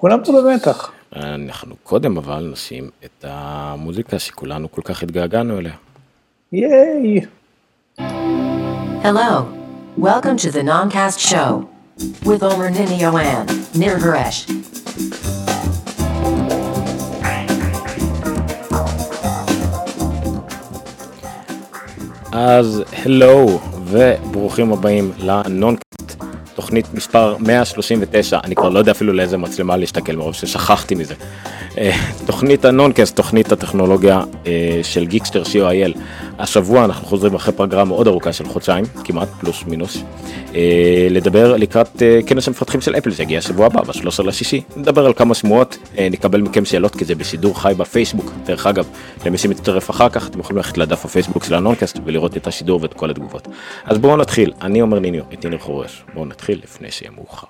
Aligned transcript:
כולם 0.00 0.24
פה 0.24 0.32
במתח. 0.32 0.92
אנחנו 1.16 1.74
קודם 1.82 2.16
אבל 2.16 2.48
נשים 2.52 2.90
את 3.04 3.24
המוזיקה 3.28 4.18
שכולנו 4.18 4.70
כל 4.70 4.82
כך 4.84 5.02
התגעגענו 5.02 5.58
אליה. 5.58 5.72
ייי. 6.52 7.20
Hello. 9.02 9.44
Welcome 9.98 10.36
to 10.44 10.50
the 10.50 10.62
Noncast 10.62 11.18
Show 11.30 11.68
with 12.24 12.42
Omer 12.42 12.70
Nini 12.70 12.98
Yoan, 13.04 13.46
Nir 13.74 13.98
Haresh. 14.04 14.52
אז 22.32 22.82
הלו 22.92 23.60
וברוכים 23.84 24.72
הבאים 24.72 25.12
לנונקאסט, 25.18 25.89
תוכנית 26.60 26.94
מספר 26.94 27.36
139, 27.38 28.38
אני 28.44 28.54
כבר 28.54 28.68
לא 28.68 28.78
יודע 28.78 28.92
אפילו 28.92 29.12
לאיזה 29.12 29.36
מצלמה 29.36 29.76
להסתכל 29.76 30.16
מרוב 30.16 30.34
ששכחתי 30.34 30.94
מזה. 30.94 31.14
אה, 31.78 31.96
תוכנית 32.26 32.64
הנונקאסט, 32.64 33.16
תוכנית 33.16 33.52
הטכנולוגיה 33.52 34.22
אה, 34.46 34.80
של 34.82 35.06
גיקסטר 35.06 35.42
co.il. 35.42 35.98
השבוע 36.38 36.84
אנחנו 36.84 37.06
חוזרים 37.06 37.34
אחרי 37.34 37.54
פגרה 37.56 37.84
מאוד 37.84 38.06
ארוכה 38.06 38.32
של 38.32 38.44
חודשיים, 38.44 38.84
כמעט 39.04 39.28
פלוס 39.40 39.64
מינוס, 39.66 40.02
אה, 40.54 41.06
לדבר 41.10 41.56
לקראת 41.56 42.02
כנס 42.26 42.48
המפתחים 42.48 42.80
של 42.80 42.94
אפל 42.98 43.10
שיגיע 43.10 43.38
השבוע 43.38 43.66
הבא, 43.66 43.82
ב-13 43.82 44.22
לשישי. 44.24 44.62
נדבר 44.76 45.06
על 45.06 45.12
כמה 45.12 45.34
שמועות, 45.34 45.78
נקבל 46.10 46.40
מכם 46.40 46.64
שאלות 46.64 46.96
כי 46.96 47.04
זה 47.04 47.14
בשידור 47.14 47.60
חי 47.60 47.72
בפייסבוק. 47.76 48.32
דרך 48.46 48.66
אגב, 48.66 48.88
למי 49.26 49.38
שמצטרף 49.38 49.90
אחר 49.90 50.08
כך, 50.08 50.28
אתם 50.28 50.40
יכולים 50.40 50.56
ללכת 50.56 50.78
לדף 50.78 51.04
הפייסבוק 51.04 51.44
של 51.44 51.54
הנונקאסט 51.54 51.98
ולראות 52.04 52.36
את 52.36 52.46
השידור 52.46 52.78
ואת 52.82 52.94
כל 52.94 53.10
התגובות. 53.10 53.48
אז 53.84 53.98
בואו 53.98 54.16
נתחיל, 54.16 54.52
אני 54.62 54.82
אומר 54.82 54.98
ניניו, 54.98 55.22
איתי 55.30 55.48
ניר 55.48 55.58
חורש. 55.58 56.04
בואו 56.14 56.24
נתחיל 56.24 56.60
לפני 56.64 56.90
שיהיה 56.90 57.10
מאוחר. 57.10 57.46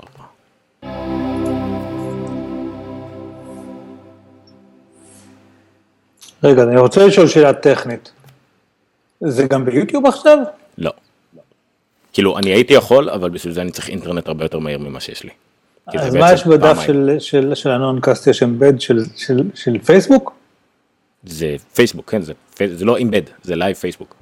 רגע, 6.45 6.63
אני 6.63 6.81
רוצה 6.81 7.07
לשאול 7.07 7.29
שאלה 7.29 7.53
טכנית. 7.53 8.13
זה 9.21 9.47
גם 9.47 9.65
ביוטיוב 9.65 10.07
עכשיו? 10.07 10.39
לא. 10.79 10.91
כאילו, 12.13 12.39
אני 12.39 12.51
הייתי 12.51 12.75
יכול, 12.75 13.11
אבל 13.11 13.31
בשביל 13.31 13.53
זה 13.53 13.61
אני 13.61 13.71
צריך 13.71 13.89
אינטרנט 13.89 14.29
הרבה 14.29 14.45
יותר 14.45 14.59
מהיר 14.59 14.79
ממה 14.79 15.01
שיש 15.01 15.25
לי. 15.25 15.31
אז 15.87 16.15
מה 16.15 16.33
יש 16.33 16.47
בדף 16.47 16.81
של, 16.87 17.17
של, 17.19 17.55
של 17.55 17.71
הנונקאסט, 17.71 18.27
יש 18.27 18.43
אמבד 18.43 18.81
של, 18.81 19.05
של, 19.17 19.43
של 19.55 19.79
פייסבוק? 19.79 20.33
זה 21.25 21.57
פייסבוק, 21.75 22.11
כן, 22.11 22.23
זה, 22.23 22.33
זה 22.75 22.85
לא 22.85 22.99
embed, 22.99 23.23
זה 23.43 23.57
לייב 23.57 23.77
פייסבוק. 23.77 24.15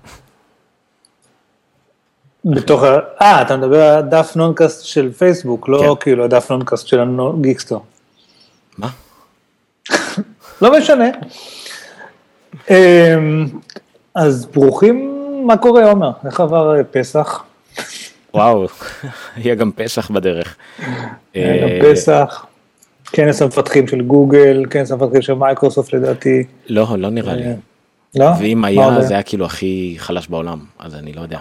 בתוך 2.44 2.82
ה... 2.82 2.98
אה, 3.22 3.42
אתה 3.42 3.56
מדבר 3.56 3.82
על 3.82 4.02
דף 4.02 4.32
נונקאסט 4.36 4.84
של 4.84 5.12
פייסבוק, 5.12 5.68
לא 5.68 5.78
כן. 5.78 6.04
כאילו 6.04 6.24
הדף 6.24 6.50
נונקאסט 6.50 6.86
של 6.86 7.00
הגיקסטר. 7.00 7.78
מה? 8.78 8.88
לא 10.62 10.78
משנה. 10.78 11.04
אמ, 12.70 13.46
אז 14.14 14.46
ברוכים, 14.46 15.14
מה 15.46 15.56
קורה 15.56 15.90
עומר? 15.90 16.10
איך 16.26 16.40
עבר 16.40 16.76
אה, 16.76 16.84
פסח? 16.84 17.44
וואו, 18.34 18.66
יהיה 19.36 19.54
גם 19.54 19.70
פסח 19.72 20.10
בדרך. 20.10 20.56
יהיה 21.34 21.62
גם 21.62 21.68
אה, 21.68 21.92
פסח, 21.92 22.46
כנס 23.12 23.42
המפתחים 23.42 23.88
של 23.88 24.02
גוגל, 24.02 24.64
כנס 24.70 24.92
המפתחים 24.92 25.22
של 25.22 25.34
מייקרוסופט 25.34 25.92
לדעתי. 25.92 26.44
לא, 26.68 26.98
לא 26.98 27.10
נראה 27.10 27.34
לי. 27.34 27.44
לא? 28.14 28.26
ואם 28.40 28.64
היה, 28.64 29.02
זה 29.02 29.14
היה 29.14 29.22
כאילו 29.22 29.44
הכי 29.44 29.94
חלש 29.98 30.28
בעולם, 30.28 30.58
אז 30.78 30.94
אני 30.94 31.12
לא 31.12 31.20
יודע. 31.20 31.38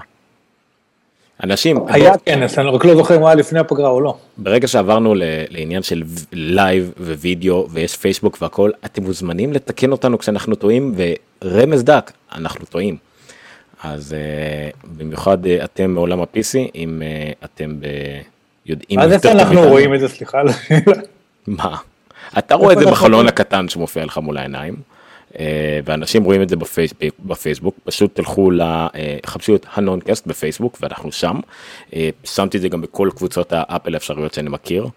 אנשים... 1.43 1.77
היה 1.87 2.11
בוא... 2.11 2.17
כנס, 2.25 2.59
אני 2.59 2.69
רק 2.69 2.85
לא 2.85 2.95
זוכר 2.95 3.15
אם 3.15 3.19
הוא 3.19 3.27
היה 3.27 3.35
לפני 3.35 3.59
הפגרה 3.59 3.89
או 3.89 4.01
לא. 4.01 4.17
ברגע 4.37 4.67
שעברנו 4.67 5.13
לעניין 5.49 5.83
של 5.83 6.03
live 6.33 6.91
video 6.99 7.67
ויש 7.69 7.95
פייסבוק 7.97 8.37
והכל, 8.41 8.71
אתם 8.85 9.03
מוזמנים 9.03 9.53
לתקן 9.53 9.91
אותנו 9.91 10.17
כשאנחנו 10.17 10.55
טועים, 10.55 10.95
ורמז 11.43 11.83
דק, 11.83 12.11
אנחנו 12.35 12.65
טועים. 12.65 12.97
אז 13.83 14.15
אה, 14.15 14.87
במיוחד 14.97 15.45
אה, 15.45 15.47
אתם 15.63 15.91
מעולם 15.91 16.21
ה-PC, 16.21 16.71
אם 16.75 17.01
אה, 17.01 17.45
אתם 17.45 17.79
ב... 17.79 17.85
יודעים... 18.65 18.99
אז 18.99 19.11
איפה 19.11 19.31
אנחנו 19.31 19.61
רואים 19.61 19.93
את 19.93 19.99
זה, 19.99 20.07
סליחה 20.07 20.39
על 20.39 20.47
השאלה? 20.47 21.01
מה? 21.47 21.77
אתה 22.37 22.55
רואה 22.55 22.73
את 22.73 22.79
זה 22.79 22.85
בחלון 22.85 23.27
הקטן 23.27 23.69
שמופיע 23.69 24.05
לך 24.05 24.17
מול 24.17 24.37
העיניים. 24.37 24.75
אה, 25.39 25.79
ואנשים 25.85 26.23
רואים 26.23 26.41
את 26.41 26.49
זה 26.49 26.55
בפייסבוק, 26.55 27.01
בפייסבוק 27.25 27.75
פשוט 27.83 28.15
תלכו 28.15 28.51
לחפשו 28.51 29.55
את 29.55 29.65
הנונקאסט 29.73 30.27
בפייסבוק 30.27 30.77
ואנחנו 30.81 31.11
שם. 31.11 31.39
אה, 31.95 32.09
שמתי 32.23 32.57
את 32.57 32.61
זה 32.61 32.69
גם 32.69 32.81
בכל 32.81 33.09
קבוצות 33.15 33.53
האפל 33.55 33.93
האפשריות 33.93 34.33
שאני 34.33 34.49
מכיר, 34.49 34.87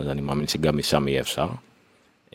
אז 0.00 0.08
אני 0.08 0.20
מאמין 0.20 0.46
שגם 0.46 0.78
משם 0.78 1.08
יהיה 1.08 1.20
אפשר. 1.20 1.46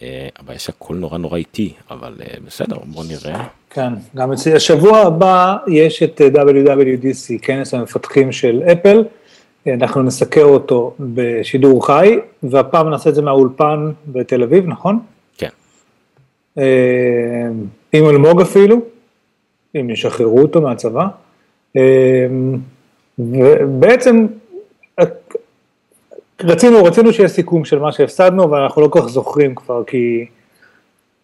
אה, 0.02 0.28
אבל 0.40 0.56
יש 0.56 0.70
הכל 0.70 0.96
נורא 0.96 1.18
נורא 1.18 1.38
איטי, 1.38 1.74
אבל 1.92 2.14
בסדר, 2.46 2.78
בוא 2.86 3.04
נראה. 3.10 3.44
כן, 3.70 3.94
גם 4.16 4.32
אצלי 4.32 4.54
השבוע 4.54 5.00
הבא 5.00 5.58
יש 5.68 6.04
את 6.04 6.22
WWDC, 6.22 7.40
כנס 7.42 7.74
המפתחים 7.74 8.32
של 8.32 8.62
אפל, 8.72 9.04
אנחנו 9.68 10.04
נסקר 10.04 10.44
אותו 10.44 10.94
בשידור 11.00 11.88
חי, 11.88 12.20
והפעם 12.44 12.90
נעשה 12.90 13.10
את 13.10 13.16
זה 13.16 13.22
מהאולפן 13.22 13.92
בתל 14.08 14.44
אביב, 14.44 14.68
נכון? 14.68 15.00
אה, 16.60 17.48
עם 17.94 18.06
אלמוג 18.10 18.42
אפילו, 18.42 18.82
אם 19.76 19.90
ישחררו 19.90 20.42
אותו 20.42 20.62
מהצבא. 20.62 21.08
אה, 21.78 22.28
ובעצם 23.20 24.28
רצינו, 26.44 26.84
רצינו 26.84 27.14
שיהיה 27.14 27.30
סיכום 27.30 27.66
של 27.66 27.80
מה 27.80 27.92
שהפסדנו, 27.92 28.44
אבל 28.44 28.60
אנחנו 28.60 28.82
לא 28.82 28.88
כל 28.88 29.02
כך 29.02 29.08
זוכרים 29.08 29.56
כבר, 29.56 29.84
כי, 29.84 30.26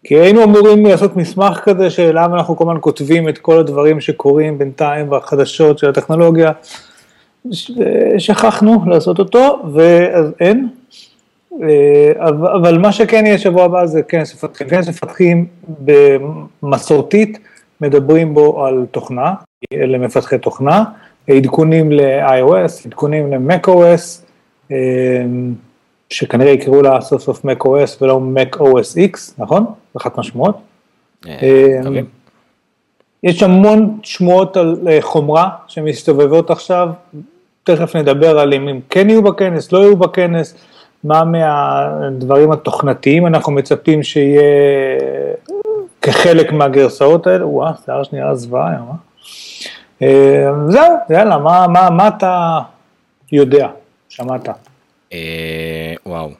כי 0.04 0.14
היינו 0.14 0.44
אמורים 0.44 0.86
לעשות 0.86 1.16
מסמך 1.16 1.60
כזה 1.62 2.12
למה 2.12 2.36
אנחנו 2.36 2.56
כל 2.56 2.64
הזמן 2.64 2.78
כותבים 2.80 3.28
את 3.28 3.38
כל 3.38 3.58
הדברים 3.58 4.00
שקורים 4.00 4.58
בינתיים 4.58 5.10
בחדשות 5.10 5.78
של 5.78 5.88
הטכנולוגיה. 5.88 6.52
שכחנו 8.18 8.84
לעשות 8.86 9.18
אותו, 9.18 9.62
ואז 9.74 10.32
אין, 10.40 10.68
אבל 12.54 12.78
מה 12.78 12.92
שכן 12.92 13.26
יהיה 13.26 13.38
שבוע 13.38 13.64
הבא 13.64 13.86
זה 13.86 14.02
כנס 14.02 14.34
מפתחים. 14.34 14.68
כנס 14.68 14.88
מפתחים 14.88 15.46
במסורתית 16.62 17.38
מדברים 17.80 18.34
בו 18.34 18.66
על 18.66 18.86
תוכנה, 18.90 19.34
אלה 19.72 19.98
מפתחי 19.98 20.38
תוכנה, 20.38 20.84
עדכונים 21.30 21.92
ל-iOS, 21.92 22.86
עדכונים 22.86 23.32
ל-macOS, 23.32 24.22
אה, 24.72 24.76
שכנראה 26.10 26.50
יקראו 26.50 26.82
לה 26.82 27.00
סוף 27.00 27.22
סוף 27.22 27.44
macOS 27.44 28.02
ולא 28.02 28.20
macOS 28.36 29.12
X, 29.12 29.18
נכון? 29.38 29.66
אחת 29.96 30.16
מהשמועות. 30.16 30.56
אה, 31.28 31.80
יש 33.22 33.42
המון 33.42 33.98
שמועות 34.02 34.56
על 34.56 34.76
חומרה 35.00 35.48
שמסתובבות 35.66 36.50
עכשיו, 36.50 36.88
תכף 37.64 37.96
נדבר 37.96 38.38
על 38.38 38.54
אם 38.54 38.68
הם 38.68 38.80
כן 38.90 39.10
יהיו 39.10 39.22
בכנס, 39.22 39.72
לא 39.72 39.78
יהיו 39.78 39.96
בכנס. 39.96 40.54
מה 41.06 41.24
מהדברים 41.24 42.52
התוכנתיים 42.52 43.26
אנחנו 43.26 43.52
מצפים 43.52 44.02
שיהיה 44.02 44.42
כחלק 46.02 46.52
מהגרסאות 46.52 47.26
האלה, 47.26 47.46
וואה, 47.46 47.72
שיער 47.84 48.02
שנייה 48.04 48.34
זוועה 48.34 48.70
היום, 48.70 48.88
אה? 48.90 48.96
זהו, 50.68 50.96
יאללה, 51.10 51.38
מה, 51.38 51.66
מה, 51.66 51.90
מה 51.90 52.08
אתה 52.08 52.58
יודע, 53.32 53.68
שמעת? 54.08 54.48
אה, 55.12 55.94
וואו, 56.06 56.30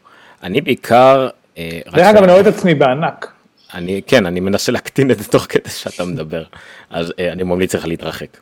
אני 0.43 0.61
בעיקר... 0.61 1.29
אה, 1.59 1.81
דרך 1.93 2.07
אגב, 2.07 2.23
אני 2.23 2.33
רואה 2.33 2.41
את 2.41 2.47
עצמי 2.47 2.75
בענק. 2.75 3.33
אני, 3.75 4.01
כן, 4.07 4.27
אני 4.27 4.41
מנסה 4.41 4.73
להקטין 4.73 5.11
את 5.11 5.19
זה 5.19 5.29
תוך 5.29 5.47
כדי 5.49 5.71
שאתה 5.71 6.05
מדבר, 6.05 6.43
אז 6.91 7.13
אני 7.19 7.43
ממליץ 7.43 7.75
לך 7.75 7.87
להתרחק, 7.87 8.37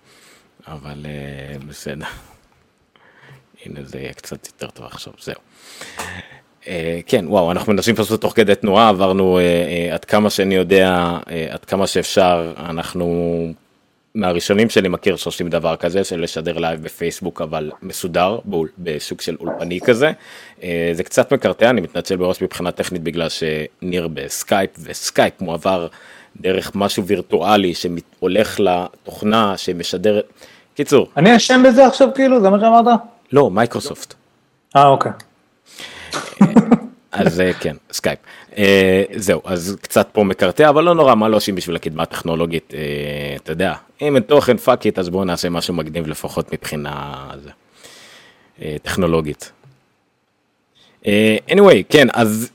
אבל 0.69 1.07
בסדר. 1.69 2.07
הנה 3.67 3.81
זה 3.83 3.99
יהיה 3.99 4.13
קצת 4.13 4.47
יותר 4.47 4.67
טוב 4.67 4.87
עכשיו, 4.87 5.13
זהו. 5.21 5.35
אה, 6.69 7.01
כן, 7.07 7.25
וואו, 7.29 7.51
אנחנו 7.51 7.73
מנסים 7.73 7.95
לעשות 7.99 8.21
תוך 8.21 8.33
כדי 8.37 8.55
תנועה, 8.55 8.89
עברנו 8.89 9.39
אה, 9.39 9.43
אה, 9.43 9.95
עד 9.95 10.05
כמה 10.05 10.31
שאני 10.31 10.55
יודע, 10.55 11.19
עד 11.51 11.65
כמה 11.65 11.87
שאפשר, 11.87 12.53
אנחנו 12.59 13.47
מהראשונים 14.15 14.71
שאני 14.71 14.89
מכיר 14.89 15.17
שעושים 15.17 15.49
דבר 15.49 15.77
כזה, 15.77 16.05
של 16.05 16.21
לשדר 16.23 16.59
live 16.59 16.83
בפייסבוק, 16.83 17.43
אבל 17.43 17.71
מסודר, 17.83 18.39
בסוג 18.79 19.21
של 19.21 19.37
אולפני 19.41 19.81
כזה. 19.81 20.13
זה 20.93 21.05
קצת 21.05 21.33
מקרטע, 21.33 21.71
אני 21.71 21.81
מתנצל 21.81 22.17
בראש 22.17 22.43
מבחינה 22.43 22.71
טכנית 22.71 23.03
בגלל 23.03 23.29
שניר 23.29 24.09
בסקייפ, 24.09 24.71
וסקייפ 24.83 25.41
מועבר 25.41 25.87
דרך 26.41 26.73
משהו 26.75 27.07
וירטואלי 27.07 27.75
שהולך 27.75 28.61
לתוכנה 28.61 29.57
שמשדרת. 29.57 30.25
קיצור. 30.75 31.09
אני 31.17 31.37
אשם 31.37 31.63
בזה 31.67 31.87
עכשיו 31.87 32.09
כאילו, 32.15 32.41
זה 32.41 32.51
מה 32.51 32.61
שאמרת? 32.61 33.01
לא, 33.35 33.51
מייקרוסופט. 33.51 34.15
אה, 34.77 34.87
אוקיי. 34.89 35.13
אז 37.13 37.41
אה, 37.41 37.53
כן, 37.53 37.77
סקייפ. 37.93 38.19
אה, 38.59 39.03
זהו, 39.17 39.41
אז 39.45 39.77
קצת 39.81 40.09
פה 40.13 40.25
מקרטע, 40.25 40.69
אבל 40.69 40.85
לא 40.85 40.95
נורא, 40.95 41.15
מה 41.15 41.29
לא 41.29 41.37
עושים 41.37 41.55
בשביל 41.55 41.77
הקדמה 41.77 42.03
הטכנולוגית, 42.03 42.75
אה, 42.75 43.37
אתה 43.37 43.53
יודע, 43.53 43.75
אם 44.03 44.15
אין 44.15 44.23
תוכן 44.23 44.57
fuck 44.57 44.87
it, 44.87 44.99
אז 44.99 45.09
בואו 45.09 45.25
נעשה 45.25 45.51
משהו 45.51 45.75
מגניב 45.75 46.07
לפחות 46.07 46.53
מבחינה 46.53 47.27
טכנולוגית. 48.83 49.53
anyway, 51.51 51.83
כן, 51.89 52.07
אז 52.13 52.51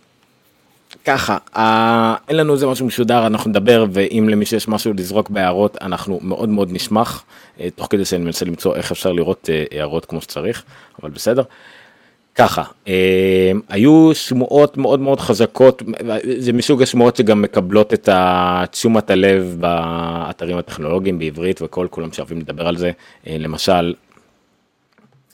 ככה, 1.05 1.37
אה, 1.55 2.15
אין 2.27 2.37
לנו 2.37 2.53
איזה 2.53 2.67
משהו 2.67 2.85
משודר, 2.85 3.27
אנחנו 3.27 3.49
נדבר, 3.49 3.85
ואם 3.91 4.27
למישהו 4.29 4.57
יש 4.57 4.67
משהו 4.67 4.93
לזרוק 4.93 5.29
בהערות, 5.29 5.77
אנחנו 5.81 6.19
מאוד 6.21 6.49
מאוד 6.49 6.69
נשמח, 6.71 7.23
אה, 7.59 7.67
תוך 7.75 7.87
כדי 7.89 8.05
שאני 8.05 8.23
מנסה 8.23 8.45
למצוא 8.45 8.75
איך 8.75 8.91
אפשר 8.91 9.11
לראות 9.11 9.49
אה, 9.49 9.63
הערות 9.71 10.05
כמו 10.05 10.21
שצריך, 10.21 10.63
אבל 11.01 11.09
בסדר. 11.09 11.43
ככה, 12.39 12.63
אה, 12.87 13.51
היו 13.69 14.11
שמועות 14.13 14.77
מאוד 14.77 14.99
מאוד 14.99 15.19
חזקות, 15.19 15.83
זה 16.37 16.53
מסוג 16.53 16.81
השמועות 16.81 17.15
שגם 17.15 17.41
מקבלות 17.41 17.93
את 17.93 18.09
תשומת 18.71 19.09
הלב 19.09 19.55
באתרים 19.59 20.57
הטכנולוגיים 20.57 21.19
בעברית 21.19 21.61
וכל 21.61 21.87
כולם 21.89 22.13
שאוהבים 22.13 22.39
לדבר 22.39 22.67
על 22.67 22.77
זה, 22.77 22.91
אה, 23.27 23.35
למשל, 23.39 23.93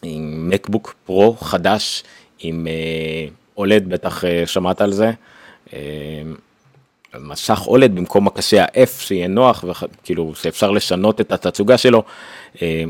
עם 0.03 0.49
מקבוק 0.49 0.95
פרו 1.05 1.33
חדש, 1.33 2.03
עם 2.39 2.67
אה, 2.67 3.27
אולד, 3.57 3.89
בטח 3.89 4.25
אה, 4.25 4.43
שמעת 4.45 4.81
על 4.81 4.91
זה. 4.91 5.11
אה, 5.73 5.79
מסך 7.19 7.67
אולד 7.67 7.95
במקום 7.95 8.27
הקשה 8.27 8.63
ה-F 8.63 8.89
שיהיה 8.99 9.27
נוח 9.27 9.65
וכאילו 9.67 10.35
שאפשר 10.35 10.71
לשנות 10.71 11.21
את 11.21 11.31
התצוגה 11.31 11.77
שלו. 11.77 12.03
אה, 12.61 12.83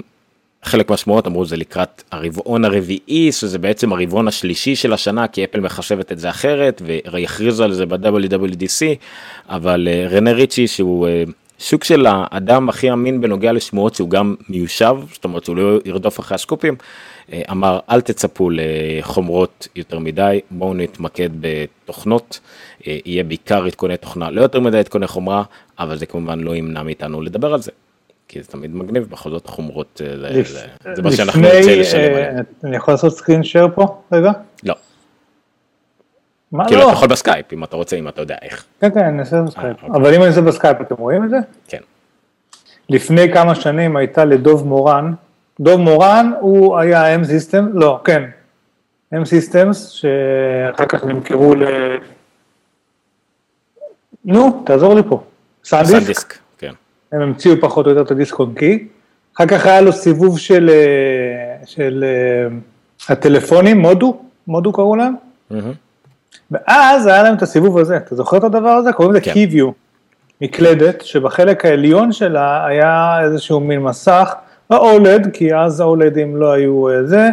חלק 0.65 0.89
מהשמועות 0.89 1.27
אמרו 1.27 1.45
זה 1.45 1.57
לקראת 1.57 2.03
הרבעון 2.11 2.65
הרביעי 2.65 3.31
שזה 3.31 3.59
בעצם 3.59 3.93
הרבעון 3.93 4.27
השלישי 4.27 4.75
של 4.75 4.93
השנה 4.93 5.27
כי 5.27 5.43
אפל 5.43 5.59
מחשבת 5.59 6.11
את 6.11 6.19
זה 6.19 6.29
אחרת 6.29 6.81
ויכריזו 6.85 7.63
על 7.63 7.73
זה 7.73 7.85
ב-WWDC 7.85 8.85
אבל 9.49 9.87
אה, 9.91 10.07
רנה 10.07 10.31
ריצ'י 10.31 10.67
שהוא 10.67 11.07
אה, 11.07 11.23
סוג 11.59 11.83
של 11.83 12.05
האדם 12.09 12.69
הכי 12.69 12.91
אמין 12.91 13.21
בנוגע 13.21 13.51
לשמועות 13.51 13.95
שהוא 13.95 14.09
גם 14.09 14.35
מיושב 14.49 14.95
זאת 15.13 15.23
אומרת 15.23 15.45
שהוא 15.45 15.55
לא 15.55 15.79
ירדוף 15.85 16.19
אחרי 16.19 16.35
הסקופים 16.35 16.73
אה, 16.73 16.85
אמר 17.51 17.79
אל 17.89 18.01
תצפו 18.01 18.49
לחומרות 18.51 19.67
יותר 19.75 19.99
מדי 19.99 20.39
בואו 20.51 20.73
נתמקד 20.73 21.29
בתוכנות 21.39 22.39
יהיה 22.85 23.23
בעיקר 23.23 23.65
עדכוני 23.65 23.97
תוכנה 23.97 24.31
לא 24.31 24.41
יותר 24.41 24.59
מדי 24.59 24.77
עדכוני 24.77 25.07
חומרה 25.07 25.43
אבל 25.79 25.97
זה 25.97 26.05
כמובן 26.05 26.39
לא 26.39 26.55
ימנע 26.55 26.83
מאיתנו 26.83 27.21
לדבר 27.21 27.53
על 27.53 27.61
זה. 27.61 27.71
כי 28.27 28.41
זה 28.41 28.47
תמיד 28.47 28.75
מגניב, 28.75 29.03
בכל 29.09 29.29
זאת 29.29 29.47
חומרות, 29.47 30.01
אה, 30.05 30.17
זה, 30.17 30.29
לפ... 30.29 30.47
זה, 30.47 30.65
זה 30.95 31.01
מה 31.01 31.11
שאנחנו 31.11 31.41
נרצה 31.41 31.75
לשלם 31.75 32.15
עליהם. 32.15 32.43
אני 32.63 32.75
יכול 32.75 32.93
לעשות 32.93 33.13
screen 33.17 33.43
share 33.43 33.67
פה 33.75 34.01
רגע? 34.11 34.31
לא. 34.63 34.73
מה 36.51 36.67
כאילו 36.67 36.81
לא? 36.81 36.85
אתה 36.85 36.93
יכול 36.93 37.07
בסקייפ 37.07 37.53
אם 37.53 37.63
אתה 37.63 37.75
רוצה, 37.75 37.95
אם 37.95 38.07
אתה 38.07 38.21
יודע 38.21 38.35
איך. 38.41 38.65
כן, 38.81 38.93
כן, 38.93 38.99
אני 38.99 39.19
אעשה 39.19 39.41
בסקייפ. 39.41 39.83
אוקיי. 39.83 40.01
אבל 40.01 40.13
אם 40.13 40.21
אני 40.21 40.29
אעשה 40.29 40.41
בסקייפ, 40.41 40.81
אתם 40.81 40.95
רואים 40.95 41.23
את 41.23 41.29
זה? 41.29 41.37
כן. 41.67 41.79
לפני 42.89 43.33
כמה 43.33 43.55
שנים 43.55 43.95
הייתה 43.95 44.25
לדוב 44.25 44.67
מורן, 44.67 45.13
דוב 45.59 45.81
מורן 45.81 46.31
הוא 46.39 46.77
היה 46.77 47.15
M-System, 47.15 47.63
לא, 47.73 47.99
כן, 48.03 48.23
M-Systems, 49.13 49.73
שאחר 49.73 50.85
כך 50.85 51.05
נמכרו 51.05 51.55
ל... 51.55 51.63
נו, 54.25 54.63
תעזור 54.65 54.93
לי 54.93 55.01
פה. 55.03 55.23
סנדיסק, 55.63 55.99
סנדיסק, 55.99 56.37
כן. 56.57 56.71
הם 57.11 57.21
המציאו 57.21 57.55
פחות 57.61 57.85
או 57.85 57.91
יותר 57.91 58.01
את 58.01 58.11
הדיסק 58.11 58.39
און 58.39 58.53
קי. 58.53 58.87
אחר 59.35 59.45
כך 59.45 59.65
היה 59.65 59.81
לו 59.81 59.91
סיבוב 59.91 60.39
של, 60.39 60.69
אה, 60.69 61.65
של 61.65 62.05
אה, 62.07 62.55
הטלפונים, 63.09 63.77
מודו, 63.79 64.21
מודו 64.47 64.73
קראו 64.73 64.95
להם, 64.95 65.13
מהמם. 65.49 65.71
ואז 66.51 67.07
היה 67.07 67.23
להם 67.23 67.35
את 67.35 67.41
הסיבוב 67.41 67.77
הזה, 67.77 67.97
אתה 67.97 68.15
זוכר 68.15 68.37
את 68.37 68.43
הדבר 68.43 68.69
הזה? 68.69 68.93
קוראים 68.93 69.11
לזה 69.11 69.21
כן. 69.21 69.33
קיוויו, 69.33 69.71
מקלדת, 70.41 71.01
שבחלק 71.01 71.65
העליון 71.65 72.11
שלה 72.11 72.65
היה 72.65 73.19
איזשהו 73.23 73.59
מין 73.59 73.79
מסך, 73.79 74.35
לא 74.69 74.91
אולד, 74.91 75.27
כי 75.33 75.55
אז 75.55 75.79
האולדים 75.79 76.35
לא 76.35 76.51
היו 76.51 76.89
אה, 76.89 77.03
זה, 77.03 77.29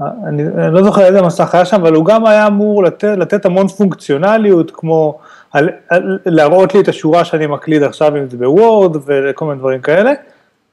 אה, 0.00 0.06
אני, 0.28 0.42
אני 0.42 0.74
לא 0.74 0.82
זוכר 0.82 1.04
איזה 1.04 1.22
מסך 1.22 1.54
היה 1.54 1.64
שם, 1.64 1.80
אבל 1.80 1.94
הוא 1.94 2.04
גם 2.04 2.26
היה 2.26 2.46
אמור 2.46 2.84
לתת, 2.84 3.14
לתת 3.18 3.46
המון 3.46 3.68
פונקציונליות, 3.68 4.70
כמו 4.74 5.18
על, 5.52 5.68
על, 5.88 6.18
להראות 6.26 6.74
לי 6.74 6.80
את 6.80 6.88
השורה 6.88 7.24
שאני 7.24 7.46
מקליד 7.46 7.82
עכשיו, 7.82 8.16
אם 8.16 8.28
זה 8.28 8.36
בוורד 8.36 8.96
וכל 9.06 9.44
מיני 9.44 9.58
דברים 9.58 9.80
כאלה. 9.80 10.12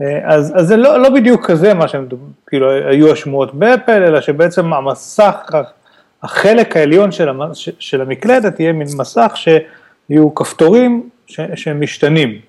אה, 0.01 0.19
אז, 0.23 0.53
אז 0.55 0.67
זה 0.67 0.77
לא, 0.77 1.01
לא 1.01 1.09
בדיוק 1.09 1.45
כזה 1.45 1.73
מה 1.73 1.87
שהם, 1.87 2.07
כאילו, 2.47 2.71
היו 2.71 3.11
השמועות 3.11 3.53
באפל, 3.53 4.03
אלא 4.03 4.21
שבעצם 4.21 4.73
המסך, 4.73 5.35
החלק 6.23 6.77
העליון 6.77 7.11
של, 7.11 7.29
המ, 7.29 7.53
ש- 7.53 7.69
של 7.79 8.01
המקלדת 8.01 8.59
יהיה 8.59 8.73
מין 8.73 8.87
מסך 8.97 9.33
שיהיו 9.35 10.35
כפתורים 10.35 11.09
ש, 11.27 11.39
שמשתנים, 11.55 12.39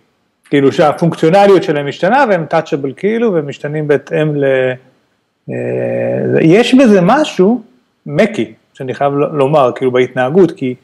כאילו 0.50 0.72
שהפונקציונליות 0.72 1.62
שלהם 1.62 1.86
משתנה 1.86 2.24
והם 2.28 2.44
טאצ'בל 2.44 2.92
כאילו, 2.96 3.32
והם 3.32 3.48
משתנים 3.48 3.88
בהתאם 3.88 4.36
ל... 4.36 4.44
אה, 5.50 5.54
יש 6.40 6.74
בזה 6.74 7.00
משהו 7.02 7.62
מקי, 8.06 8.52
שאני 8.74 8.94
חייב 8.94 9.12
לומר, 9.12 9.70
כאילו 9.74 9.90
בהתנהגות, 9.90 10.52
כי 10.52 10.74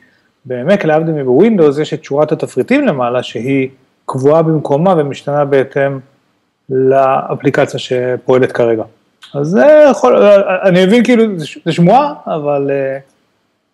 במק 0.47 0.85
להבדיל 0.85 1.15
מבווינדוס 1.15 1.79
יש 1.79 1.95
את 1.95 2.05
שורת 2.05 2.33
התפריטים 2.33 2.87
למעלה 2.87 3.23
שהיא 3.23 3.69
קבועה 4.07 4.43
במקומה 4.43 4.95
ומשתנה 4.99 5.45
בהתאם 5.45 5.99
לאפליקציה 6.71 7.81
שפועלת 7.81 8.53
כרגע. 8.53 8.83
אז 9.35 9.47
זה 9.47 9.87
יכול, 9.91 10.23
אני 10.63 10.87
מבין 10.87 11.05
כאילו, 11.05 11.25
זה 11.65 11.73
שמועה, 11.73 12.15
אבל 12.27 12.71
אה, 12.71 12.99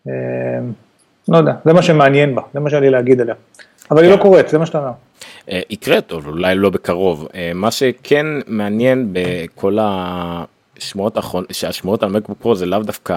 אה, 0.08 0.60
לא 1.28 1.36
יודע, 1.36 1.52
זה 1.64 1.72
מה 1.72 1.82
שמעניין 1.82 2.34
בה, 2.34 2.42
זה 2.54 2.60
מה 2.60 2.70
שהיה 2.70 2.80
לי 2.80 2.90
להגיד 2.90 3.20
עליה. 3.20 3.34
אבל 3.90 4.02
היא 4.02 4.10
לא 4.10 4.16
קורית, 4.16 4.48
זה 4.48 4.58
מה 4.58 4.66
שאתה 4.66 4.78
אומר. 4.78 4.90
אה, 5.50 5.60
יקרה 5.70 6.00
טוב, 6.00 6.26
אולי 6.26 6.54
לא 6.54 6.70
בקרוב. 6.70 7.28
אה, 7.34 7.52
מה 7.54 7.70
שכן 7.70 8.26
מעניין 8.46 9.08
בכל 9.12 9.78
השמועות 9.80 11.16
האחרונות, 11.16 11.54
שהשמועות 11.54 12.02
על 12.02 12.10
מקבוק 12.10 12.38
פרו 12.40 12.54
זה 12.54 12.66
לאו 12.66 12.78
דווקא 12.78 13.16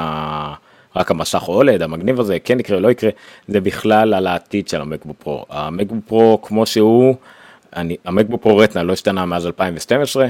רק 0.96 1.12
המסך 1.12 1.48
אולד, 1.48 1.82
המגניב 1.82 2.20
הזה, 2.20 2.40
כן 2.40 2.60
יקרה, 2.60 2.80
לא 2.80 2.92
יקרה, 2.92 3.10
זה 3.48 3.62
בכלל 3.62 4.14
על 4.14 4.28
העתיד 4.28 4.68
של 4.68 4.82
המקבוק 4.82 5.18
פרו. 5.24 5.46
המקבוק 5.50 6.00
פרו 6.08 6.42
כמו 6.42 6.66
שהוא, 6.66 7.16
אני, 7.76 7.98
המקבוק 8.06 8.44
פרו 8.44 8.58
רטנה 8.58 8.84
לא 8.84 8.94
השתנה 8.94 9.26
מאז 9.26 9.46
2012, 9.46 10.28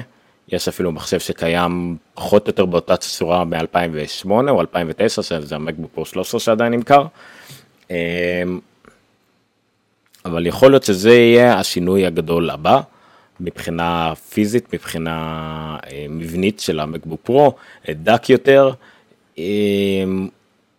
יש 0.51 0.67
אפילו 0.67 0.91
מחשב 0.91 1.19
שקיים 1.19 1.97
פחות 2.13 2.47
או 2.47 2.49
יותר 2.49 2.65
באותה 2.65 2.97
צורה 2.97 3.45
מ-2008 3.45 4.29
או 4.29 4.61
2009, 4.61 5.21
שזה 5.21 5.55
המקבוק 5.55 5.91
פרו 5.93 6.05
13 6.05 6.39
שעדיין 6.39 6.73
נמכר. 6.73 7.05
אבל 10.25 10.47
יכול 10.47 10.71
להיות 10.71 10.83
שזה 10.83 11.13
יהיה 11.13 11.59
השינוי 11.59 12.05
הגדול 12.05 12.49
הבא 12.49 12.81
מבחינה 13.39 14.13
פיזית, 14.15 14.73
מבחינה 14.73 15.77
אה, 15.87 16.05
מבנית 16.09 16.59
של 16.59 16.79
המקבוק 16.79 17.19
פרו, 17.23 17.55
דק 17.89 18.29
יותר. 18.29 18.71
אה, 19.39 19.43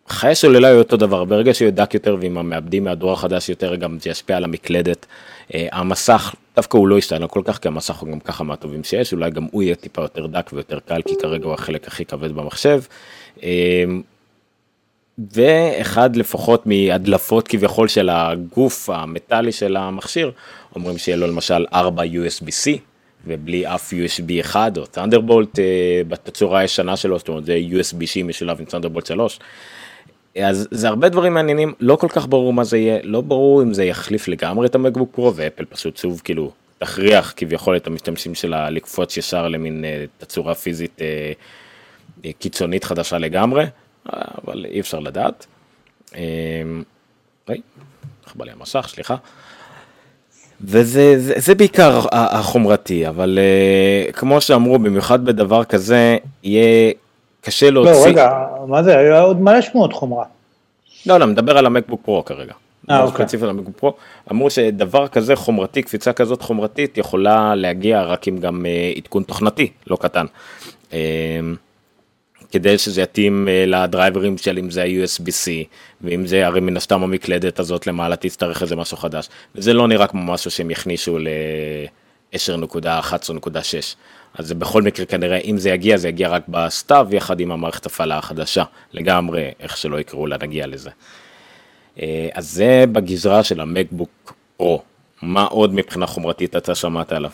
חיי 0.08 0.34
סוללה 0.34 0.68
יהיו 0.68 0.78
אותו 0.78 0.96
דבר, 0.96 1.24
ברגע 1.24 1.54
שיהיה 1.54 1.70
דק 1.70 1.94
יותר 1.94 2.16
ועם 2.20 2.38
המעבדים 2.38 2.84
מהדור 2.84 3.12
החדש 3.12 3.48
יותר 3.48 3.74
גם 3.74 3.98
זה 4.00 4.10
ישפיע 4.10 4.36
על 4.36 4.44
המקלדת. 4.44 5.06
אה, 5.54 5.66
המסך, 5.72 6.34
דווקא 6.56 6.76
הוא 6.76 6.88
לא 6.88 6.98
ישתנה 6.98 7.26
כל 7.26 7.42
כך, 7.44 7.58
כי 7.58 7.68
המסך 7.68 7.96
הוא 7.96 8.10
גם 8.12 8.20
ככה 8.20 8.44
מהטובים 8.44 8.84
שיש, 8.84 9.12
אולי 9.12 9.30
גם 9.30 9.46
הוא 9.50 9.62
יהיה 9.62 9.74
טיפה 9.74 10.02
יותר 10.02 10.26
דק 10.26 10.50
ויותר 10.52 10.78
קל, 10.80 11.02
כי 11.02 11.14
כרגע 11.22 11.44
הוא 11.44 11.54
החלק 11.54 11.88
הכי 11.88 12.04
כבד 12.04 12.32
במחשב. 12.32 12.80
ואחד 15.18 16.16
לפחות 16.16 16.66
מהדלפות 16.66 17.48
כביכול 17.48 17.88
של 17.88 18.08
הגוף 18.08 18.90
המטאלי 18.90 19.52
של 19.52 19.76
המכשיר, 19.76 20.30
אומרים 20.74 20.98
שיהיה 20.98 21.16
לו 21.16 21.26
למשל 21.26 21.66
4 21.74 22.02
USB-C 22.02 22.70
ובלי 23.26 23.66
אף 23.66 23.92
USB 23.92 24.40
1 24.40 24.78
או 24.78 24.82
Thunderbolt 24.82 25.58
אה, 25.58 26.02
בתצורה 26.08 26.60
הישנה 26.60 26.96
שלו, 26.96 27.18
זאת 27.18 27.28
אומרת 27.28 27.44
זה 27.44 27.58
USB-C 27.70 28.22
משולב 28.24 28.60
עם 28.60 28.66
Thunderbolt 28.66 29.06
3. 29.06 29.38
אז 30.42 30.68
זה 30.70 30.88
הרבה 30.88 31.08
דברים 31.08 31.34
מעניינים, 31.34 31.72
לא 31.80 31.96
כל 31.96 32.08
כך 32.08 32.28
ברור 32.28 32.52
מה 32.52 32.64
זה 32.64 32.78
יהיה, 32.78 32.98
לא 33.02 33.20
ברור 33.20 33.62
אם 33.62 33.74
זה 33.74 33.84
יחליף 33.84 34.28
לגמרי 34.28 34.66
את 34.66 34.74
המקבוק 34.74 35.10
פרו 35.14 35.34
ואפל 35.34 35.64
פשוט 35.64 35.96
שוב 35.96 36.20
כאילו 36.24 36.50
תכריח 36.78 37.32
כביכול 37.36 37.76
את 37.76 37.86
המשתמשים 37.86 38.34
שלה 38.34 38.70
לקפוץ 38.70 39.16
ישר 39.16 39.48
למין 39.48 39.84
אה, 39.84 40.04
תצורה 40.18 40.54
פיזית 40.54 41.02
אה, 41.02 41.32
קיצונית 42.38 42.84
חדשה 42.84 43.18
לגמרי, 43.18 43.64
אבל 44.12 44.66
אי 44.70 44.80
אפשר 44.80 44.98
לדעת. 44.98 45.46
היי, 46.12 47.60
איך 48.26 48.36
בא 48.36 48.44
לי 48.44 48.50
המסך, 48.50 48.86
סליחה. 48.88 49.16
וזה 50.60 51.14
זה, 51.18 51.34
זה 51.36 51.54
בעיקר 51.54 52.00
החומרתי, 52.12 53.08
אבל 53.08 53.38
אה, 53.38 54.12
כמו 54.12 54.40
שאמרו, 54.40 54.78
במיוחד 54.78 55.24
בדבר 55.24 55.64
כזה, 55.64 56.16
יהיה 56.42 56.92
קשה 57.40 57.70
להוציא... 57.70 57.92
לא, 57.92 58.06
רגע, 58.06 58.30
מה 58.66 58.82
זה, 58.82 58.98
היה 58.98 59.20
עוד 59.20 59.40
מלא 59.40 59.60
שמועות 59.60 59.92
חומרה. 59.92 60.24
לא, 61.06 61.20
לא, 61.20 61.26
מדבר 61.26 61.58
על 61.58 61.66
המקבוק 61.66 62.00
פרו 62.04 62.24
כרגע. 62.24 62.52
אה, 62.90 62.98
לא 62.98 63.04
אוקיי. 63.04 63.24
ספציפית 63.24 63.42
על 63.44 63.50
המקבוק 63.50 63.76
פרו. 63.76 63.94
אמרו 64.30 64.50
שדבר 64.50 65.08
כזה 65.08 65.36
חומרתי, 65.36 65.82
קפיצה 65.82 66.12
כזאת 66.12 66.42
חומרתית, 66.42 66.98
יכולה 66.98 67.54
להגיע 67.54 68.02
רק 68.02 68.28
עם 68.28 68.38
גם 68.38 68.66
אה, 68.66 68.92
עדכון 68.96 69.22
תוכנתי, 69.22 69.70
לא 69.86 69.96
קטן. 69.96 70.26
אה, 70.92 70.98
כדי 72.56 72.78
שזה 72.78 73.02
יתאים 73.02 73.48
אה, 73.48 73.64
לדרייברים 73.66 74.38
של 74.38 74.58
אם 74.58 74.70
זה 74.70 74.82
ה-USB-C, 74.82 75.50
ואם 76.00 76.26
זה 76.26 76.46
הרי 76.46 76.60
מן 76.60 76.76
הסתם 76.76 77.02
המקלדת 77.02 77.58
הזאת 77.58 77.86
למעלה 77.86 78.16
תצטרך 78.16 78.62
איזה 78.62 78.76
משהו 78.76 78.96
חדש. 78.96 79.28
וזה 79.54 79.72
לא 79.72 79.88
נראה 79.88 80.06
כמו 80.06 80.32
משהו 80.32 80.50
שהם 80.50 80.70
יכניסו 80.70 81.18
ל-10.11.6. 81.18 83.96
אז 84.34 84.46
זה 84.46 84.54
בכל 84.54 84.82
מקרה 84.82 85.06
כנראה 85.06 85.36
אם 85.36 85.58
זה 85.58 85.70
יגיע 85.70 85.96
זה 85.96 86.08
יגיע 86.08 86.28
רק 86.28 86.42
בסתיו 86.48 87.06
יחד 87.10 87.40
עם 87.40 87.52
המערכת 87.52 87.86
הפעלה 87.86 88.18
החדשה 88.18 88.64
לגמרי 88.92 89.50
איך 89.60 89.76
שלא 89.76 90.00
יקראו 90.00 90.26
לה 90.26 90.36
נגיע 90.42 90.66
לזה. 90.66 90.90
אה, 92.00 92.28
אז 92.34 92.50
זה 92.50 92.84
בגזרה 92.92 93.42
של 93.42 93.60
המקבוק 93.60 94.34
פרו. 94.56 94.82
מה 95.22 95.44
עוד 95.44 95.74
מבחינה 95.74 96.06
חומרתית 96.06 96.56
אתה 96.56 96.74
שמעת 96.74 97.12
עליו? 97.12 97.30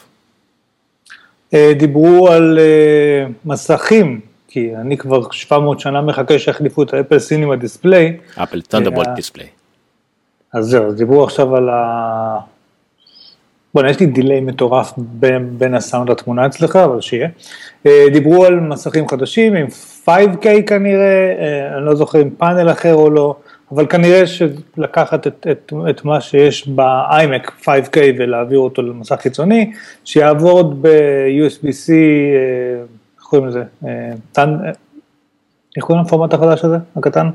אה, 1.55 1.73
דיברו 1.79 2.29
על 2.29 2.59
מסכים, 3.45 4.32
כי 4.53 4.77
אני 4.77 4.97
כבר 4.97 5.31
700 5.31 5.81
שנה 5.81 6.01
מחכה 6.01 6.39
שיחליפו 6.39 6.83
את 6.83 6.95
האפל 6.95 7.19
סינימה 7.19 7.57
דיספליי. 7.57 8.17
אפל 8.43 8.61
טנדרבולט 8.61 9.09
דיספליי. 9.15 9.47
אז 10.53 10.67
זהו, 10.67 10.87
אז 10.87 10.95
דיברו 10.95 11.25
עכשיו 11.25 11.57
על 11.57 11.69
ה... 11.69 12.39
בוא'נה, 13.75 13.91
יש 13.91 14.01
לי 14.01 14.07
delay 14.07 14.41
מטורף 14.41 14.93
בין, 14.97 15.59
בין 15.59 15.75
הסאונד 15.75 16.11
לתמונה 16.11 16.47
אצלך, 16.47 16.77
אבל 16.77 17.01
שיהיה. 17.01 17.29
אה, 17.87 18.07
דיברו 18.13 18.45
על 18.45 18.61
מסכים 18.61 19.09
חדשים 19.09 19.55
עם 19.55 19.67
5K 20.07 20.47
כנראה, 20.67 21.35
אה, 21.39 21.77
אני 21.77 21.87
לא 21.87 21.95
זוכר 21.95 22.23
אם 22.23 22.31
פאנל 22.31 22.71
אחר 22.71 22.95
או 22.95 23.11
לא, 23.11 23.37
אבל 23.73 23.87
כנראה 23.87 24.27
שלקחת 24.27 25.27
את, 25.27 25.47
את, 25.51 25.73
את 25.91 26.05
מה 26.05 26.21
שיש 26.21 26.69
ב-iMac 26.69 27.51
5K 27.65 27.97
ולהעביר 28.19 28.59
אותו 28.59 28.83
למסך 28.83 29.17
חיצוני, 29.21 29.73
שיעבוד 30.05 30.83
ב-USB-C, 30.83 31.91
אה, 31.91 32.85
קוראים 33.33 33.49
לזה? 33.49 33.63
איך 35.77 35.85
קוראים 35.85 36.05
לפורמט 36.05 36.35
החדש 36.35 36.65
הזה, 36.65 36.77
הקטן? 36.97 37.31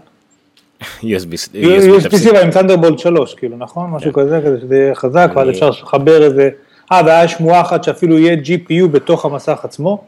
USB-C. 0.81 1.53
USB-C 1.53 2.29
אבל 2.31 2.41
עם 2.43 2.51
תנדרבולט 2.51 2.99
3, 2.99 3.33
כאילו, 3.33 3.57
נכון? 3.57 3.89
משהו 3.89 4.13
כן. 4.13 4.21
כזה, 4.21 4.41
כדי 4.41 4.61
שזה 4.61 4.75
יהיה 4.75 4.95
חזק, 4.95 5.31
ואז 5.35 5.49
אפשר 5.49 5.69
לחבר 5.69 6.23
איזה... 6.23 6.49
אה, 6.91 7.01
והיה 7.05 7.27
שמועה 7.27 7.61
אחת 7.61 7.83
שאפילו 7.83 8.17
יהיה 8.17 8.37
GPU 8.43 8.87
בתוך 8.91 9.25
המסך 9.25 9.59
עצמו, 9.63 10.03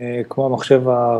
אה, 0.00 0.20
כמו 0.28 0.46
המחשב, 0.46 0.88
ה... 0.88 1.18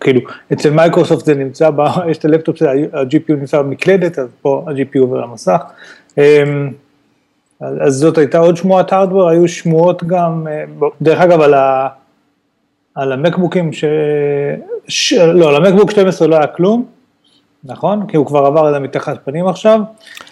כאילו, 0.00 0.20
אצל 0.52 0.70
מייקרוסופט 0.70 1.24
זה 1.24 1.34
נמצא. 1.34 1.70
יש 2.10 2.18
את 2.18 2.24
הלפטופ, 2.24 2.62
ה-GPU 2.62 3.32
נמצא 3.32 3.62
במקלדת, 3.62 4.18
אז 4.18 4.28
פה 4.42 4.64
ה-GPU 4.66 5.00
עובר 5.00 5.20
למסך. 5.20 5.60
אמ, 6.18 6.70
אז 7.60 7.94
זאת 7.94 8.18
הייתה 8.18 8.38
עוד 8.38 8.56
שמועת 8.56 8.92
hardware, 8.92 9.28
היו 9.28 9.48
שמועות 9.48 10.04
גם, 10.04 10.46
אה, 10.50 10.64
דרך 11.02 11.20
אגב, 11.20 11.40
על 11.40 11.54
ה... 11.54 11.88
על 12.94 13.12
המקבוקים 13.12 13.72
ש... 13.72 13.84
ש... 14.88 15.12
לא, 15.12 15.48
על 15.48 15.66
המקבוק 15.66 15.90
12 15.90 16.28
לא 16.28 16.36
היה 16.36 16.46
כלום, 16.46 16.86
נכון? 17.64 18.06
כי 18.06 18.16
הוא 18.16 18.26
כבר 18.26 18.46
עבר 18.46 18.70
את 18.70 18.74
המתיחת 18.74 19.24
פנים 19.24 19.46
עכשיו. 19.48 19.80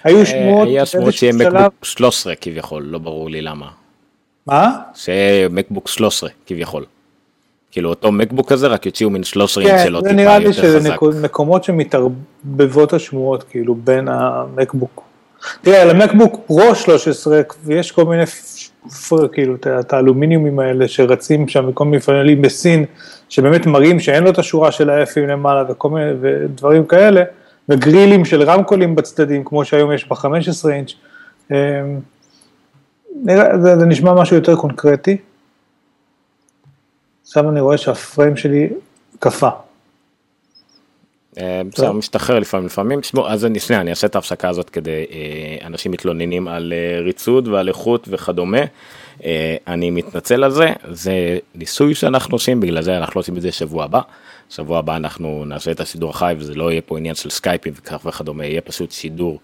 היו 0.05 0.27
שמועות, 0.27 0.69
היה 0.69 0.87
שמועות 0.87 1.15
שיהיה 1.15 1.33
מקבוק 1.33 1.75
13 1.85 2.35
כביכול, 2.41 2.83
לא 2.83 2.99
ברור 2.99 3.31
לי 3.31 3.43
למה. 3.43 3.67
מה? 4.47 4.79
שיהיה 4.95 5.49
מקבוק 5.49 5.89
13 5.89 6.31
כביכול. 6.47 6.85
כאילו 7.71 7.91
אותו 7.91 8.13
מקבוק 8.13 8.53
הזה 8.53 8.67
רק 8.67 8.87
יוציאו 8.87 9.11
מין 9.11 9.25
13 9.25 9.65
אינץ' 9.65 9.79
כן, 9.81 9.85
שלו 9.87 10.01
זה 10.01 10.09
טיפה 10.09 10.17
נראה 10.23 10.39
לי 10.39 10.45
יותר 10.45 10.63
שזה 10.63 10.79
חזק. 10.81 10.91
נקוד- 10.93 11.17
מקומות 11.23 11.65
שמתערבבות 11.65 12.93
השמועות, 12.93 13.43
כאילו, 13.43 13.75
בין 13.75 14.09
המקבוק. 14.09 15.03
תראה, 15.63 15.83
על 15.83 15.91
המקבוק 15.91 16.41
פרו 16.47 16.75
13, 16.75 17.41
יש 17.69 17.93
כל 17.93 18.05
מיני, 18.05 18.23
כאילו, 19.33 19.55
את 19.81 19.93
האלומיניומים 19.93 20.59
האלה 20.59 20.89
שרצים 20.89 21.49
שם 21.49 21.71
בכל 21.71 21.85
מיני 21.85 21.97
מפעלים 21.97 22.43
בסין, 22.43 22.85
שבאמת 23.29 23.67
מראים 23.67 24.01
שאין 24.01 24.25
לו 24.25 24.31
את 24.31 24.39
השורה 24.39 24.73
של 24.73 24.91
האפים 24.91 25.29
למעלה 25.29 25.65
וכל 25.69 25.91
מיני, 25.91 26.11
ודברים 26.21 26.87
כאלה, 26.87 27.23
וגרילים 27.69 28.25
של 28.25 28.43
רמקולים 28.43 28.95
בצדדים, 28.95 29.45
כמו 29.45 29.65
שהיום 29.65 29.93
יש 29.93 30.09
ב-15 30.09 30.71
אינץ'. 30.71 30.93
אמ, 31.51 31.57
זה, 33.63 33.77
זה 33.79 33.87
נשמע 33.87 34.15
משהו 34.15 34.37
יותר 34.37 34.57
קונקרטי. 34.57 35.17
עכשיו 37.23 37.51
אני 37.51 37.61
רואה 37.61 37.79
שהפריים 37.79 38.37
שלי 38.37 38.69
קפא. 39.19 39.49
אה, 41.39 41.63
בסדר, 41.73 41.93
משתחרר 41.93 42.39
לפעמים, 42.39 42.67
לפעמים, 42.67 43.03
שמעו, 43.03 43.29
אז 43.29 43.45
אני, 43.45 43.61
שנייה, 43.61 43.81
אני 43.81 43.91
אעשה 43.91 44.07
את 44.07 44.15
ההפסקה 44.15 44.49
הזאת 44.49 44.71
כדי, 44.71 44.91
אה, 44.91 45.67
אנשים 45.67 45.93
מתלוננים 45.93 46.49
על 46.49 46.73
אה, 46.73 47.01
ריצוד 47.01 47.49
ועל 47.49 47.69
איכות 47.69 48.09
וכדומה, 48.11 48.61
אני 49.67 49.91
מתנצל 49.91 50.45
על 50.45 50.51
זה, 50.51 50.73
זה 50.91 51.39
ניסוי 51.55 51.95
שאנחנו 51.95 52.35
עושים, 52.35 52.61
בגלל 52.61 52.83
זה 52.83 52.97
אנחנו 52.97 53.19
לא 53.19 53.21
עושים 53.21 53.37
את 53.37 53.43
זה 53.43 53.53
שבוע 53.53 53.85
הבא, 53.85 54.01
שבוע 54.51 54.79
הבא 54.79 54.97
אנחנו 54.97 55.45
נעשה 55.47 55.71
את 55.71 55.81
השידור 55.81 56.11
החי 56.11 56.35
וזה 56.39 56.55
לא 56.55 56.71
יהיה 56.71 56.83
פה 56.83 56.99
עניין 56.99 57.15
של 57.15 57.31
סקייפים 57.31 57.73
וכך 57.77 58.07
וכדומה, 58.07 58.47
יהיה 58.47 58.61
פשוט 58.61 58.93
שידור 58.93 59.41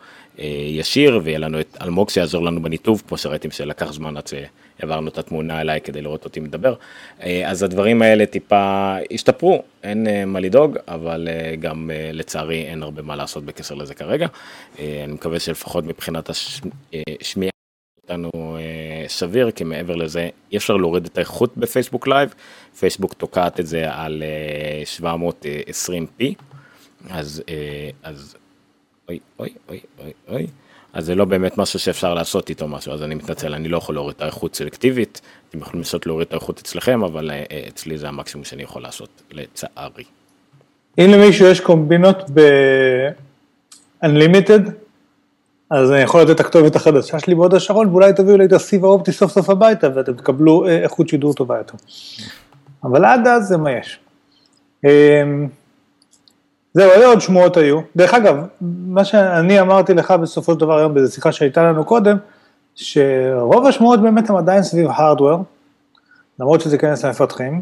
ישיר 0.69 1.21
ויהיה 1.25 1.39
לנו 1.39 1.61
את 1.61 1.77
אלמוג 1.83 2.11
שיעזור 2.11 2.45
לנו 2.45 2.63
בניתוב, 2.63 3.03
כמו 3.09 3.19
שראיתם 3.19 3.51
שלקח 3.51 3.93
זמן 3.93 4.17
עד 4.17 4.27
שהעברנו 4.79 5.09
את 5.09 5.19
התמונה 5.19 5.61
אליי 5.61 5.81
כדי 5.81 6.03
לראות 6.03 6.25
אותי 6.25 6.41
מדבר, 6.41 6.75
אה, 7.23 7.51
אז 7.51 7.63
הדברים 7.63 8.03
האלה 8.03 8.27
טיפה 8.27 8.97
השתפרו, 9.13 9.63
אין 9.83 10.07
אה, 10.07 10.25
מה 10.25 10.41
לדאוג, 10.41 10.79
אבל 10.89 11.29
אה, 11.31 11.57
גם 11.57 11.91
לצערי 12.13 12.63
אין 12.63 12.83
הרבה 12.83 13.03
מה 13.03 13.17
לעשות 13.17 13.45
בקשר 13.45 13.75
לזה 13.75 13.95
כרגע. 13.95 14.27
אני 14.79 15.13
מקווה 15.13 15.41
שלפחות 15.41 15.85
מבחינת 15.85 16.31
השמיעה 16.31 17.51
אה, 18.11 19.09
סביר, 19.09 19.51
כי 19.51 19.65
מעבר 19.65 19.97
לזה 19.97 20.29
אי 20.53 20.57
אפשר 20.57 20.77
להוריד 20.77 21.05
את 21.07 21.19
האיכות 21.19 21.57
בפייסבוק 21.57 22.09
לייב, 22.09 22.35
פייסבוק 22.79 23.15
תוקעת 23.15 23.61
את 23.61 23.67
זה 23.67 23.93
על 23.93 24.23
אה, 24.23 25.13
720p, 25.43 26.25
אז, 27.11 27.43
אז 28.03 28.37
אוי 29.09 29.19
אוי 29.39 29.49
אוי 29.69 29.81
אוי 29.99 30.13
אוי, 30.29 30.47
אז 30.99 31.05
זה 31.05 31.15
לא 31.15 31.25
באמת 31.25 31.59
משהו 31.59 31.79
שאפשר 31.79 32.15
לעשות 32.15 32.51
איתו 32.51 32.69
משהו, 32.69 32.93
אז 32.93 33.03
אני 33.03 33.15
מתנצל, 33.15 33.55
אני 33.55 33.69
לא 33.69 33.77
יכול 33.77 33.95
להוריד 33.95 34.17
את 34.17 34.23
האיכות 34.23 34.55
סלקטיבית, 34.55 35.21
אתם 35.49 35.59
יכולים 35.59 35.79
לנסות 35.79 36.07
להוריד 36.07 36.27
את 36.27 36.33
האיכות 36.33 36.59
אצלכם, 36.59 37.05
אבל 37.05 37.31
אה, 37.31 37.45
אה, 37.53 37.65
אצלי 37.69 37.99
זה 37.99 38.09
המקסימום 38.09 38.45
שאני 38.45 38.63
יכול 38.63 38.83
לעשות, 38.83 39.09
לצערי. 39.31 40.05
אם 40.99 41.11
למישהו 41.11 41.47
יש 41.47 41.61
קומבינות 41.61 42.31
ב-Unlimited, 42.35 44.71
אז 45.71 45.93
אני 45.93 46.01
יכול 46.01 46.23
לתת 46.23 46.31
את 46.31 46.41
הכתובת 46.41 46.77
החדשה 46.77 47.19
שלי 47.19 47.35
בהוד 47.35 47.55
השרון, 47.55 47.89
ואולי 47.89 48.13
תביאו 48.13 48.37
לי 48.37 48.45
את 48.45 48.53
הסיב 48.53 48.85
האופטי 48.85 49.13
סוף 49.13 49.33
סוף 49.33 49.51
הביתה, 49.51 49.89
ואתם 49.95 50.13
תקבלו 50.13 50.67
אה, 50.67 50.83
איכות 50.83 51.09
שידור 51.09 51.35
טובה 51.35 51.59
יותר. 51.59 51.75
אבל 52.85 53.05
עד 53.05 53.27
אז 53.27 53.49
זה 53.49 53.57
מה 53.57 53.71
יש. 53.73 53.99
זהו, 56.75 56.91
אלה 56.91 57.07
עוד 57.07 57.21
שמועות 57.21 57.57
היו. 57.57 57.81
דרך 57.97 58.15
אגב, 58.15 58.37
מה 58.61 59.05
שאני 59.05 59.61
אמרתי 59.61 59.95
לך 59.95 60.11
בסופו 60.11 60.53
של 60.53 60.61
דבר 60.61 60.79
היום 60.79 60.95
באיזו 60.95 61.15
שיחה 61.15 61.33
שהייתה 61.33 61.63
לנו 61.63 61.85
קודם, 61.85 62.17
שרוב 62.75 63.67
השמועות 63.67 64.03
באמת 64.03 64.31
הם 64.31 64.37
עדיין 64.37 64.63
סביב 64.63 64.87
הארדוור, 64.91 65.45
למרות 66.41 66.61
שזה 66.61 66.79
כנס 66.79 67.05
למפתחים, 67.05 67.61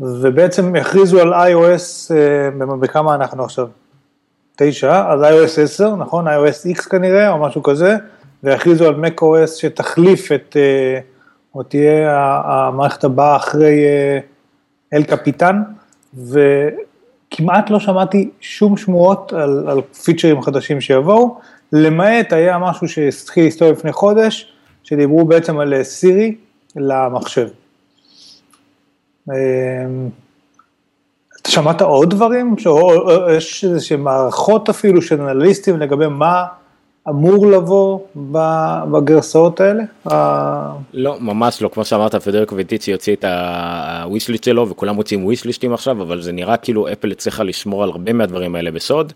ובעצם 0.00 0.76
הכריזו 0.76 1.20
על 1.20 1.34
iOS, 1.34 2.14
אה, 2.14 2.76
בכמה 2.76 3.14
אנחנו 3.14 3.44
עכשיו? 3.44 3.68
תשע, 4.56 5.12
אז 5.12 5.20
iOS 5.20 5.60
10, 5.60 5.96
נכון? 5.96 6.28
iOS 6.28 6.76
X 6.76 6.88
כנראה, 6.88 7.30
או 7.30 7.38
משהו 7.38 7.62
כזה, 7.62 7.96
והכריזו 8.42 8.88
על 8.88 9.04
macOS 9.04 9.46
שתחליף 9.46 10.32
את, 10.32 10.56
אה, 10.56 11.00
או 11.54 11.62
תהיה 11.62 12.12
המערכת 12.44 13.04
הבאה 13.04 13.36
אחרי 13.36 13.84
אה, 13.84 14.18
אל 14.92 15.02
קפיטן, 15.02 15.62
וכמעט 17.32 17.70
לא 17.70 17.80
שמעתי 17.80 18.30
שום 18.40 18.76
שמועות 18.76 19.32
על, 19.32 19.68
על 19.68 19.80
פיצ'רים 20.04 20.42
חדשים 20.42 20.80
שיבואו, 20.80 21.38
למעט 21.72 22.32
היה 22.32 22.58
משהו 22.58 22.88
שהתחיל 22.88 23.44
להסתובב 23.44 23.72
לפני 23.72 23.92
חודש, 23.92 24.52
שדיברו 24.84 25.24
בעצם 25.24 25.58
על 25.58 25.74
אה, 25.74 25.84
סירי 25.84 26.34
למחשב. 26.76 27.48
אמ, 29.28 29.34
אתה 31.40 31.50
שמעת 31.50 31.82
עוד 31.82 32.10
דברים? 32.10 32.56
יש 33.36 33.64
איזה 33.64 33.96
מערכות 33.96 34.68
אפילו 34.68 35.02
של 35.02 35.20
אנליסטים 35.20 35.78
לגבי 35.78 36.06
מה 36.06 36.44
אמור 37.08 37.46
לבוא 37.46 37.98
בגרסאות 38.92 39.60
האלה? 39.60 39.82
לא, 40.92 41.20
ממש 41.20 41.62
לא, 41.62 41.68
כמו 41.68 41.84
שאמרת, 41.84 42.14
פדריקו 42.14 42.54
ויטיצי 42.54 42.92
הוציא 42.92 43.16
את 43.16 43.24
הווישליסט 43.24 44.44
שלו 44.44 44.68
וכולם 44.68 44.94
מוציאים 44.94 45.24
ווישליסטים 45.24 45.72
עכשיו, 45.72 46.02
אבל 46.02 46.22
זה 46.22 46.32
נראה 46.32 46.56
כאילו 46.56 46.92
אפל 46.92 47.10
הצליחה 47.10 47.42
לשמור 47.42 47.82
על 47.82 47.88
הרבה 47.88 48.12
מהדברים 48.12 48.54
האלה 48.54 48.70
בסוד. 48.70 49.12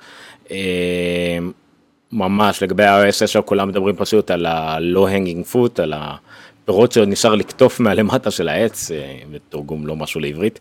ממש 2.13 2.63
לגבי 2.63 2.85
ה-iOS 2.85 3.25
10 3.25 3.43
כולם 3.43 3.69
מדברים 3.69 3.97
פשוט 3.97 4.31
על 4.31 4.47
ה-low 4.47 5.07
hanging 5.09 5.55
foot, 5.55 5.83
על 5.83 5.95
הפירות 5.97 6.93
שעוד 6.93 7.09
נשאר 7.09 7.35
לקטוף 7.35 7.81
מהלמטה 7.81 8.31
של 8.31 8.49
העץ, 8.49 8.91
בתרגום 9.33 9.87
לא 9.87 9.97
משהו 9.97 10.21
לעברית. 10.21 10.61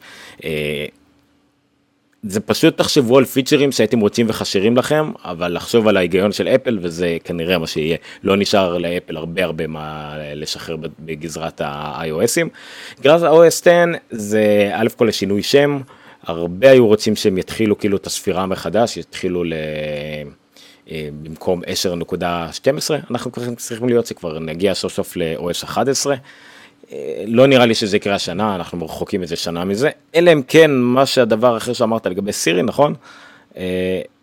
זה 2.27 2.39
פשוט 2.39 2.77
תחשבו 2.77 3.17
על 3.17 3.25
פיצ'רים 3.25 3.72
שהייתם 3.72 4.00
רוצים 4.00 4.25
וחשרים 4.29 4.77
לכם, 4.77 5.12
אבל 5.24 5.55
לחשוב 5.55 5.88
על 5.88 5.98
ההיגיון 5.98 6.32
של 6.32 6.48
אפל 6.48 6.79
וזה 6.82 7.17
כנראה 7.24 7.58
מה 7.58 7.67
שיהיה. 7.67 7.98
לא 8.24 8.38
נשאר 8.38 8.77
לאפל 8.77 9.17
הרבה 9.17 9.44
הרבה 9.44 9.67
מה 9.67 10.15
לשחרר 10.36 10.75
בגזרת 11.00 11.62
ה-iOSים. 11.62 12.48
גזרת 13.01 13.22
ה-OS 13.22 13.48
10 13.48 13.86
זה 14.10 14.70
א' 14.74 14.88
כל 14.96 15.05
לשינוי 15.05 15.44
שם, 15.44 15.79
הרבה 16.24 16.70
היו 16.70 16.88
רוצים 16.88 17.15
שהם 17.15 17.38
יתחילו 17.38 17.77
כאילו 17.77 17.98
את 17.98 18.08
הספירה 18.08 18.46
מחדש, 18.46 18.98
יתחילו 18.98 19.44
ל... 19.44 19.53
במקום 21.24 21.62
10.12 21.63 22.94
אנחנו 23.12 23.32
צריכים 23.58 23.89
להיות 23.89 24.05
שכבר 24.05 24.39
נגיע 24.39 24.74
סוף 24.74 24.94
סוף 24.94 25.17
ל-OS 25.17 25.63
11. 25.65 26.15
לא 27.27 27.48
נראה 27.48 27.65
לי 27.65 27.75
שזה 27.75 27.98
יקרה 27.98 28.15
השנה, 28.15 28.56
אנחנו 28.56 28.86
רחוקים 28.86 29.22
איזה 29.22 29.36
שנה 29.36 29.65
מזה, 29.65 29.89
אלא 30.15 30.34
אם 30.34 30.42
כן 30.48 30.72
מה 30.72 31.06
שהדבר 31.06 31.58
אחר 31.58 31.74
שאמרת 31.74 32.06
לגבי 32.06 32.32
סירי, 32.32 32.63
נכון? 32.63 32.94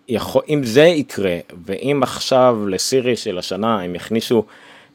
יכול, 0.09 0.43
אם 0.49 0.65
זה 0.65 0.83
יקרה, 0.83 1.37
ואם 1.67 2.03
עכשיו 2.03 2.59
לסירי 2.69 3.17
של 3.17 3.39
השנה 3.39 3.81
הם 3.81 3.95
יכניסו 3.95 4.45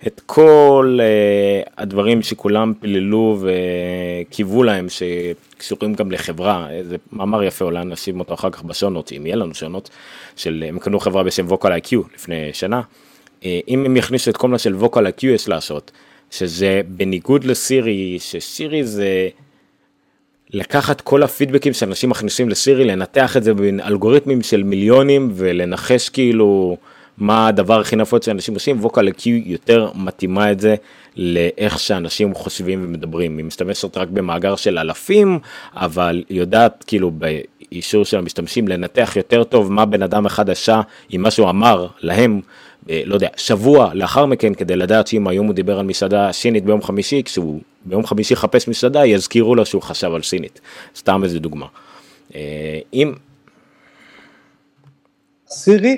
את 0.07 0.21
כל 0.25 0.99
uh, 0.99 1.69
הדברים 1.77 2.21
שכולם 2.21 2.73
פיללו 2.79 3.39
וקיוו 3.41 4.63
להם 4.63 4.87
שקשורים 4.89 5.93
גם 5.93 6.11
לחברה, 6.11 6.67
זה 6.83 6.95
מאמר 7.13 7.43
יפה, 7.43 7.65
אולי 7.65 7.85
נשים 7.85 8.19
אותו 8.19 8.33
אחר 8.33 8.49
כך 8.49 8.63
בשונות, 8.63 9.11
אם 9.17 9.25
יהיה 9.25 9.35
לנו 9.35 9.53
שונות, 9.53 9.89
של 10.35 10.65
הם 10.67 10.79
קנו 10.79 10.99
חברה 10.99 11.23
בשם 11.23 11.45
ווקל 11.47 11.71
איי-קיו 11.71 12.01
לפני 12.15 12.49
שנה, 12.53 12.81
uh, 13.41 13.45
אם 13.67 13.85
הם 13.85 13.97
יכניסו 13.97 14.31
את 14.31 14.37
כל 14.37 14.47
מה 14.47 14.57
של 14.57 14.75
ווקל 14.75 15.05
איי-קיו 15.05 15.31
יש 15.33 15.49
לעשות, 15.49 15.91
שזה 16.31 16.81
בניגוד 16.87 17.43
לסירי, 17.43 18.17
שסירי 18.19 18.83
זה 18.83 19.29
לקחת 20.49 21.01
כל 21.01 21.23
הפידבקים 21.23 21.73
שאנשים 21.73 22.09
מכניסים 22.09 22.49
לסירי, 22.49 22.85
לנתח 22.85 23.37
את 23.37 23.43
זה 23.43 23.53
בין 23.53 23.79
אלגוריתמים 23.79 24.41
של 24.41 24.63
מיליונים 24.63 25.31
ולנחש 25.35 26.09
כאילו 26.09 26.77
מה 27.17 27.47
הדבר 27.47 27.79
הכי 27.79 27.95
נפוץ 27.95 28.25
שאנשים 28.25 28.53
עושים, 28.53 28.79
ווקל 28.79 29.11
קיו 29.11 29.35
יותר 29.45 29.89
מתאימה 29.95 30.51
את 30.51 30.59
זה 30.59 30.75
לאיך 31.15 31.79
שאנשים 31.79 32.33
חושבים 32.33 32.85
ומדברים. 32.85 33.37
היא 33.37 33.45
משתמשת 33.45 33.97
רק 33.97 34.07
במאגר 34.07 34.55
של 34.55 34.77
אלפים, 34.77 35.39
אבל 35.75 36.23
יודעת 36.29 36.83
כאילו 36.87 37.11
באישור 37.71 38.05
של 38.05 38.17
המשתמשים 38.17 38.67
לנתח 38.67 39.13
יותר 39.15 39.43
טוב 39.43 39.71
מה 39.71 39.85
בן 39.85 40.03
אדם 40.03 40.25
אחד 40.25 40.49
עשה 40.49 40.81
עם 41.09 41.21
מה 41.21 41.31
שהוא 41.31 41.49
אמר 41.49 41.87
להם. 42.01 42.41
אה, 42.89 43.01
לא 43.05 43.13
יודע, 43.13 43.27
שבוע 43.35 43.91
לאחר 43.93 44.25
מכן 44.25 44.53
כדי 44.53 44.75
לדעת 44.75 45.07
שאם 45.07 45.27
היום 45.27 45.47
הוא 45.47 45.55
דיבר 45.55 45.79
על 45.79 45.85
מסעדה 45.85 46.31
סינית 46.31 46.65
ביום 46.65 46.81
חמישי, 46.81 47.23
כשהוא 47.25 47.61
ביום 47.85 48.05
חמישי 48.05 48.33
יחפש 48.33 48.67
מסעדה, 48.67 49.05
יזכירו 49.05 49.55
לו 49.55 49.65
שהוא 49.65 49.81
חשב 49.81 50.13
על 50.13 50.21
סינית. 50.23 50.61
סתם 50.95 51.23
איזה 51.23 51.39
דוגמה. 51.39 51.65
אה, 52.35 52.79
אם... 52.93 53.13
סירי, 55.49 55.97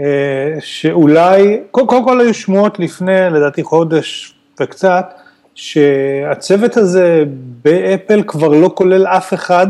אה, 0.00 0.56
שאולי, 0.60 1.60
קודם 1.70 1.86
כל, 1.86 2.00
כל 2.04 2.20
היו 2.20 2.34
שמועות 2.34 2.78
לפני, 2.78 3.20
לדעתי 3.30 3.62
חודש 3.62 4.34
וקצת, 4.60 5.14
שהצוות 5.54 6.76
הזה 6.76 7.24
באפל 7.62 8.22
כבר 8.26 8.48
לא 8.48 8.70
כולל 8.74 9.06
אף 9.06 9.34
אחד 9.34 9.66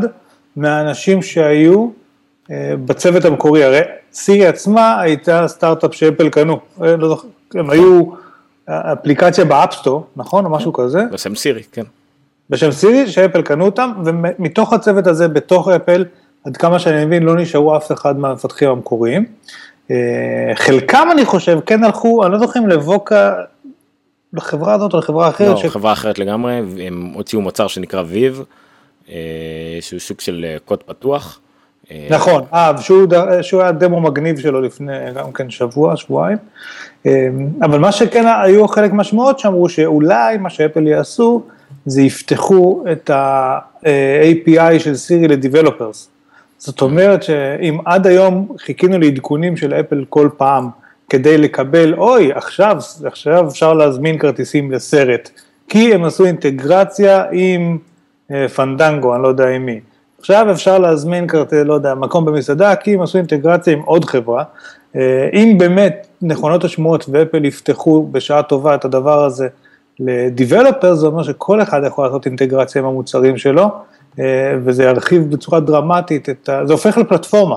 מהאנשים 0.55 1.21
שהיו 1.21 1.89
בצוות 2.85 3.25
המקורי, 3.25 3.63
הרי 3.63 3.81
סירי 4.13 4.47
עצמה 4.47 5.01
הייתה 5.01 5.47
סטארט-אפ 5.47 5.93
שאפל 5.93 6.29
קנו, 6.29 6.59
אה, 6.83 6.95
לא 6.95 7.09
זוכר, 7.09 7.27
הם 7.53 7.69
היו 7.69 8.03
אפליקציה 8.69 9.45
ב 9.45 9.51
App 9.51 9.70
Store, 9.70 10.07
נכון, 10.15 10.45
או 10.45 10.49
משהו 10.49 10.73
כזה? 10.73 11.03
בשם 11.11 11.35
סירי, 11.35 11.63
כן. 11.71 11.83
בשם 12.49 12.71
סירי, 12.71 13.07
שאפל 13.07 13.41
קנו 13.41 13.65
אותם, 13.65 13.91
ומתוך 14.05 14.73
הצוות 14.73 15.07
הזה, 15.07 15.27
בתוך 15.27 15.67
אפל, 15.67 16.05
עד 16.45 16.57
כמה 16.57 16.79
שאני 16.79 17.05
מבין, 17.05 17.23
לא 17.23 17.35
נשארו 17.35 17.77
אף 17.77 17.91
אחד 17.91 18.19
מהמפתחים 18.19 18.69
המקוריים. 18.69 19.25
אה, 19.91 19.95
חלקם, 20.55 21.07
אני 21.11 21.25
חושב, 21.25 21.59
כן 21.65 21.83
הלכו, 21.83 22.25
אני 22.25 22.31
לא 22.31 22.39
זוכר 22.39 22.59
אם 22.59 22.67
לבוקה, 22.67 23.33
לחברה 24.33 24.73
הזאת 24.73 24.93
או 24.93 24.99
לחברה 24.99 25.29
אחרת. 25.29 25.47
לא, 25.47 25.57
ש... 25.57 25.65
חברה 25.65 25.93
אחרת 25.93 26.19
לגמרי, 26.19 26.61
הם 26.87 27.11
הוציאו 27.15 27.41
מוצר 27.41 27.67
שנקרא 27.67 28.03
ויב, 28.07 28.39
אה, 28.39 28.43
שהוא 29.81 29.99
שוק 29.99 30.21
של 30.21 30.45
קוד 30.65 30.83
פתוח. 30.83 31.39
אה, 31.91 32.07
נכון, 32.09 32.43
אה, 32.53 32.71
שהוא, 32.81 33.07
שהוא 33.41 33.61
היה 33.61 33.71
דמו 33.71 34.01
מגניב 34.01 34.39
שלו 34.39 34.61
לפני 34.61 34.91
גם 35.15 35.31
כן 35.31 35.49
שבוע, 35.49 35.97
שבועיים, 35.97 36.37
אה, 37.05 37.27
אבל 37.61 37.79
מה 37.79 37.91
שכן 37.91 38.25
היו 38.43 38.67
חלק 38.67 38.93
מהשמועות 38.93 39.39
שאמרו 39.39 39.69
שאולי 39.69 40.37
מה 40.37 40.49
שאפל 40.49 40.87
יעשו 40.87 41.43
זה 41.85 42.01
יפתחו 42.01 42.83
את 42.91 43.09
ה-API 43.09 44.79
של 44.79 44.95
סירי 44.95 45.27
לדיבלופרס. 45.27 46.09
זאת 46.57 46.81
אומרת 46.81 47.23
שאם 47.23 47.77
עד 47.85 48.07
היום 48.07 48.47
חיכינו 48.59 48.99
לעדכונים 48.99 49.57
של 49.57 49.73
אפל 49.73 50.05
כל 50.09 50.29
פעם 50.37 50.69
כדי 51.09 51.37
לקבל, 51.37 51.93
אוי, 51.93 52.33
עכשיו, 52.33 52.77
עכשיו 53.05 53.47
אפשר 53.47 53.73
להזמין 53.73 54.17
כרטיסים 54.17 54.71
לסרט, 54.71 55.29
כי 55.69 55.93
הם 55.93 56.03
עשו 56.03 56.25
אינטגרציה 56.25 57.23
עם 57.31 57.71
אה, 57.71 57.94
פנדנגו, 58.55 59.15
אני 59.15 59.23
לא 59.23 59.27
יודע 59.27 59.47
עם 59.47 59.65
מי. 59.65 59.79
עכשיו 60.19 60.51
אפשר 60.51 60.77
להזמין 60.77 61.27
כרטיס, 61.27 61.59
לא 61.65 61.73
יודע, 61.73 61.93
מקום 61.93 62.25
במסעדה, 62.25 62.75
כי 62.75 62.93
הם 62.93 63.01
עשו 63.01 63.17
אינטגרציה 63.17 63.73
עם 63.73 63.81
עוד 63.81 64.05
חברה. 64.05 64.43
אה, 64.95 65.29
אם 65.33 65.55
באמת 65.57 66.07
נכונות 66.21 66.63
השמועות 66.63 67.05
ואפל 67.09 67.45
יפתחו 67.45 68.07
בשעה 68.11 68.43
טובה 68.43 68.75
את 68.75 68.85
הדבר 68.85 69.23
הזה 69.23 69.47
לדיבלופר, 69.99 70.95
זה 70.95 71.07
אומר 71.07 71.23
שכל 71.23 71.61
אחד 71.61 71.81
יכול 71.87 72.05
לעשות 72.05 72.25
אינטגרציה 72.25 72.81
עם 72.81 72.87
המוצרים 72.87 73.37
שלו, 73.37 73.69
אה, 74.19 74.53
וזה 74.63 74.83
ירחיב 74.83 75.31
בצורה 75.31 75.59
דרמטית 75.59 76.29
את 76.29 76.49
ה... 76.49 76.65
זה 76.65 76.73
הופך 76.73 76.97
לפלטפורמה, 76.97 77.55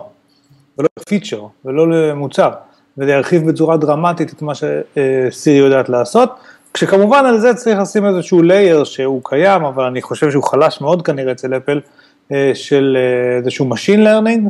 ולא 0.79 0.89
לפיצ'ר, 1.01 1.43
ולא 1.65 1.91
למוצר, 1.91 2.51
וזה 2.99 3.13
ירחיב 3.13 3.49
בצורה 3.49 3.77
דרמטית 3.77 4.33
את 4.33 4.43
מה 4.43 4.53
שסירי 4.55 5.59
יודעת 5.59 5.89
לעשות. 5.89 6.31
כשכמובן 6.79 7.27
על 7.27 7.39
זה 7.39 7.55
צריך 7.55 7.79
לשים 7.79 8.07
איזשהו 8.07 8.43
לייר 8.43 8.85
שהוא 8.85 9.21
קיים, 9.25 9.65
אבל 9.65 9.85
אני 9.85 10.03
חושב 10.03 10.31
שהוא 10.31 10.45
חלש 10.45 10.81
מאוד 10.81 11.03
כנראה 11.03 11.33
אצל 11.33 11.57
אפל, 11.57 11.81
אה, 12.33 12.51
של 12.55 12.97
אה, 13.01 13.37
איזשהו 13.37 13.71
Machine 13.71 13.99
Learning, 13.99 14.49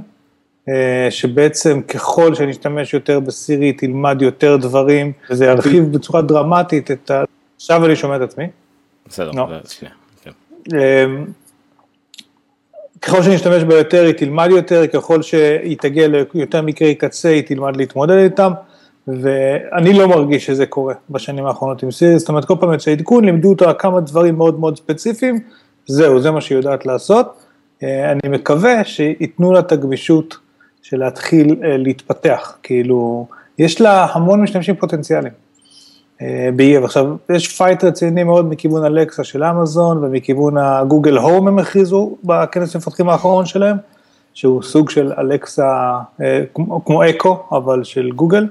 אה, 0.69 1.07
שבעצם 1.11 1.83
ככל 1.83 2.35
שנשתמש 2.35 2.95
יותר 2.95 3.21
בסירי 3.21 3.73
תלמד 3.73 4.23
יותר 4.23 4.57
דברים, 4.57 5.13
וזה 5.31 5.45
ירחיב 5.45 5.93
בצורה 5.93 6.23
דרמטית 6.23 6.91
את 6.91 7.11
ה... 7.11 7.25
עכשיו 7.57 7.87
אני 7.87 7.97
שומע 7.97 8.17
את 8.17 8.21
עצמי. 8.21 8.47
בסדר, 9.09 9.31
no. 9.31 9.69
שנייה. 9.69 9.95
כן. 10.23 10.31
ככל 13.03 13.23
שנשתמש 13.23 13.63
בה 13.63 13.79
יותר 13.79 14.05
היא 14.05 14.15
תלמד 14.15 14.49
יותר, 14.51 14.87
ככל 14.87 15.23
שהיא 15.23 15.77
תגיע 15.81 16.09
ליותר 16.35 16.63
מקרי 16.63 16.95
קצה 16.95 17.29
היא 17.29 17.43
תלמד 17.43 17.77
להתמודד 17.77 18.17
איתם, 18.17 18.53
ואני 19.09 19.93
לא 19.93 20.09
מרגיש 20.09 20.47
שזה 20.47 20.67
קורה 20.67 20.95
בשנים 21.11 21.47
האחרונות 21.47 21.83
עם 21.83 21.91
סירי, 21.91 22.19
זאת 22.19 22.29
אומרת 22.29 22.45
כל 22.45 22.55
פעם 22.61 22.73
יוצא 22.73 22.91
עדכון, 22.91 23.25
לימדו 23.25 23.49
אותה 23.49 23.75
כמה 23.75 24.01
דברים 24.01 24.37
מאוד 24.37 24.61
מאוד 24.61 24.77
ספציפיים, 24.77 25.39
זהו, 25.87 26.21
זה 26.21 26.31
מה 26.31 26.41
שהיא 26.41 26.57
יודעת 26.59 26.87
לעשות. 26.87 27.27
אה, 27.83 28.13
אני 28.13 28.21
מקווה 28.29 28.85
שייתנו 28.85 29.53
לה 29.53 29.59
את 29.59 29.73
הגמישות 29.73 30.37
של 30.83 30.99
להתחיל 30.99 31.57
אה, 31.65 31.77
להתפתח, 31.77 32.59
כאילו, 32.63 33.27
יש 33.59 33.81
לה 33.81 34.07
המון 34.13 34.43
משתמשים 34.43 34.77
פוטנציאליים. 34.77 35.35
אה, 36.23 36.49
ב 36.57 36.62
Viv. 36.62 36.85
עכשיו, 36.85 37.17
יש 37.31 37.57
fight 37.57 37.85
רציני 37.85 38.25
מאוד 38.25 38.49
מכיוון 38.49 38.85
אלקסה 38.85 39.25
של 39.25 39.45
אמזון 39.45 40.05
ומכיוון 40.05 40.57
הגוגל 40.59 41.17
הום 41.19 41.49
הם 41.49 41.59
הכריזו 41.59 42.17
בכנס 42.25 42.75
המפתחים 42.75 43.09
האחרון 43.09 43.47
שלהם, 43.47 43.77
שהוא 44.35 44.63
סוג 44.63 44.91
של 44.91 45.13
אלקסה, 45.19 45.99
כמו 46.85 47.11
אקו, 47.11 47.45
אבל 47.53 47.85
של 47.85 48.11
גוגל. 48.11 48.47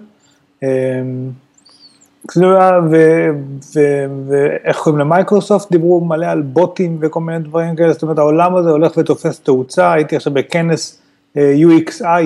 ואיך 4.27 4.77
קוראים 4.77 4.99
למייקרוסופט, 4.99 5.71
דיברו 5.71 6.05
מלא 6.05 6.25
על 6.25 6.41
בוטים 6.41 6.97
וכל 7.01 7.19
מיני 7.19 7.39
דברים 7.39 7.75
כאלה, 7.75 7.93
זאת 7.93 8.01
אומרת 8.01 8.17
העולם 8.17 8.55
הזה 8.55 8.69
הולך 8.69 8.97
ותופס 8.97 9.39
תאוצה, 9.39 9.93
הייתי 9.93 10.15
עכשיו 10.15 10.33
בכנס 10.33 11.01
אה, 11.37 11.53
UXI, 11.55 12.23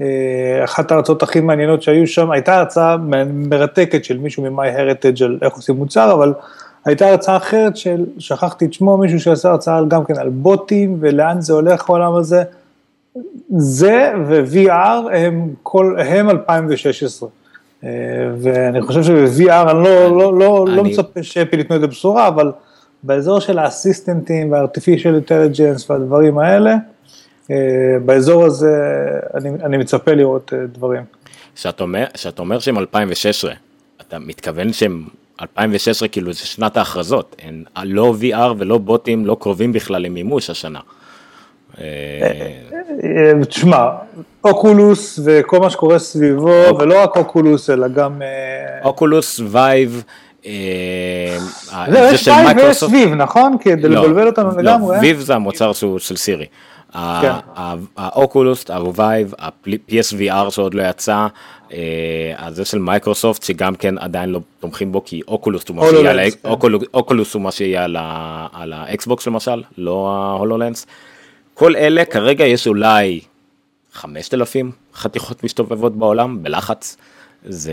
אה, 0.00 0.64
אחת 0.64 0.92
ההרצאות 0.92 1.22
הכי 1.22 1.40
מעניינות 1.40 1.82
שהיו 1.82 2.06
שם, 2.06 2.30
הייתה 2.30 2.56
הרצאה 2.56 2.96
מרתקת 3.32 4.04
של 4.04 4.18
מישהו 4.18 4.42
מ-MyHeritage 4.50 5.24
על 5.24 5.38
איך 5.42 5.54
עושים 5.54 5.74
מוצר, 5.74 6.12
אבל 6.12 6.32
הייתה 6.84 7.08
הרצאה 7.08 7.36
אחרת 7.36 7.76
של, 7.76 8.04
שכחתי 8.18 8.64
את 8.64 8.72
שמו, 8.72 8.96
מישהו 8.96 9.20
שעשה 9.20 9.50
הרצאה 9.50 9.84
גם 9.88 10.04
כן 10.04 10.18
על 10.18 10.28
בוטים 10.28 10.96
ולאן 11.00 11.40
זה 11.40 11.52
הולך 11.52 11.90
העולם 11.90 12.14
הזה, 12.14 12.42
זה 13.56 14.12
ו-VR 14.26 15.12
הם, 15.12 15.54
הם 15.98 16.30
2016. 16.30 17.28
אה, 17.84 17.90
ואני 18.40 18.82
חושב 18.82 19.02
שב-VR 19.02 19.70
אני 19.70 19.84
לא, 19.84 20.18
לא, 20.18 20.38
לא, 20.38 20.66
לא 20.68 20.84
מצפה 20.84 21.22
שאפל 21.22 21.58
ייתנו 21.58 21.76
את 21.76 21.80
זה 21.80 21.86
בשורה, 21.86 22.28
אבל 22.28 22.52
באזור 23.02 23.40
של 23.40 23.58
האסיסטנטים 23.58 24.52
וה-artificial 24.52 25.28
intelligence 25.28 25.90
והדברים 25.90 26.38
האלה, 26.38 26.76
אה, 27.50 27.56
באזור 28.04 28.44
הזה 28.44 28.76
אני, 29.34 29.48
אני 29.48 29.76
מצפה 29.76 30.12
לראות 30.12 30.52
אה, 30.52 30.66
דברים. 30.66 31.02
כשאתה 31.54 31.82
אומר, 31.82 32.04
אומר 32.38 32.58
שהם 32.58 32.78
2016, 32.78 33.52
אתה 34.00 34.18
מתכוון 34.18 34.72
שהם 34.72 35.04
2016 35.42 36.08
כאילו 36.08 36.32
זה 36.32 36.38
שנת 36.38 36.76
ההכרזות, 36.76 37.36
אין 37.38 37.64
לא 37.84 38.14
VR 38.20 38.52
ולא 38.58 38.78
בוטים 38.78 39.26
לא 39.26 39.36
קרובים 39.40 39.72
בכלל 39.72 40.02
למימוש 40.02 40.50
השנה. 40.50 40.80
תשמע, 43.48 43.88
אוקולוס 44.44 45.20
וכל 45.24 45.58
מה 45.58 45.70
שקורה 45.70 45.98
סביבו, 45.98 46.78
ולא 46.78 47.02
רק 47.02 47.16
אוקולוס, 47.16 47.70
אלא 47.70 47.88
גם... 47.88 48.22
אה, 48.22 48.84
אוקולוס, 48.84 49.40
וייב, 49.44 50.04
אה, 50.46 50.52
יש 52.12 52.28
וייב 52.28 52.56
ויש 52.56 52.76
את 52.76 52.89
Viv, 52.89 53.14
נכון? 53.14 53.56
כדי 53.60 53.88
לא, 53.88 54.04
לבלבל 54.04 54.26
אותנו 54.26 54.50
לא, 54.50 54.62
לגמרי. 54.62 54.98
Viv 54.98 55.20
זה 55.20 55.34
המוצר 55.34 55.72
של 55.98 56.16
סירי. 56.16 56.46
כן. 56.92 57.32
האוקולוס, 57.96 58.70
הווייב, 58.70 59.34
ה-PSVR 59.38 60.50
שעוד 60.50 60.74
לא 60.74 60.82
יצא, 60.82 61.26
אה, 61.72 61.78
הזה 62.38 62.64
של 62.64 62.78
מייקרוסופט 62.78 63.42
שגם 63.42 63.74
כן 63.74 63.98
עדיין 63.98 64.30
לא 64.30 64.40
תומכים 64.60 64.92
בו 64.92 65.04
כי 65.04 65.20
אוקולוס 65.28 65.64
הוא 67.34 67.42
מה 67.42 67.52
שיהיה 67.52 67.84
על 68.52 68.72
האקסבוקס 68.72 69.26
למשל, 69.26 69.62
לא 69.78 70.08
ההולולנס. 70.08 70.86
כל 71.54 71.76
אלה 71.76 72.04
כרגע 72.04 72.44
יש 72.44 72.66
אולי 72.66 73.20
5,000 73.94 74.70
חתיכות 74.94 75.44
מסתובבות 75.44 75.96
בעולם 75.96 76.42
בלחץ. 76.42 76.96
זה 77.44 77.72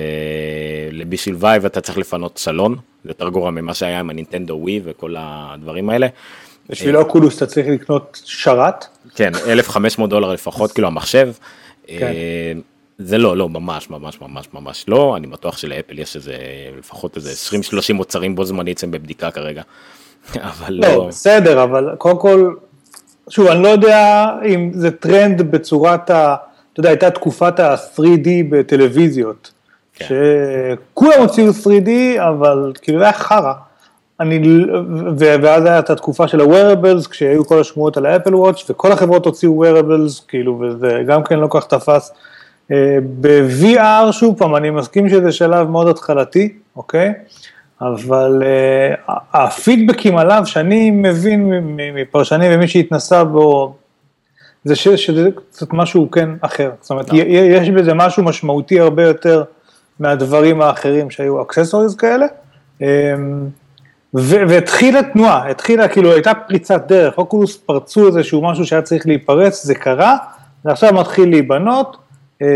בשביל 1.10 1.36
וייב 1.40 1.66
אתה 1.66 1.82
צריך 1.82 1.98
לפנות 1.98 2.38
סלון, 2.38 2.76
זה 3.04 3.10
יותר 3.10 3.30
גרוע 3.30 3.52
ממה 3.52 3.74
שהיה 3.74 4.00
עם 4.00 4.10
הנינטנדו 4.10 4.54
ווי 4.54 4.82
וכל 4.84 5.16
הדברים 5.18 5.90
האלה. 5.90 6.08
בשביל 6.70 6.98
אוקולוס 6.98 7.38
אתה 7.38 7.46
צריך 7.46 7.68
לקנות 7.68 8.22
שרת? 8.26 8.86
כן, 9.16 9.32
1,500 9.48 10.10
דולר 10.10 10.34
לפחות, 10.34 10.72
כאילו 10.72 10.88
המחשב. 10.88 11.32
כן. 11.88 11.96
אה, 12.02 12.54
זה 13.00 13.18
לא, 13.18 13.38
לא, 13.38 13.50
ממש, 13.50 13.90
ממש, 13.90 14.22
ממש, 14.22 14.48
ממש 14.54 14.86
לא, 14.88 15.18
אני 15.18 15.28
בטוח 15.28 15.58
שלאפל 15.58 16.00
יש 16.00 16.16
איזה, 16.16 16.38
לפחות 16.80 17.18
איזה 17.18 17.32
20-30 17.92 17.94
מוצרים 17.94 18.36
בו 18.36 18.46
זמנית 18.46 18.84
הם 18.84 18.92
בבדיקה 18.92 19.32
כרגע. 19.32 19.62
אבל 20.36 20.74
לא. 20.74 20.88
לא, 20.88 21.08
בסדר, 21.08 21.64
אבל 21.64 21.90
קודם 21.98 22.20
כל, 22.20 22.54
שוב, 23.30 23.48
אני 23.48 23.64
לא 23.64 23.68
יודע 23.68 24.30
אם 24.46 24.72
זה 24.74 24.92
טרנד 24.92 25.42
בצורת 25.42 26.10
ה... 26.10 26.36
אתה 26.74 26.80
יודע, 26.80 26.90
הייתה 26.90 27.12
תקופת 27.12 27.60
ה-3D 27.60 28.28
בטלוויזיות, 28.50 29.52
כן. 29.94 30.06
שכולם 30.06 31.22
הוציאו 31.22 31.52
3D, 31.52 31.90
אבל 32.20 32.72
כאילו 32.82 33.00
זה 33.00 33.04
היה 33.04 33.14
חרא. 33.14 33.54
אני, 34.20 34.66
ואז 35.18 35.66
הייתה 35.66 35.94
התקופה 35.94 36.28
של 36.28 36.42
ה-wearables, 36.42 37.10
כשהיו 37.10 37.46
כל 37.46 37.60
השמועות 37.60 37.98
על 37.98 38.06
האפל 38.06 38.36
וואץ', 38.36 38.70
וכל 38.70 38.92
החברות 38.92 39.26
הוציאו 39.26 39.66
wearables, 39.66 40.22
כאילו, 40.28 40.60
וזה 40.60 41.04
גם 41.08 41.24
כן 41.24 41.40
לא 41.40 41.48
כל 41.48 41.60
כך 41.62 41.68
תפס. 41.68 42.14
אה, 42.72 42.98
ב-VR, 43.22 44.12
שוב 44.12 44.38
פעם, 44.38 44.56
אני 44.56 44.70
מסכים 44.70 45.10
שזה 45.10 45.32
שלב 45.32 45.70
מאוד 45.70 45.88
התחלתי, 45.88 46.54
אוקיי? 46.76 47.14
אבל 47.82 48.44
uh, 48.44 49.12
הפידבקים 49.34 50.18
עליו, 50.18 50.42
שאני 50.46 50.92
מבין 50.92 51.50
מפרשנים 51.94 52.52
ומי 52.56 52.68
שהתנסה 52.68 53.24
בו, 53.24 53.76
זה 54.64 54.76
ש, 54.76 54.88
שזה 54.88 55.30
קצת 55.50 55.74
משהו 55.74 56.12
כן 56.12 56.30
אחר. 56.42 56.72
זאת 56.82 56.92
אומרת, 56.92 57.10
no. 57.10 57.14
לא. 57.14 57.18
יש 57.24 57.70
בזה 57.70 57.94
משהו 57.94 58.24
משמעותי 58.24 58.80
הרבה 58.80 59.04
יותר 59.04 59.44
מהדברים 60.00 60.62
האחרים 60.62 61.10
שהיו 61.10 61.42
אקססוריז 61.42 61.96
כאלה. 61.96 62.26
Um, 62.80 62.84
והתחילה 64.14 65.04
תנועה, 65.04 65.50
התחילה, 65.50 65.88
כאילו 65.88 66.12
הייתה 66.12 66.34
פריצת 66.34 66.88
דרך, 66.88 67.18
אוקולוס 67.18 67.58
פרצו 67.58 68.08
איזשהו 68.08 68.42
משהו 68.42 68.66
שהיה 68.66 68.82
צריך 68.82 69.08
להיפרץ, 69.08 69.64
זה 69.64 69.76
קרה, 69.76 70.18
ועכשיו 70.66 70.94
מתחיל 70.94 71.30
להיבנות, 71.30 71.98
אה, 72.42 72.48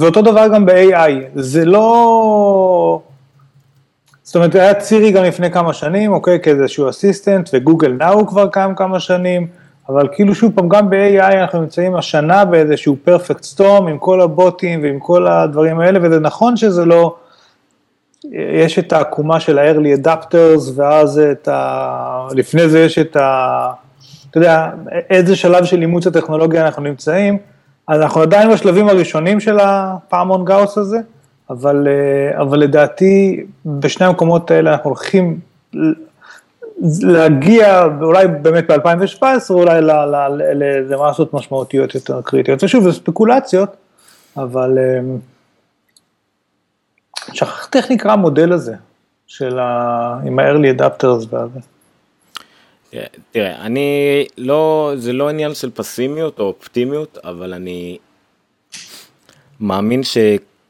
ואותו 0.00 0.22
דבר 0.22 0.48
גם 0.54 0.66
ב-AI, 0.66 1.10
זה 1.34 1.64
לא... 1.64 3.00
זאת 4.28 4.36
אומרת, 4.36 4.54
היה 4.54 4.74
צירי 4.74 5.10
גם 5.10 5.24
לפני 5.24 5.50
כמה 5.50 5.72
שנים, 5.72 6.12
אוקיי, 6.12 6.40
כאיזשהו 6.40 6.88
אסיסטנט, 6.88 7.50
וגוגל 7.52 7.92
נאו 7.98 8.26
כבר 8.26 8.46
קיים 8.48 8.74
כמה 8.74 9.00
שנים, 9.00 9.46
אבל 9.88 10.08
כאילו 10.12 10.34
שוב 10.34 10.52
פעם, 10.54 10.68
גם 10.68 10.90
ב-AI 10.90 11.34
אנחנו 11.34 11.60
נמצאים 11.60 11.96
השנה 11.96 12.44
באיזשהו 12.44 12.96
פרפקט 13.04 13.42
סטורם, 13.42 13.86
עם 13.86 13.98
כל 13.98 14.20
הבוטים 14.20 14.82
ועם 14.82 14.98
כל 14.98 15.26
הדברים 15.26 15.80
האלה, 15.80 15.98
וזה 16.02 16.20
נכון 16.20 16.56
שזה 16.56 16.84
לא... 16.84 17.16
יש 18.32 18.78
את 18.78 18.92
העקומה 18.92 19.40
של 19.40 19.58
ה-early 19.58 20.04
adapters, 20.04 20.72
ואז 20.74 21.18
את 21.18 21.48
ה... 21.48 22.28
לפני 22.30 22.68
זה 22.68 22.80
יש 22.80 22.98
את 22.98 23.16
ה... 23.16 23.70
אתה 24.30 24.38
יודע, 24.38 24.70
איזה 25.10 25.36
שלב 25.36 25.64
של 25.64 25.80
אימוץ 25.80 26.06
הטכנולוגיה 26.06 26.66
אנחנו 26.66 26.82
נמצאים, 26.82 27.38
אז 27.88 28.00
אנחנו 28.00 28.20
עדיין 28.20 28.50
בשלבים 28.52 28.88
הראשונים 28.88 29.40
של 29.40 29.58
הפעמון 29.60 30.44
גאוס 30.44 30.78
הזה, 30.78 30.98
אבל, 31.50 31.88
אה, 31.88 32.42
אבל 32.42 32.58
לדעתי 32.58 33.44
בשני 33.66 34.06
המקומות 34.06 34.50
האלה 34.50 34.72
אנחנו 34.72 34.90
הולכים 34.90 35.40
להגיע, 37.02 37.84
אולי 38.02 38.28
באמת 38.28 38.70
ב-2017, 38.70 39.24
אולי 39.50 39.80
למסות 40.88 41.34
משמעותיות 41.34 41.94
יותר 41.94 42.22
קריטיות. 42.22 42.64
ושוב, 42.64 42.84
זה 42.84 42.92
ספקולציות, 42.92 43.76
אבל 44.36 44.78
אה, 44.78 45.00
שכחתי 47.32 47.78
איך 47.78 47.90
נקרא 47.90 48.12
המודל 48.12 48.52
הזה, 48.52 48.74
של 49.26 49.58
ה... 49.58 50.20
עם 50.26 50.38
ה-early 50.38 50.80
adapters 50.80 51.26
והזה. 51.30 51.60
תראה, 53.30 53.60
אני 53.60 54.24
לא, 54.38 54.92
זה 54.96 55.12
לא 55.12 55.28
עניין 55.28 55.54
של 55.54 55.70
פסימיות 55.70 56.38
או 56.38 56.44
אופטימיות, 56.44 57.18
אבל 57.24 57.54
אני 57.54 57.98
מאמין 59.60 60.02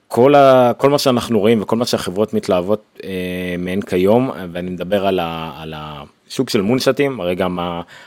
שכל 0.08 0.34
ה, 0.34 0.72
כל 0.76 0.90
מה 0.90 0.98
שאנחנו 0.98 1.40
רואים 1.40 1.62
וכל 1.62 1.76
מה 1.76 1.84
שהחברות 1.84 2.34
מתלהבות 2.34 2.82
אה, 3.04 3.10
מהן 3.58 3.80
כיום, 3.80 4.30
ואני 4.52 4.70
מדבר 4.70 5.06
על, 5.06 5.18
ה, 5.18 5.52
על 5.62 5.74
השוק 5.76 6.50
של 6.50 6.60
מונשטים, 6.60 7.20
הרי 7.20 7.34
גם 7.34 7.58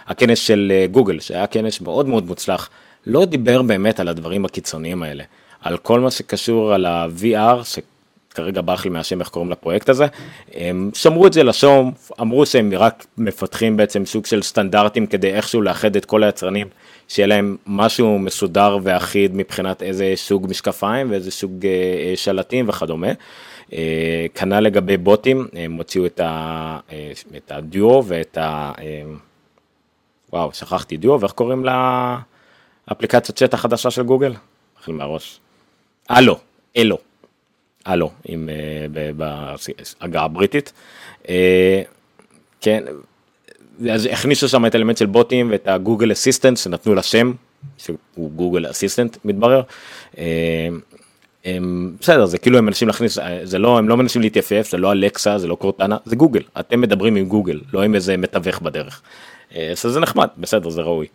הכנס 0.07 0.39
של 0.39 0.71
אה, 0.75 0.87
גוגל, 0.87 1.19
שהיה 1.19 1.47
כנס 1.47 1.81
מאוד 1.81 2.07
מאוד 2.07 2.25
מוצלח, 2.25 2.69
לא 3.05 3.25
דיבר 3.25 3.61
באמת 3.61 3.99
על 3.99 4.07
הדברים 4.07 4.45
הקיצוניים 4.45 5.03
האלה, 5.03 5.23
על 5.61 5.77
כל 5.77 5.99
מה 5.99 6.11
שקשור 6.11 6.73
על 6.73 6.85
ה-VR, 6.85 7.63
כרגע 8.29 8.61
ברח 8.65 8.85
לי 8.85 8.91
מהשם 8.91 9.19
איך 9.19 9.29
קוראים 9.29 9.51
לפרויקט 9.51 9.89
הזה, 9.89 10.05
הם 10.53 10.91
שמרו 10.93 11.27
את 11.27 11.33
זה 11.33 11.43
לשום, 11.43 11.91
אמרו 12.21 12.45
שהם 12.45 12.71
רק 12.73 13.05
מפתחים 13.17 13.77
בעצם 13.77 14.05
סוג 14.05 14.25
של 14.25 14.41
סטנדרטים 14.41 15.07
כדי 15.07 15.33
איכשהו 15.33 15.61
לאחד 15.61 15.95
את 15.95 16.05
כל 16.05 16.23
היצרנים, 16.23 16.67
שיהיה 17.11 17.27
להם 17.27 17.57
משהו 17.67 18.19
מסודר 18.19 18.77
ואחיד 18.83 19.35
מבחינת 19.35 19.83
איזה 19.83 20.13
סוג 20.15 20.47
משקפיים 20.49 21.11
ואיזה 21.11 21.31
סוג 21.31 21.65
אה, 21.65 22.13
שלטים 22.15 22.69
וכדומה. 22.69 23.11
אה, 23.73 24.25
כנ"ל 24.35 24.59
לגבי 24.59 24.97
בוטים, 24.97 25.47
הם 25.53 25.73
הוציאו 25.73 26.05
את, 26.05 26.19
ה, 26.19 26.79
אה, 26.91 27.11
את 27.37 27.51
הדיו 27.51 28.01
ואת 28.05 28.37
ה... 28.37 28.71
וואו, 30.33 30.53
שכחתי 30.53 30.97
דיו, 30.97 31.21
ואיך 31.21 31.31
קוראים 31.31 31.65
לאפליקציית 32.87 33.37
צ'אט 33.37 33.53
החדשה 33.53 33.91
של 33.91 34.03
גוגל? 34.03 34.33
מתחיל 34.77 34.95
מהראש. 34.95 35.39
אלו, 36.11 36.37
אלו. 36.77 36.97
הלו, 37.85 38.11
עם, 38.25 38.49
אה, 38.49 39.11
בהגה 39.15 40.21
הבריטית. 40.21 40.73
אה, 41.29 41.81
כן, 42.61 42.83
אז 43.91 44.05
הכניסו 44.11 44.49
שם 44.49 44.65
את 44.65 44.75
האלמנט 44.75 44.97
של 44.97 45.05
בוטים 45.05 45.51
ואת 45.51 45.67
הגוגל 45.67 46.11
אסיסטנט 46.11 46.57
שנתנו 46.57 46.95
לה 46.95 47.03
שם, 47.03 47.31
שהוא 47.77 48.31
גוגל 48.31 48.69
אסיסטנט 48.69 49.17
מתברר. 49.25 49.61
אה, 50.17 50.69
הם, 51.45 51.95
בסדר 51.99 52.25
זה 52.25 52.37
כאילו 52.37 52.57
הם 52.57 52.65
מנסים 52.65 52.87
להכניס 52.87 53.17
זה 53.43 53.59
לא 53.59 53.77
הם 53.77 53.89
לא 53.89 53.97
מנסים 53.97 54.21
להתייפף 54.21 54.67
זה 54.71 54.77
לא 54.77 54.91
אלקסה 54.91 55.37
זה 55.37 55.47
לא 55.47 55.55
קורטנה 55.55 55.97
זה 56.05 56.15
גוגל 56.15 56.41
אתם 56.59 56.81
מדברים 56.81 57.15
עם 57.15 57.25
גוגל 57.25 57.59
לא 57.73 57.81
עם 57.81 57.95
איזה 57.95 58.17
מתווך 58.17 58.59
בדרך. 58.61 59.01
אז 59.55 59.81
זה 59.81 59.99
נחמד 59.99 60.27
בסדר 60.37 60.69
זה 60.69 60.81
ראוי. 60.81 61.07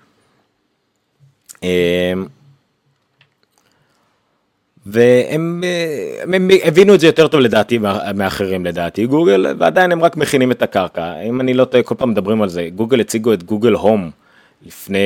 והם 4.86 5.64
הם, 6.22 6.34
הם 6.34 6.48
הבינו 6.64 6.94
את 6.94 7.00
זה 7.00 7.06
יותר 7.06 7.28
טוב 7.28 7.40
לדעתי 7.40 7.78
מאחרים 8.14 8.64
לדעתי. 8.64 9.06
גוגל 9.06 9.46
ועדיין 9.58 9.92
הם 9.92 10.02
רק 10.02 10.16
מכינים 10.16 10.50
את 10.50 10.62
הקרקע. 10.62 11.20
אם 11.28 11.40
אני 11.40 11.54
לא 11.54 11.64
טועה 11.64 11.82
כל 11.82 11.94
פעם 11.94 12.10
מדברים 12.10 12.42
על 12.42 12.48
זה. 12.48 12.68
גוגל 12.74 13.00
הציגו 13.00 13.32
את 13.32 13.42
גוגל 13.42 13.72
הום 13.72 14.10
לפני 14.66 14.98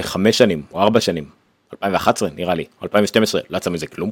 חמש 0.00 0.38
שנים 0.38 0.62
או 0.72 0.80
ארבע 0.80 1.00
שנים. 1.00 1.24
2011 1.72 2.28
נראה 2.36 2.54
לי. 2.54 2.64
2012 2.82 3.40
לא 3.50 3.56
יצא 3.56 3.70
מזה 3.70 3.86
כלום. 3.86 4.10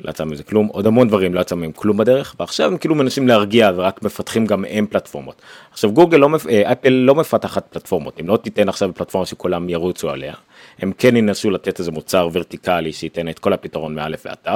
לא 0.00 0.10
יצא 0.10 0.24
מזה 0.24 0.42
כלום. 0.42 0.66
עוד 0.66 0.86
המון 0.86 1.08
דברים 1.08 1.34
לא 1.34 1.40
יצא 1.40 1.54
מהם 1.54 1.72
כלום 1.72 1.96
בדרך. 1.96 2.34
ועכשיו 2.40 2.66
הם 2.70 2.78
כאילו 2.78 2.94
מנסים 2.94 3.28
להרגיע 3.28 3.70
ורק 3.76 4.02
מפתחים 4.02 4.46
גם 4.46 4.64
הם 4.70 4.86
פלטפורמות. 4.86 5.42
עכשיו 5.72 5.92
גוגל 5.92 6.18
לא 6.18 6.28
אה, 6.50 6.72
אפל 6.72 6.88
לא 6.88 7.14
מפתחת 7.14 7.66
פלטפורמות. 7.70 8.20
אם 8.20 8.28
לא 8.28 8.36
תיתן 8.36 8.68
עכשיו 8.68 8.90
פלטפורמה 8.94 9.26
שכולם 9.26 9.68
ירוצו 9.68 10.10
עליה 10.10 10.34
הם 10.78 10.92
כן 10.98 11.16
ינסו 11.16 11.50
לתת 11.50 11.78
איזה 11.78 11.90
מוצר 11.90 12.28
ורטיקלי 12.32 12.92
שייתן 12.92 13.28
את 13.28 13.38
כל 13.38 13.52
הפתרון 13.52 13.94
מאלף 13.94 14.26
ועד 14.26 14.36
תו. 14.42 14.50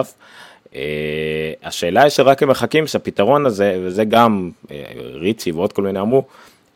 Uh, 0.66 0.70
השאלה 1.62 2.02
היא 2.02 2.11
שרק 2.11 2.42
הם 2.42 2.48
מחכים 2.48 2.87
שהפתרון 2.87 3.46
הזה 3.46 3.81
וזה 3.83 4.04
גם 4.04 4.50
uh, 4.66 4.70
ריצי 4.98 5.52
ועוד 5.52 5.72
כל 5.72 5.83
מיני 5.83 6.00
אמרו 6.00 6.24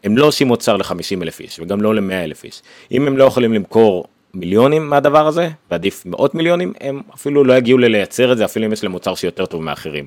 הם 0.05 0.17
לא 0.17 0.27
עושים 0.27 0.49
מוצר 0.49 0.77
ל-50 0.77 1.23
אלף 1.23 1.41
איש 1.41 1.61
וגם 1.61 1.81
לא 1.81 1.95
ל-100 1.95 2.13
אלף 2.13 2.45
איש 2.45 2.63
אם 2.93 3.07
הם 3.07 3.17
לא 3.17 3.25
יכולים 3.25 3.53
למכור 3.53 4.05
מיליונים 4.35 4.91
מהדבר 4.91 5.27
הזה 5.27 5.49
ועדיף 5.71 6.07
מאות 6.07 6.35
מיליונים 6.35 6.73
הם 6.81 7.01
אפילו 7.15 7.45
לא 7.45 7.53
יגיעו 7.53 7.79
ללייצר 7.79 8.33
את 8.33 8.39
זה 8.39 8.45
אפילו 8.45 8.67
אם 8.67 8.73
יש 8.73 8.83
להם 8.83 8.93
מוצר 8.93 9.15
שיותר 9.15 9.47
טוב 9.47 9.63
מאחרים. 9.63 10.07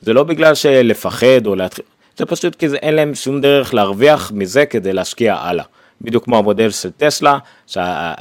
זה 0.00 0.12
לא 0.12 0.22
בגלל 0.22 0.54
שלפחד 0.54 1.46
או 1.46 1.54
להתחיל 1.54 1.84
זה 2.16 2.26
פשוט 2.26 2.54
כי 2.54 2.68
זה 2.68 2.76
אין 2.76 2.94
להם 2.94 3.14
שום 3.14 3.40
דרך 3.40 3.74
להרוויח 3.74 4.32
מזה 4.34 4.66
כדי 4.66 4.92
להשקיע 4.92 5.34
הלאה. 5.34 5.64
בדיוק 6.04 6.24
כמו 6.24 6.38
המודל 6.38 6.70
של 6.70 6.90
טסלה, 6.90 7.38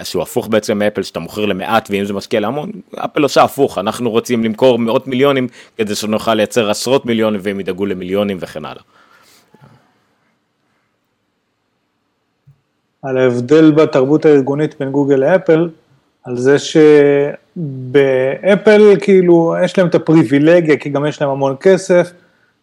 שהוא 0.04 0.22
הפוך 0.22 0.48
בעצם 0.48 0.80
מאפל, 0.80 1.04
שאתה 1.04 1.20
מוכר 1.20 1.46
למעט 1.46 1.88
ואם 1.92 2.06
זה 2.06 2.14
משקיע 2.14 2.40
להמון, 2.40 2.72
אפל 2.96 3.24
עושה 3.24 3.44
הפוך, 3.44 3.78
אנחנו 3.78 4.12
רוצים 4.12 4.44
למכור 4.44 4.80
מאות 4.80 5.08
מיליונים 5.08 5.48
כדי 5.78 5.96
שנוכל 5.96 6.34
לייצר 6.34 6.70
עשרות 6.70 7.06
מיליונים 7.06 7.40
והם 7.44 7.60
ידאגו 7.60 7.86
למיליונים 7.86 8.38
וכן 8.40 8.66
הלאה. 8.66 8.84
על 13.04 13.18
ההבדל 13.18 13.72
בתרבות 13.72 14.26
הארגונית 14.26 14.76
בין 14.80 14.92
גוגל 14.92 15.16
לאפל, 15.16 15.70
על 16.24 16.38
זה 16.38 16.56
שבאפל 17.56 18.96
כאילו 19.02 19.56
יש 19.64 19.78
להם 19.78 19.88
את 19.88 19.96
הפריבילגיה, 19.96 20.78
כי 20.78 20.90
גם 20.90 21.06
יש 21.06 21.22
להם 21.22 21.30
המון 21.30 21.56
כסף, 21.60 22.12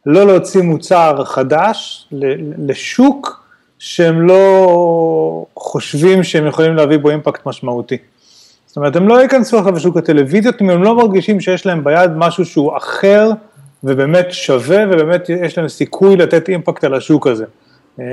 לא 0.07 0.27
להוציא 0.27 0.63
מוצר 0.63 1.25
חדש 1.25 2.09
לשוק 2.59 3.39
שהם 3.81 4.27
לא 4.27 5.47
חושבים 5.57 6.23
שהם 6.23 6.47
יכולים 6.47 6.75
להביא 6.75 6.99
בו 6.99 7.11
אימפקט 7.11 7.47
משמעותי. 7.47 7.97
זאת 8.66 8.77
אומרת, 8.77 8.97
הם 8.97 9.09
לא 9.09 9.23
ייכנסו 9.23 9.59
עכשיו 9.59 9.75
לשוק 9.75 9.97
הטלוויזיות 9.97 10.62
אם 10.62 10.71
הם 10.71 10.83
לא 10.83 10.97
מרגישים 10.97 11.40
שיש 11.40 11.66
להם 11.66 11.85
ביד 11.85 12.11
משהו 12.16 12.45
שהוא 12.45 12.77
אחר 12.77 13.31
ובאמת 13.85 14.27
שווה 14.31 14.85
ובאמת 14.90 15.29
יש 15.29 15.59
להם 15.59 15.69
סיכוי 15.69 16.16
לתת 16.16 16.49
אימפקט 16.49 16.85
על 16.85 16.95
השוק 16.95 17.27
הזה. 17.27 17.45
אה, 18.01 18.05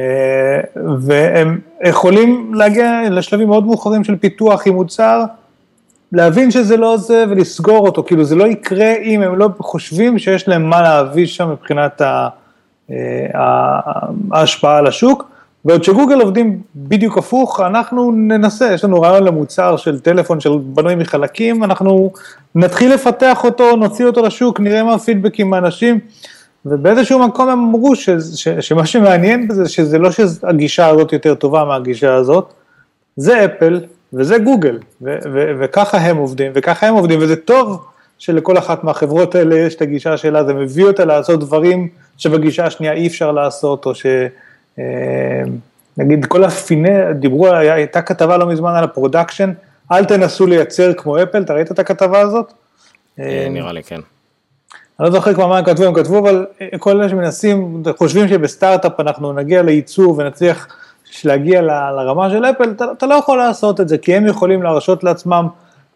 והם 0.99 1.59
יכולים 1.83 2.53
להגיע 2.53 3.01
לשלבים 3.09 3.47
מאוד 3.47 3.65
מאוחרים 3.65 4.03
של 4.03 4.15
פיתוח 4.15 4.67
עם 4.67 4.73
מוצר, 4.73 5.23
להבין 6.11 6.51
שזה 6.51 6.77
לא 6.77 6.97
זה 6.97 7.25
ולסגור 7.29 7.87
אותו, 7.87 8.03
כאילו 8.03 8.23
זה 8.23 8.35
לא 8.35 8.47
יקרה 8.47 8.93
אם 9.03 9.21
הם 9.21 9.35
לא 9.35 9.49
חושבים 9.59 10.19
שיש 10.19 10.47
להם 10.47 10.69
מה 10.69 10.81
להביא 10.81 11.25
שם 11.25 11.49
מבחינת 11.51 12.01
ההשפעה 14.31 14.77
על 14.77 14.87
השוק. 14.87 15.36
בעוד 15.67 15.83
שגוגל 15.83 16.21
עובדים 16.21 16.61
בדיוק 16.75 17.17
הפוך, 17.17 17.59
אנחנו 17.59 18.11
ננסה, 18.11 18.73
יש 18.73 18.83
לנו 18.83 19.01
רעיון 19.01 19.23
למוצר 19.23 19.77
של 19.77 19.99
טלפון 19.99 20.39
של 20.39 20.49
בנוי 20.61 20.95
מחלקים, 20.95 21.63
אנחנו 21.63 22.11
נתחיל 22.55 22.93
לפתח 22.93 23.43
אותו, 23.43 23.75
נוציא 23.75 24.05
אותו 24.05 24.25
לשוק, 24.25 24.59
נראה 24.59 24.83
מה 24.83 24.93
הפידבקים 24.93 25.49
מהאנשים, 25.49 25.99
ובאיזשהו 26.65 27.27
מקום 27.27 27.49
הם 27.49 27.59
אמרו 27.59 27.95
ש, 27.95 28.09
ש, 28.35 28.47
שמה 28.47 28.85
שמעניין 28.85 29.47
בזה, 29.47 29.69
שזה 29.69 29.97
לא 29.97 30.09
שהגישה 30.11 30.87
הזאת 30.87 31.13
יותר 31.13 31.35
טובה 31.35 31.65
מהגישה 31.65 32.13
הזאת, 32.13 32.53
זה 33.15 33.45
אפל 33.45 33.81
וזה 34.13 34.37
גוגל, 34.37 34.79
ו, 35.01 35.15
ו, 35.33 35.51
וככה 35.59 35.97
הם 35.97 36.17
עובדים, 36.17 36.51
וככה 36.55 36.87
הם 36.87 36.93
עובדים, 36.93 37.19
וזה 37.21 37.35
טוב 37.35 37.85
שלכל 38.17 38.57
אחת 38.57 38.83
מהחברות 38.83 39.35
האלה 39.35 39.55
יש 39.55 39.75
את 39.75 39.81
הגישה 39.81 40.17
שלה, 40.17 40.43
זה 40.43 40.53
מביא 40.53 40.85
אותה 40.85 41.05
לעשות 41.05 41.39
דברים 41.39 41.87
שבגישה 42.17 42.65
השנייה 42.65 42.93
אי 42.93 43.07
אפשר 43.07 43.31
לעשות, 43.31 43.85
או 43.85 43.95
ש... 43.95 44.05
אה, 44.79 44.83
נגיד 45.97 46.25
כל 46.25 46.43
הפינה, 46.43 47.13
דיברו, 47.13 47.47
הייתה 47.47 48.01
כתבה 48.01 48.37
לא 48.37 48.47
מזמן 48.47 48.75
על 48.75 48.83
ה 48.83 48.89
production, 48.89 49.51
אל 49.91 50.05
תנסו 50.05 50.47
לייצר 50.47 50.93
כמו 50.93 51.23
אפל, 51.23 51.41
אתה 51.41 51.53
ראית 51.53 51.71
את 51.71 51.79
הכתבה 51.79 52.19
הזאת? 52.19 52.53
אה, 53.19 53.47
נראה 53.49 53.71
לי 53.71 53.83
כן. 53.83 53.99
אני 54.99 55.05
לא 55.05 55.11
זוכר 55.11 55.33
כבר 55.33 55.47
מה 55.47 55.57
הם 55.57 55.65
כתבו, 55.65 55.85
הם 55.85 55.93
כתבו 55.93 56.19
אבל 56.19 56.45
כל 56.79 56.91
אלה 56.91 57.09
שמנסים, 57.09 57.83
חושבים 57.97 58.27
שבסטארט-אפ 58.27 58.99
אנחנו 58.99 59.33
נגיע 59.33 59.61
לייצור 59.61 60.15
ונצליח 60.17 60.67
להגיע 61.23 61.61
לרמה 61.61 62.29
של 62.29 62.45
אפל, 62.45 62.71
אתה, 62.71 62.85
אתה 62.97 63.05
לא 63.05 63.13
יכול 63.13 63.37
לעשות 63.37 63.81
את 63.81 63.89
זה, 63.89 63.97
כי 63.97 64.15
הם 64.15 64.25
יכולים 64.25 64.63
להרשות 64.63 65.03
לעצמם 65.03 65.47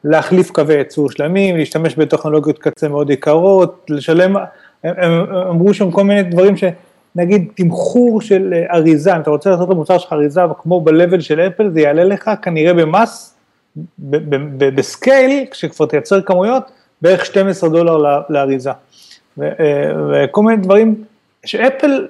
להחליף 0.04 0.52
קווי 0.52 0.76
ייצור 0.76 1.12
שלמים, 1.12 1.58
להשתמש 1.58 1.96
בטכנולוגיות 1.96 2.60
קצה 2.60 2.88
מאוד 2.88 3.10
יקרות, 3.10 3.86
לשלם, 3.90 4.36
הם, 4.84 4.94
הם 4.98 5.26
אמרו 5.50 5.74
שם 5.74 5.92
כל 5.92 6.04
מיני 6.04 6.24
דברים 6.24 6.58
ש... 6.58 6.64
נגיד 7.16 7.52
תמחור 7.56 8.22
של 8.22 8.54
אה, 8.54 8.76
אריזה, 8.76 9.16
אם 9.16 9.22
אתה 9.22 9.30
רוצה 9.30 9.50
לעשות 9.50 9.70
למוצר 9.70 9.98
שלך 9.98 10.14
אריזה 10.14 10.42
כמו 10.62 10.82
ב-level 10.82 11.20
של 11.20 11.40
אפל, 11.40 11.70
זה 11.70 11.82
יעלה 11.82 12.04
לך 12.04 12.32
כנראה 12.42 12.74
במאס, 12.74 13.36
ב 14.58 14.70
scale, 14.70 15.46
כשכבר 15.52 15.86
תייצר 15.86 16.22
כמויות, 16.22 16.64
בערך 17.02 17.26
12 17.26 17.70
דולר 17.70 18.24
לאריזה. 18.30 18.72
אה, 19.42 19.46
וכל 20.12 20.44
מיני 20.44 20.62
דברים 20.62 21.04
שאפל 21.46 22.08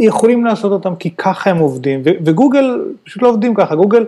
יכולים 0.00 0.44
לעשות 0.44 0.72
אותם 0.72 0.96
כי 0.96 1.10
ככה 1.10 1.50
הם 1.50 1.58
עובדים, 1.58 2.02
וגוגל 2.04 2.84
פשוט 3.04 3.22
לא 3.22 3.28
עובדים 3.28 3.54
ככה, 3.54 3.74
גוגל 3.74 4.06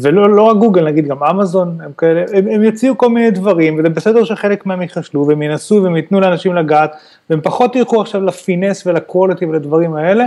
ולא 0.00 0.30
לא 0.30 0.42
רק 0.42 0.56
גוגל, 0.56 0.84
נגיד 0.84 1.06
גם 1.06 1.24
אמזון, 1.24 1.78
הם 1.84 1.90
כאלה, 1.98 2.24
הם, 2.32 2.48
הם 2.48 2.64
יציעו 2.64 2.98
כל 2.98 3.08
מיני 3.08 3.30
דברים, 3.30 3.78
וזה 3.78 3.88
בסדר 3.88 4.24
שחלק 4.24 4.66
מהם 4.66 4.82
ייכשלו, 4.82 5.26
והם 5.26 5.42
ינסו 5.42 5.80
והם 5.82 5.96
ייתנו 5.96 6.20
לאנשים 6.20 6.54
לגעת, 6.54 6.96
והם 7.30 7.40
פחות 7.40 7.76
ילכו 7.76 8.00
עכשיו 8.00 8.24
לפינס 8.24 8.86
ולקוולטי 8.86 9.46
ולדברים 9.46 9.94
האלה, 9.94 10.24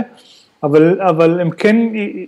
אבל, 0.62 1.00
אבל 1.00 1.40
הם 1.40 1.50
כן 1.50 1.76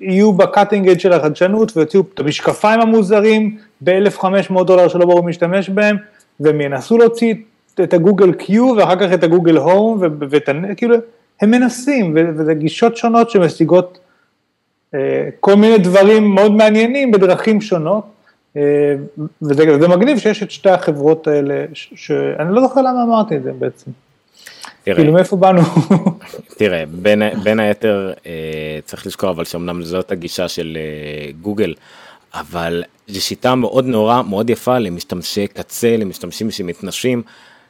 יהיו 0.00 0.32
בקאטינג 0.32 0.88
אד 0.88 1.00
של 1.00 1.12
החדשנות, 1.12 1.76
ויוציאו 1.76 2.02
את 2.14 2.20
המשקפיים 2.20 2.80
המוזרים 2.80 3.56
ב-1500 3.80 4.64
דולר 4.64 4.88
שלא 4.88 5.06
ברור 5.06 5.22
משתמש 5.22 5.68
בהם, 5.70 5.96
והם 6.40 6.60
ינסו 6.60 6.98
להוציא 6.98 7.34
את 7.82 7.94
הגוגל 7.94 8.32
קיו 8.32 8.74
ואחר 8.76 8.96
כך 8.96 9.12
את 9.12 9.24
הגוגל 9.24 9.56
הום, 9.56 9.98
וכאילו, 10.00 10.96
הם 11.40 11.50
מנסים, 11.50 12.16
וזה 12.36 12.54
גישות 12.54 12.96
שונות 12.96 13.30
שמשיגות 13.30 13.98
אה, 13.98 13.99
כל 15.40 15.54
מיני 15.54 15.78
דברים 15.78 16.34
מאוד 16.34 16.52
מעניינים 16.52 17.10
בדרכים 17.10 17.60
שונות, 17.60 18.04
אה, 18.56 18.94
וזה, 19.42 19.74
וזה 19.74 19.88
מגניב 19.88 20.18
שיש 20.18 20.42
את 20.42 20.50
שתי 20.50 20.70
החברות 20.70 21.26
האלה, 21.26 21.64
שאני 21.74 22.54
לא 22.54 22.60
זוכר 22.60 22.80
למה 22.80 23.02
אמרתי 23.02 23.36
את 23.36 23.42
זה 23.42 23.52
בעצם. 23.52 23.90
תראה, 24.84 24.96
כאילו 24.96 25.12
מאיפה 25.12 25.36
באנו? 25.36 25.60
תראה, 26.58 26.84
בין, 26.92 27.22
בין 27.42 27.60
היתר 27.60 28.12
אה, 28.26 28.78
צריך 28.84 29.06
לזכור 29.06 29.30
אבל 29.30 29.44
שאומנם 29.44 29.82
זאת 29.82 30.12
הגישה 30.12 30.48
של 30.48 30.78
גוגל, 31.40 31.74
אבל 32.34 32.82
זו 33.08 33.20
שיטה 33.20 33.54
מאוד 33.54 33.86
נורא, 33.86 34.22
מאוד 34.22 34.50
יפה 34.50 34.78
למשתמשי 34.78 35.46
קצה, 35.46 35.96
למשתמשים 35.96 36.50
שמתנשים, 36.50 37.22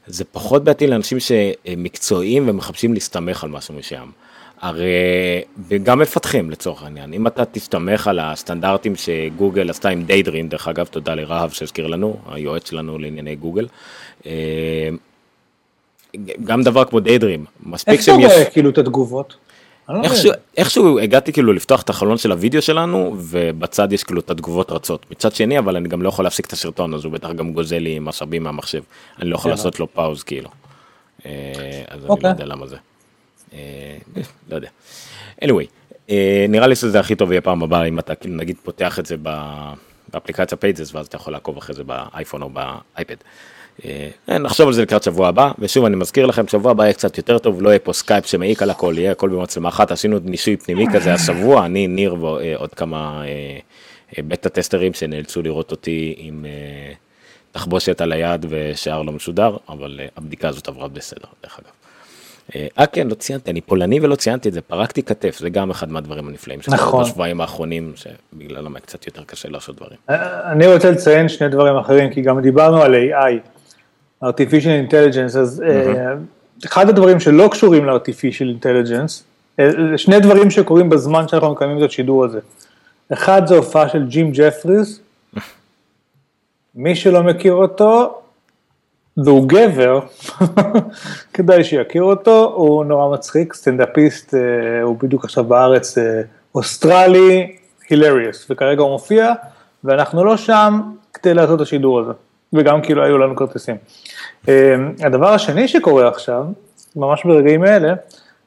זה 0.06 0.24
פחות 0.24 0.64
בעייתי 0.64 0.87
לאנשים 0.87 1.18
שמקצועיים 1.20 2.48
ומחפשים 2.48 2.94
להסתמך 2.94 3.44
על 3.44 3.50
משהו 3.50 3.74
מסוים. 3.74 4.11
הרי, 4.61 4.90
וגם 5.68 5.99
מפתחים 5.99 6.51
לצורך 6.51 6.83
העניין, 6.83 7.12
אם 7.12 7.27
אתה 7.27 7.44
תסתמך 7.44 8.09
על 8.09 8.18
הסטנדרטים 8.18 8.96
שגוגל 8.96 9.70
עשתה 9.70 9.88
עם 9.88 10.03
דיידרין, 10.03 10.49
דרך 10.49 10.68
אגב, 10.68 10.87
תודה 10.87 11.14
לרהב 11.14 11.51
שהזכיר 11.51 11.87
לנו, 11.87 12.16
היועץ 12.29 12.70
שלנו 12.70 12.99
לענייני 12.99 13.37
גוגל. 13.37 13.66
אה, 14.27 14.88
גם 16.44 16.62
דבר 16.62 16.85
כמו 16.85 17.01
דיידרים, 17.01 17.44
מספיק 17.62 18.01
שהם... 18.01 18.20
איך 18.20 18.27
אתה 18.27 18.35
רואה 18.35 18.51
כאילו 18.51 18.70
את 18.70 18.79
התגובות? 18.79 19.37
לא 19.88 20.03
איכשהו, 20.05 20.33
איכשהו 20.57 20.99
הגעתי 20.99 21.33
כאילו 21.33 21.53
לפתוח 21.53 21.83
את 21.83 21.90
החלון 21.90 22.18
של 22.18 22.33
הוידאו 22.33 22.62
שלנו 22.62 23.14
ובצד 23.18 23.92
יש 23.92 24.05
כאילו 24.05 24.20
את 24.20 24.31
התגובות 24.31 24.73
רצות 24.73 25.07
מצד 25.11 25.35
שני 25.35 25.59
אבל 25.59 25.77
אני 25.77 25.88
גם 25.88 26.03
לא 26.03 26.09
יכול 26.09 26.25
להפסיק 26.25 26.46
את 26.46 26.53
הסרטון 26.53 26.94
אז 26.94 27.05
הוא 27.05 27.12
בטח 27.12 27.33
גם 27.33 27.53
גוזל 27.53 27.79
לי 27.79 27.99
משאבים 27.99 28.42
מהמחשב 28.42 28.83
אני 29.18 29.31
לא 29.31 29.35
יכול 29.35 29.51
לעשות 29.51 29.81
לו 29.81 29.92
פאוז 29.92 30.23
כאילו. 30.23 30.49
אה, 31.27 31.31
אז 31.88 32.01
אני 32.01 32.09
לא 32.09 32.12
אוקיי. 32.12 32.31
יודע 32.31 32.44
למה 32.44 32.66
זה. 32.66 32.77
אה, 33.52 33.96
לא 34.50 34.56
יודע. 34.56 34.68
anyway, 35.44 35.66
אה, 36.10 36.46
נראה 36.48 36.66
לי 36.66 36.76
שזה 36.76 37.00
הכי 37.00 37.14
טוב 37.14 37.32
יהיה 37.32 37.40
פעם 37.40 37.62
הבאה 37.62 37.84
אם 37.84 37.98
אתה 37.98 38.14
כאילו 38.14 38.36
נגיד 38.36 38.56
פותח 38.62 38.98
את 38.98 39.06
זה 39.06 39.16
באפליקציה 40.12 40.58
Pages 40.59 40.94
ואז 40.94 41.06
אתה 41.06 41.16
יכול 41.16 41.32
לעקוב 41.32 41.56
אחרי 41.56 41.74
זה 41.74 41.84
באייפון 41.84 42.42
או 42.42 42.50
באייפד. 42.50 43.16
אה, 43.84 44.38
נחשוב 44.38 44.66
על 44.66 44.72
זה 44.72 44.82
לקראת 44.82 45.02
שבוע 45.02 45.28
הבא 45.28 45.52
ושוב 45.58 45.84
אני 45.84 45.96
מזכיר 45.96 46.26
לכם 46.26 46.48
שבוע 46.48 46.70
הבא 46.70 46.84
יהיה 46.84 46.92
קצת 46.92 47.18
יותר 47.18 47.38
טוב 47.38 47.62
לא 47.62 47.68
יהיה 47.68 47.78
פה 47.78 47.92
סקייפ 47.92 48.26
שמעיק 48.26 48.62
על 48.62 48.70
הכל 48.70 48.94
יהיה 48.98 49.12
הכל 49.12 49.28
במצלמה 49.28 49.68
אחת 49.68 49.90
עשינו 49.90 50.18
ניסוי 50.24 50.56
פנימי 50.56 50.86
כזה 50.92 51.14
השבוע 51.14 51.66
אני 51.66 51.86
ניר 51.86 52.24
ועוד 52.24 52.74
כמה 52.74 53.22
בטא 54.18 54.48
טסטרים 54.48 54.94
שנאלצו 54.94 55.42
לראות 55.42 55.70
אותי 55.70 56.14
עם 56.18 56.44
תחבושת 57.52 58.00
על 58.00 58.12
היד 58.12 58.46
ושער 58.48 59.02
לא 59.02 59.12
משודר 59.12 59.56
אבל 59.68 60.00
הבדיקה 60.16 60.48
הזאת 60.48 60.68
עברה 60.68 60.88
בסדר 60.88 61.28
דרך 61.42 61.58
אגב. 61.58 61.80
אה 62.78 62.86
כן 62.86 63.08
לא 63.08 63.14
ציינתי 63.14 63.50
אני 63.50 63.60
פולני 63.60 64.00
ולא 64.00 64.14
ציינתי 64.14 64.48
את 64.48 64.54
זה 64.54 64.60
פרקתי 64.60 65.02
כתף 65.02 65.38
זה 65.38 65.50
גם 65.50 65.70
אחד 65.70 65.92
מהדברים 65.92 66.28
הנפלאים 66.28 66.60
נכון 66.68 67.04
בשבועיים 67.04 67.40
האחרונים 67.40 67.92
שבגללם 67.96 68.78
קצת 68.78 69.06
יותר 69.06 69.24
קשה 69.24 69.48
לעשות 69.48 69.76
דברים. 69.76 69.98
אה, 70.10 70.52
אני 70.52 70.74
רוצה 70.74 70.90
לציין 70.90 71.28
שני 71.28 71.48
דברים 71.48 71.76
אחרים 71.76 72.10
כי 72.10 72.22
גם 72.22 72.40
דיברנו 72.40 72.82
על 72.82 72.94
AI, 72.94 73.32
artificial 74.24 74.90
intelligence 74.90 75.38
אז 75.38 75.62
mm-hmm. 75.66 76.66
אחד 76.66 76.88
הדברים 76.88 77.20
שלא 77.20 77.48
קשורים 77.48 77.86
ל-artificial 77.86 78.62
intelligence 78.62 79.22
אה, 79.60 79.98
שני 79.98 80.20
דברים 80.20 80.50
שקורים 80.50 80.90
בזמן 80.90 81.28
שאנחנו 81.28 81.52
מקיימים 81.52 81.84
את 81.84 81.88
השידור 81.88 82.24
הזה. 82.24 82.38
אחד 83.12 83.46
זה 83.46 83.56
הופעה 83.56 83.88
של 83.88 84.06
ג'ים 84.06 84.30
ג'פריז, 84.32 85.00
מי 86.74 86.94
שלא 86.94 87.22
מכיר 87.22 87.52
אותו, 87.52 88.19
והוא 89.16 89.49
גבר, 89.49 90.01
כדאי 91.35 91.64
שיכיר 91.64 92.03
אותו, 92.03 92.53
הוא 92.57 92.85
נורא 92.85 93.14
מצחיק, 93.14 93.55
סטנדאפיסט, 93.55 94.35
אה, 94.35 94.83
הוא 94.83 94.96
בדיוק 95.03 95.25
עכשיו 95.25 95.44
בארץ, 95.44 95.99
אה, 95.99 96.20
אוסטרלי, 96.55 97.57
הילריוס, 97.88 98.46
וכרגע 98.51 98.83
הוא 98.83 98.90
מופיע, 98.90 99.33
ואנחנו 99.85 100.25
לא 100.25 100.37
שם 100.37 100.81
כדי 101.14 101.35
לעשות 101.35 101.57
את 101.57 101.61
השידור 101.61 102.01
הזה, 102.01 102.12
וגם 102.53 102.83
כאילו 102.83 103.05
היו 103.05 103.18
לנו 103.18 103.37
כרטיסים. 103.37 103.77
אה, 104.49 104.75
הדבר 105.03 105.29
השני 105.29 105.68
שקורה 105.68 106.09
עכשיו, 106.09 106.44
ממש 106.96 107.25
ברגעים 107.25 107.64
אלה, 107.64 107.94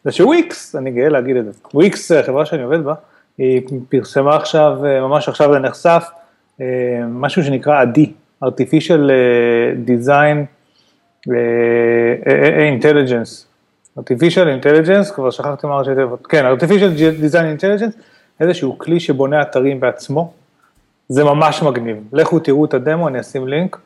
זה 0.03 0.11
שוויקס, 0.11 0.75
אני 0.75 0.91
גאה 0.91 1.09
להגיד 1.09 1.35
את 1.35 1.45
זה, 1.45 1.51
וויקס, 1.73 2.11
חברה 2.11 2.45
שאני 2.45 2.63
עובד 2.63 2.83
בה, 2.83 2.93
היא 3.37 3.61
פרסמה 3.89 4.35
עכשיו, 4.35 4.77
ממש 4.81 5.29
עכשיו 5.29 5.53
זה 5.53 5.59
נחשף, 5.59 6.09
משהו 7.07 7.43
שנקרא 7.43 7.81
עדי, 7.81 8.11
artificial 8.43 9.09
design 9.87 10.37
intelligence, 12.73 13.31
artificial 13.99 14.47
intelligence, 14.63 15.13
כבר 15.15 15.31
שכחתי 15.31 15.67
מה 15.67 15.77
ראשי 15.77 15.95
תיבות, 15.95 16.27
כן, 16.27 16.45
artificial 16.45 16.99
design 17.23 17.61
intelligence, 17.61 18.01
איזשהו 18.39 18.77
כלי 18.77 18.99
שבונה 18.99 19.41
אתרים 19.41 19.79
בעצמו, 19.79 20.33
זה 21.09 21.23
ממש 21.23 21.61
מגניב, 21.61 21.97
לכו 22.13 22.39
תראו 22.39 22.65
את 22.65 22.73
הדמו, 22.73 23.07
אני 23.07 23.19
אשים 23.19 23.47
לינק 23.47 23.77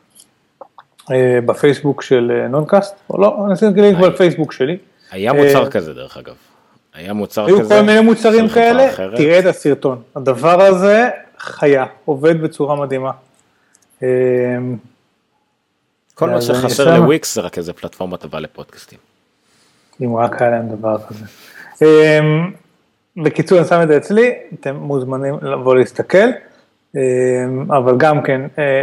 בפייסבוק 1.46 2.02
של 2.02 2.46
נונקאסט, 2.50 2.96
או 3.10 3.20
לא, 3.20 3.44
אני 3.44 3.54
אשים 3.54 3.74
לינק 3.74 3.98
בפייסבוק 3.98 4.52
שלי. 4.52 4.76
היה 5.10 5.32
מוצר 5.32 5.70
כזה 5.70 5.94
דרך 5.94 6.16
אגב, 6.16 6.34
היה 6.94 7.12
מוצר 7.12 7.46
כזה. 7.48 7.56
היו 7.56 7.68
כל 7.68 7.80
מיני 7.80 8.00
מוצרים 8.00 8.48
כאלה, 8.48 8.88
תראה 9.16 9.38
את 9.38 9.44
הסרטון, 9.44 10.02
הדבר 10.16 10.62
הזה 10.62 11.08
חיה, 11.38 11.84
עובד 12.04 12.42
בצורה 12.42 12.76
מדהימה. 12.76 13.10
אה, 14.02 14.08
כל 16.14 16.30
מה 16.30 16.40
שחסר 16.40 16.98
לוויקס 16.98 17.34
זה 17.34 17.40
רק 17.40 17.58
איזה 17.58 17.72
פלטפורמה 17.72 18.16
טובה 18.16 18.40
לפודקאסטים. 18.40 18.98
אם 20.04 20.16
רק 20.16 20.42
היה 20.42 20.50
להם 20.50 20.68
דבר 20.68 20.96
כזה. 21.08 21.24
אמ, 21.82 22.50
בקיצור, 23.24 23.58
אני 23.58 23.66
שם 23.66 23.80
את 23.82 23.88
זה 23.88 23.96
אצלי, 23.96 24.32
אתם 24.60 24.76
מוזמנים 24.76 25.34
לבוא 25.42 25.76
להסתכל, 25.76 26.28
אמ, 26.96 27.00
אבל 27.72 27.94
גם 27.96 28.22
כן, 28.22 28.40
אה, 28.58 28.82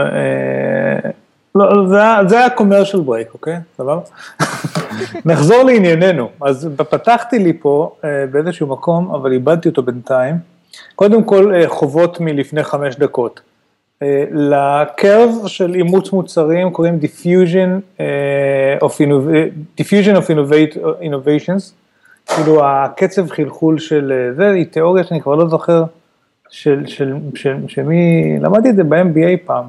אה, 0.00 1.10
לא, 1.54 1.88
זה 1.88 1.96
היה- 2.02 2.20
זה 2.28 2.38
היה 2.38 2.50
commercial 2.50 3.00
break, 3.00 3.28
אוקיי? 3.34 3.56
סבבה? 3.76 4.00
נחזור 5.30 5.62
לענייננו. 5.62 6.30
אז 6.42 6.68
פתחתי 6.76 7.38
לי 7.38 7.52
פה 7.52 7.96
אה, 8.04 8.24
באיזשהו 8.30 8.66
מקום, 8.66 9.14
אבל 9.14 9.32
איבדתי 9.32 9.68
אותו 9.68 9.82
בינתיים. 9.82 10.34
קודם 10.94 11.24
כל, 11.24 11.52
חובות 11.66 12.20
מלפני 12.20 12.64
חמש 12.64 12.96
דקות. 12.96 13.40
אה, 14.02 14.24
לקרב 14.30 15.30
של 15.46 15.74
אימוץ 15.74 16.12
מוצרים 16.12 16.70
קוראים 16.70 16.98
diffusion 17.02 18.00
אה, 18.00 18.76
of, 18.80 18.92
innov- 18.92 19.80
diffusion 19.80 20.16
of 20.16 20.30
innovations, 21.00 21.72
כאילו 22.26 22.64
הקצב 22.64 23.30
חלחול 23.30 23.78
של 23.78 24.12
אה, 24.12 24.34
זה, 24.34 24.50
היא 24.50 24.66
תיאוריה 24.70 25.04
שאני 25.04 25.20
כבר 25.20 25.34
לא 25.34 25.48
זוכר, 25.48 25.84
של, 26.50 26.86
של, 26.86 27.14
של, 27.34 27.56
של 27.68 27.82
מי, 27.82 28.36
למדתי 28.40 28.70
את 28.70 28.76
זה 28.76 28.84
ב-MBA 28.84 29.46
פעם. 29.46 29.64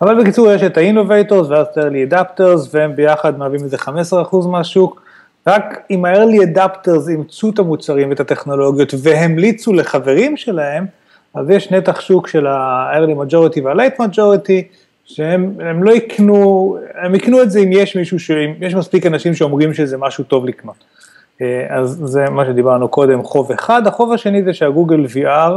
אבל 0.00 0.20
בקיצור 0.20 0.52
יש 0.52 0.62
את 0.62 0.78
ה-innovators 0.78 1.44
ואז 1.48 1.66
את 1.72 1.78
ה-early 1.78 2.12
adapters 2.12 2.68
והם 2.72 2.96
ביחד 2.96 3.38
מהווים 3.38 3.60
איזה 3.64 3.76
15% 3.76 4.46
מהשוק, 4.46 5.02
רק 5.46 5.86
אם 5.90 6.04
ה-early 6.04 6.56
adapters 6.56 7.10
אימצו 7.10 7.50
את 7.50 7.58
המוצרים 7.58 8.10
ואת 8.10 8.20
הטכנולוגיות 8.20 8.94
והמליצו 9.02 9.72
לחברים 9.72 10.36
שלהם, 10.36 10.86
אז 11.34 11.50
יש 11.50 11.70
נתח 11.70 12.00
שוק 12.00 12.28
של 12.28 12.46
ה-early 12.46 13.10
majority 13.30 13.60
וה-late 13.64 14.00
majority, 14.00 14.62
שהם 15.04 15.54
הם 15.60 15.82
לא 15.82 15.90
יקנו, 15.92 16.76
הם 16.94 17.14
יקנו 17.14 17.42
את 17.42 17.50
זה 17.50 17.60
אם 17.60 17.72
יש 17.72 17.96
מישהו, 17.96 18.18
ש- 18.18 18.30
אם 18.30 18.54
יש 18.60 18.74
מספיק 18.74 19.06
אנשים 19.06 19.34
שאומרים 19.34 19.74
שזה 19.74 19.96
משהו 19.96 20.24
טוב 20.24 20.46
לקנות. 20.46 20.74
אה, 21.42 21.66
אז 21.70 22.02
זה 22.04 22.24
מה 22.30 22.44
שדיברנו 22.46 22.88
קודם, 22.88 23.22
חוב 23.22 23.52
אחד, 23.52 23.86
החוב 23.86 24.12
השני 24.12 24.42
זה 24.42 24.54
שהגוגל 24.54 25.04
VR 25.06 25.52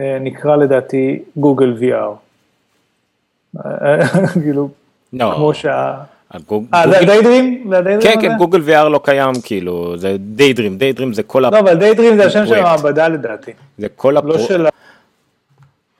אה, 0.00 0.18
נקרא 0.20 0.56
לדעתי 0.56 1.22
גוגל 1.36 1.74
VR. 1.80 2.14
אה, 3.66 3.96
כאילו, 4.42 4.68
לא, 5.12 5.32
כמו 5.36 5.54
שה... 5.54 5.94
אה, 6.74 6.90
זה 6.90 6.98
הדיידרים? 7.00 7.70
כן? 8.02 8.20
כן, 8.20 8.36
גוגל 8.38 8.60
VR 8.68 8.88
לא 8.88 9.00
קיים, 9.04 9.32
כאילו, 9.44 9.96
זה 9.98 10.16
דיידרים, 10.18 10.78
דיידרים 10.78 11.12
זה 11.12 11.22
כל 11.22 11.44
ה- 11.44 11.50
לא, 11.50 11.58
אבל 11.58 11.74
דיידרים 11.74 12.16
זה 12.16 12.26
השם 12.26 12.46
של. 12.46 12.54
המעבדה 12.54 13.08
לדעתי, 13.08 13.50
זה 13.78 13.86
כל 13.96 14.10
לא 14.12 14.18
הפרו- 14.18 14.38
של... 14.38 14.66
ה- 14.66 14.68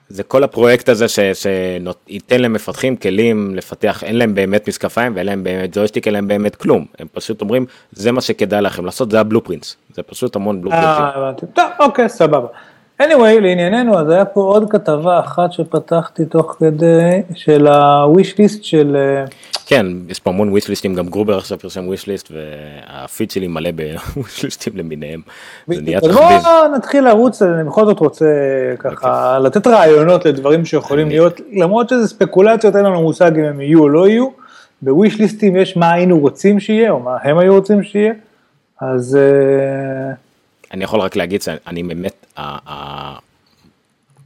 זה 0.09 0.23
כל 0.23 0.43
הפרויקט 0.43 0.89
הזה 0.89 1.07
ש- 1.07 1.19
שייתן 1.33 2.41
למפתחים 2.41 2.95
כלים 2.95 3.55
לפתח, 3.55 4.03
אין 4.03 4.17
להם 4.17 4.35
באמת 4.35 4.67
משקפיים 4.67 5.15
ואין 5.15 5.25
להם 5.25 5.43
באמת 5.43 5.69
ג'ויסטיק, 5.77 6.05
אין 6.07 6.13
להם 6.13 6.27
באמת 6.27 6.55
כלום. 6.55 6.85
הם 6.99 7.07
פשוט 7.13 7.41
אומרים, 7.41 7.65
זה 7.91 8.11
מה 8.11 8.21
שכדאי 8.21 8.61
לכם 8.61 8.85
לעשות, 8.85 9.11
זה 9.11 9.19
הבלופרינטס. 9.19 9.75
זה 9.93 10.03
פשוט 10.03 10.35
המון 10.35 10.61
בלופרינטים. 10.61 10.89
אה, 10.89 11.11
הבנתי. 11.15 11.45
טוב, 11.53 11.65
אוקיי, 11.79 12.09
סבבה. 12.09 12.47
Anyway, 13.01 13.39
לענייננו, 13.41 13.99
אז 13.99 14.09
היה 14.09 14.25
פה 14.25 14.41
עוד 14.41 14.71
כתבה 14.71 15.19
אחת 15.19 15.51
שפתחתי 15.51 16.25
תוך 16.25 16.55
כדי, 16.59 17.21
של 17.33 17.67
ה-wish 17.67 18.33
list 18.33 18.63
של... 18.63 18.95
אה, 18.95 19.25
כן, 19.67 19.85
יש 20.09 20.19
פה 20.19 20.29
המון 20.29 20.49
ווישליסטים, 20.49 20.95
גם 20.95 21.07
גרובר 21.07 21.37
עכשיו 21.37 21.59
פרסם 21.59 21.87
ווישליסט, 21.87 22.31
והפיד 22.31 23.31
שלי 23.31 23.47
מלא 23.47 23.69
למיניהם. 24.75 25.21
זה 25.67 25.81
נהיה 25.81 25.97
אז 25.97 26.03
תחביב. 26.03 26.41
בואו 26.41 26.75
נתחיל 26.75 27.03
לרוץ, 27.03 27.41
אני 27.41 27.63
בכל 27.63 27.85
זאת 27.85 27.99
רוצה 27.99 28.25
ככה 28.79 29.39
לתת 29.39 29.67
רעיונות 29.67 30.25
לדברים 30.25 30.65
שיכולים 30.65 31.09
להיות, 31.09 31.41
למרות 31.51 31.89
שזה 31.89 32.07
ספקולציות, 32.07 32.75
אין 32.75 32.85
לנו 32.85 33.01
מושג 33.01 33.39
אם 33.39 33.43
הם 33.43 33.61
יהיו 33.61 33.79
או 33.79 33.89
לא 33.89 34.07
יהיו, 34.07 34.27
בוויש 34.81 35.19
ליסטים 35.19 35.55
יש 35.55 35.77
מה 35.77 35.91
היינו 35.91 36.19
רוצים 36.19 36.59
שיהיה, 36.59 36.91
או 36.91 36.99
מה 36.99 37.17
הם 37.23 37.37
היו 37.37 37.53
רוצים 37.53 37.83
שיהיה, 37.83 38.13
אז 38.81 39.15
אה, 39.15 40.13
אני 40.75 40.83
יכול 40.83 40.99
רק 40.99 41.15
להגיד 41.15 41.41
שאני 41.41 41.83
באמת, 41.83 42.25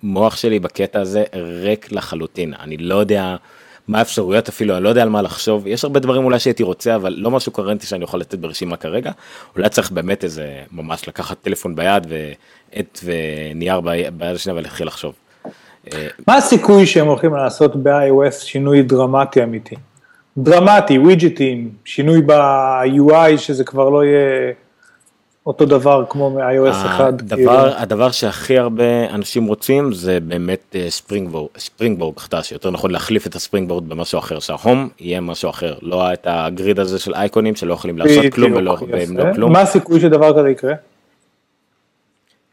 המוח 0.04 0.36
שלי 0.36 0.60
בקטע 0.60 1.02
הזה 1.02 1.24
ריק 1.34 1.92
לחלוטין. 1.92 2.54
אני 2.60 2.78
לא 2.78 2.96
יודע 2.96 3.36
מה 3.88 4.00
האפשרויות 4.00 4.50
אפילו, 4.50 4.76
אני 4.76 4.84
לא 4.84 4.90
יודע 4.90 5.02
על 5.02 5.10
מה 5.10 5.22
לחשוב. 5.22 5.68
יש 5.68 5.84
הרבה 5.84 6.00
דברים 6.00 6.26
אולי 6.26 6.40
שהייתי 6.40 6.64
רוצה, 6.64 6.96
אבל 6.96 7.14
לא 7.18 7.32
משהו 7.32 7.52
קוהרנטי 7.52 7.88
שאני 7.88 8.04
יכול 8.04 8.20
לתת 8.20 8.40
ברשימה 8.40 8.76
כרגע. 8.76 9.12
אולי 9.56 9.70
צריך 9.70 9.92
באמת 9.92 10.24
איזה, 10.24 10.62
ממש 10.72 11.08
לקחת 11.08 11.38
טלפון 11.42 11.76
ביד 11.76 12.08
ועט 12.10 13.00
ונייר 13.04 13.82
ביד 13.82 14.36
השנייה 14.36 14.60
ולהתחיל 14.60 14.88
לחשוב. 14.88 15.14
אה, 15.94 16.08
מה 16.28 16.36
הסיכוי 16.36 16.86
שהם 16.86 17.08
הולכים 17.08 17.36
לעשות 17.36 17.76
ב-iOS 17.76 18.32
שינוי 18.32 18.82
דרמטי 18.82 19.44
אמיתי? 19.44 19.76
דרמטי, 20.38 20.98
ווידג'טים, 20.98 21.70
שינוי 21.86 22.22
ב-UI 22.22 23.38
שזה 23.38 23.64
כבר 23.64 23.90
לא 23.90 24.04
יהיה 24.04 24.54
אותו 25.46 25.66
דבר 25.66 26.06
כמו 26.10 26.30
מ-iOS 26.30 26.72
1. 26.72 27.14
כאילו. 27.28 27.52
הדבר, 27.52 27.78
הדבר 27.78 28.12
שהכי 28.12 28.58
הרבה 28.58 29.10
אנשים 29.10 29.46
רוצים 29.46 29.94
זה 29.94 30.20
באמת 30.20 30.76
אה, 30.76 30.86
ספרינגבורד, 30.90 31.50
ספרינגבורד 31.58 32.20
חדש, 32.20 32.52
יותר 32.52 32.72
נכון 32.72 32.92
להחליף 32.92 33.28
את 33.28 33.36
הספרינגבורד 33.36 33.90
במשהו 33.90 34.20
אחר, 34.20 34.40
שההום 34.40 34.90
יהיה 35.00 35.22
משהו 35.22 35.50
אחר, 35.50 35.76
לא 35.82 36.14
את 36.14 36.28
הגריד 36.30 36.80
הזה 36.80 37.00
של 37.00 37.14
אייקונים 37.14 37.56
שלא 37.56 37.74
יכולים 37.74 37.98
לעשות 37.98 38.34
כלום 38.34 38.54
ולא, 38.54 38.78
והם 38.90 39.14
יפה. 39.14 39.24
לא 39.24 39.34
כלום. 39.34 39.54
מה 39.54 39.62
הסיכוי 39.62 40.00
שדבר 40.00 40.40
כזה 40.40 40.50
יקרה? 40.50 40.74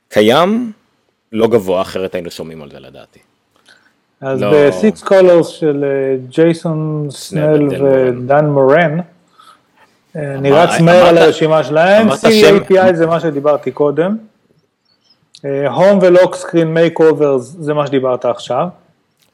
קיים, 0.08 0.72
לא 1.32 1.48
גבוה, 1.48 1.82
אחרת 1.82 2.14
היינו 2.14 2.30
שומעים 2.30 2.62
על 2.62 2.70
זה 2.70 2.80
לדעתי. 2.80 3.18
אז 4.20 4.42
לא. 4.42 4.50
ב-Six 4.52 5.04
Colors 5.04 5.44
של 5.44 5.84
אה, 5.84 6.16
ג'ייסון 6.28 7.06
סנל 7.10 7.68
ודן 7.82 8.46
מורן. 8.46 8.98
אה, 10.16 10.36
נרץ 10.40 10.68
אמר- 10.70 10.84
מהר 10.84 11.06
על 11.06 11.18
הרשימה 11.18 11.64
שלהם, 11.64 12.08
CAPI 12.10 12.94
זה 12.94 13.06
מה 13.06 13.20
שדיברתי 13.20 13.70
קודם, 13.70 14.16
home 15.70 15.98
ו 16.02 16.34
lock 16.36 16.74
screen 16.74 17.00
makeovers 17.00 17.56
זה 17.58 17.74
מה 17.74 17.86
שדיברת 17.86 18.24
עכשיו, 18.24 18.66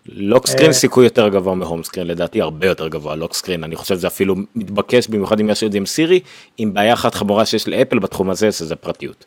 lock 0.06 0.46
screen 0.46 0.66
אה. 0.66 0.72
סיכוי 0.72 1.04
יותר 1.04 1.28
גבוה 1.28 1.54
מ 1.54 1.60
home 1.60 1.82
screen, 1.82 2.06
לדעתי 2.06 2.40
הרבה 2.40 2.66
יותר 2.66 2.88
גבוה 2.88 3.14
lock 3.16 3.34
screen, 3.34 3.64
אני 3.64 3.76
חושב 3.76 3.94
שזה 3.94 4.06
אפילו 4.06 4.34
מתבקש 4.56 5.08
במיוחד 5.08 5.40
אם 5.40 5.50
יש 5.50 5.64
את 5.64 5.72
זה 5.72 5.78
עם 5.78 5.86
סירי, 5.86 6.20
עם 6.58 6.74
בעיה 6.74 6.92
אחת 6.92 7.14
חמורה 7.14 7.44
שיש 7.46 7.68
לאפל 7.68 7.98
בתחום 7.98 8.30
הזה, 8.30 8.52
שזה 8.52 8.76
פרטיות. 8.76 9.24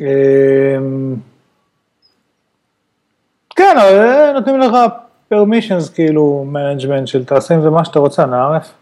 אה, 0.00 0.06
כן, 3.56 3.76
אה, 3.78 4.32
נותנים 4.32 4.60
לך 4.60 4.72
permissions 5.28 5.90
כאילו 5.90 6.44
management 6.48 7.08
של 7.08 7.24
תעשה 7.24 7.54
עם 7.54 7.62
זה 7.62 7.70
מה 7.70 7.84
שאתה 7.84 7.98
רוצה, 7.98 8.26
נערף. 8.26 8.72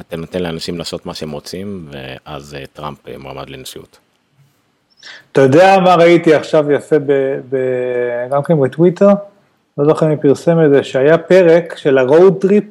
אתה 0.00 0.16
נותן 0.16 0.42
לאנשים 0.42 0.78
לעשות 0.78 1.06
מה 1.06 1.14
שהם 1.14 1.30
רוצים, 1.30 1.88
ואז 1.90 2.54
אה, 2.54 2.64
טראמפ 2.72 3.08
אה, 3.08 3.18
מועמד 3.18 3.50
לנשיאות. 3.50 3.98
אתה 5.32 5.40
יודע 5.40 5.78
מה 5.78 5.94
ראיתי 5.94 6.34
עכשיו 6.34 6.72
יפה 6.72 6.98
ב, 6.98 7.12
ב, 7.50 7.56
גם 8.30 8.42
כן 8.42 8.60
בטוויטר, 8.60 9.08
לא 9.78 9.84
זוכר 9.84 10.06
מי 10.06 10.16
פרסם 10.16 10.64
את 10.64 10.70
זה, 10.70 10.84
שהיה 10.84 11.18
פרק 11.18 11.76
של 11.76 11.98
ה 11.98 12.06
road 12.06 12.40
trip 12.40 12.64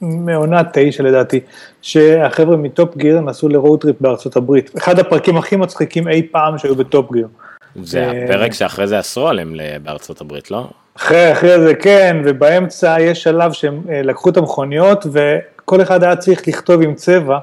מעונה 0.00 0.62
תשע 0.72 1.02
לדעתי, 1.02 1.40
שהחבר'ה 1.82 2.56
מטופ 2.56 2.96
גיר 2.96 3.20
נסעו 3.20 3.48
ל 3.48 3.54
road 3.54 3.80
trip 3.80 3.96
בארצות 4.00 4.36
הברית, 4.36 4.70
אחד 4.78 4.98
הפרקים 4.98 5.36
הכי 5.36 5.56
מצחיקים 5.56 6.08
אי 6.08 6.28
פעם 6.30 6.58
שהיו 6.58 6.76
בטופ 6.76 7.12
גיר. 7.12 7.28
זה 7.82 8.04
אה, 8.04 8.24
הפרק 8.24 8.52
שאחרי 8.52 8.86
זה 8.86 9.00
אסרו 9.00 9.28
עליהם 9.28 9.56
בארצות 9.82 10.20
הברית, 10.20 10.50
לא? 10.50 10.68
אחרי, 10.96 11.32
אחרי 11.32 11.60
זה 11.60 11.74
כן, 11.74 12.16
ובאמצע 12.24 12.96
יש 13.00 13.22
שלב 13.22 13.52
שהם 13.52 13.82
לקחו 14.04 14.28
את 14.28 14.36
המכוניות 14.36 15.06
וכל 15.62 15.82
אחד 15.82 16.02
היה 16.02 16.16
צריך 16.16 16.48
לכתוב 16.48 16.82
עם 16.82 16.94
צבע 16.94 17.38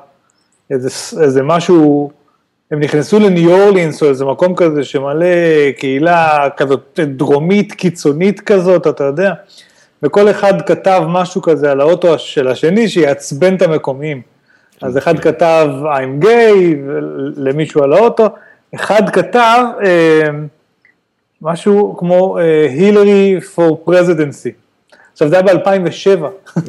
איזה, 0.71 0.89
איזה 1.23 1.43
משהו, 1.43 2.11
הם 2.71 2.79
נכנסו 2.79 3.19
לניו 3.19 3.51
אורלינס 3.51 4.03
או 4.03 4.09
איזה 4.09 4.25
מקום 4.25 4.55
כזה 4.55 4.83
שמלא 4.83 5.25
קהילה 5.77 6.47
כזאת 6.57 6.99
דרומית 7.03 7.73
קיצונית 7.73 8.39
כזאת, 8.39 8.87
אתה 8.87 9.03
יודע, 9.03 9.33
וכל 10.03 10.29
אחד 10.29 10.61
כתב 10.61 11.03
משהו 11.07 11.41
כזה 11.41 11.71
על 11.71 11.81
האוטו 11.81 12.19
של 12.19 12.47
השני 12.47 12.89
שיעצבן 12.89 13.55
את 13.55 13.61
המקומיים. 13.61 14.21
אז 14.81 14.97
אחד 14.97 15.19
כתב 15.19 15.67
I'm 15.83 16.25
gay 16.25 16.55
למישהו 17.35 17.83
על 17.83 17.93
האוטו, 17.93 18.27
אחד 18.75 19.09
כתב 19.09 19.63
אה, 19.83 20.29
משהו 21.41 21.95
כמו 21.97 22.37
הילרי 22.69 23.39
for 23.55 23.89
presidency. 23.89 24.51
עכשיו 25.11 25.29
זה 25.29 25.39
היה 25.39 25.43
ב-2007, 25.43 26.23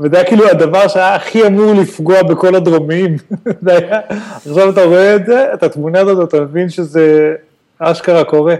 וזה 0.00 0.16
היה 0.16 0.24
כאילו 0.24 0.48
הדבר 0.48 0.88
שהיה 0.88 1.14
הכי 1.14 1.46
אמור 1.46 1.74
לפגוע 1.74 2.22
בכל 2.22 2.54
הדרומיים. 2.54 3.16
היה, 3.66 4.00
עכשיו 4.36 4.70
אתה 4.70 4.84
רואה 4.84 5.16
את 5.16 5.26
זה, 5.26 5.46
את 5.54 5.62
התמונה 5.62 6.00
הזאת, 6.00 6.28
אתה 6.28 6.40
מבין 6.40 6.68
שזה 6.68 7.34
אשכרה 7.78 8.24
קורה. 8.24 8.54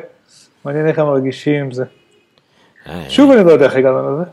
מעניין 0.65 0.87
איך 0.89 0.99
הם 0.99 1.07
מרגישים 1.07 1.55
עם 1.65 1.73
זה. 1.73 1.85
אה, 2.89 3.05
שוב 3.09 3.31
אני 3.31 3.45
לא 3.45 3.51
יודע 3.51 3.65
איך 3.65 3.77
הגענו 3.77 4.21
לזה. 4.21 4.31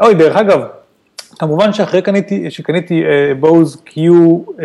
אוי, 0.00 0.14
דרך 0.14 0.36
אגב, 0.36 0.60
כמובן 1.38 1.72
שאחרי 1.72 2.02
קניתי, 2.02 2.50
שקניתי 2.50 3.02
קיו, 3.84 4.38
אה, 4.60 4.64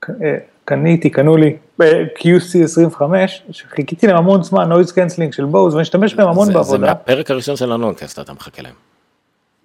ק- 0.00 0.10
אה, 0.22 0.36
קניתי, 0.64 1.10
קנו 1.10 1.36
לי, 1.36 1.56
QC25, 1.82 3.02
שחיכיתי 3.50 4.06
להם 4.06 4.16
המון 4.16 4.42
זמן, 4.42 4.68
noise 4.68 4.92
cancelling 4.92 5.32
של 5.32 5.44
בוז, 5.44 5.74
ואני 5.74 5.82
אשתמש 5.82 6.14
בהם 6.14 6.28
המון 6.28 6.52
בעבודה. 6.52 6.70
זה 6.70 6.78
מהפרק 6.78 7.30
הראשון 7.30 7.56
של 7.56 7.72
הנונקאסט 7.72 8.18
אתה 8.18 8.32
מחכה 8.32 8.62
להם. 8.62 8.74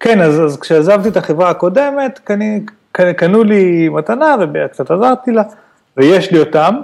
כן, 0.00 0.20
אז, 0.20 0.40
אז 0.44 0.60
כשעזבתי 0.60 1.08
את 1.08 1.16
החברה 1.16 1.50
הקודמת, 1.50 2.18
קני, 2.24 2.60
קנו 2.92 3.44
לי 3.44 3.88
מתנה 3.88 4.36
וקצת 4.40 4.90
עזרתי 4.90 5.30
לה, 5.32 5.42
ויש 5.96 6.30
לי 6.30 6.38
אותם, 6.38 6.74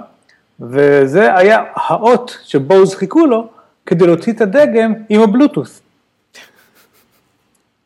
וזה 0.59 1.37
היה 1.37 1.63
האות 1.75 2.37
שבוז 2.43 2.95
חיכו 2.95 3.25
לו 3.25 3.47
כדי 3.85 4.07
להוציא 4.07 4.33
את 4.33 4.41
הדגם 4.41 4.93
עם 5.09 5.21
הבלוטות'. 5.21 5.81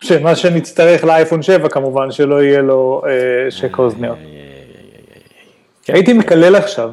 שמה 0.01 0.36
שנצטרך 0.36 1.03
לאייפון 1.03 1.41
7 1.41 1.69
כמובן, 1.69 2.11
שלא 2.11 2.43
יהיה 2.43 2.61
לו 2.61 3.01
אה, 3.07 3.51
שקע 3.51 3.82
אוזניות. 3.82 4.17
הייתי 5.88 6.13
מקלל 6.13 6.55
עכשיו. 6.55 6.91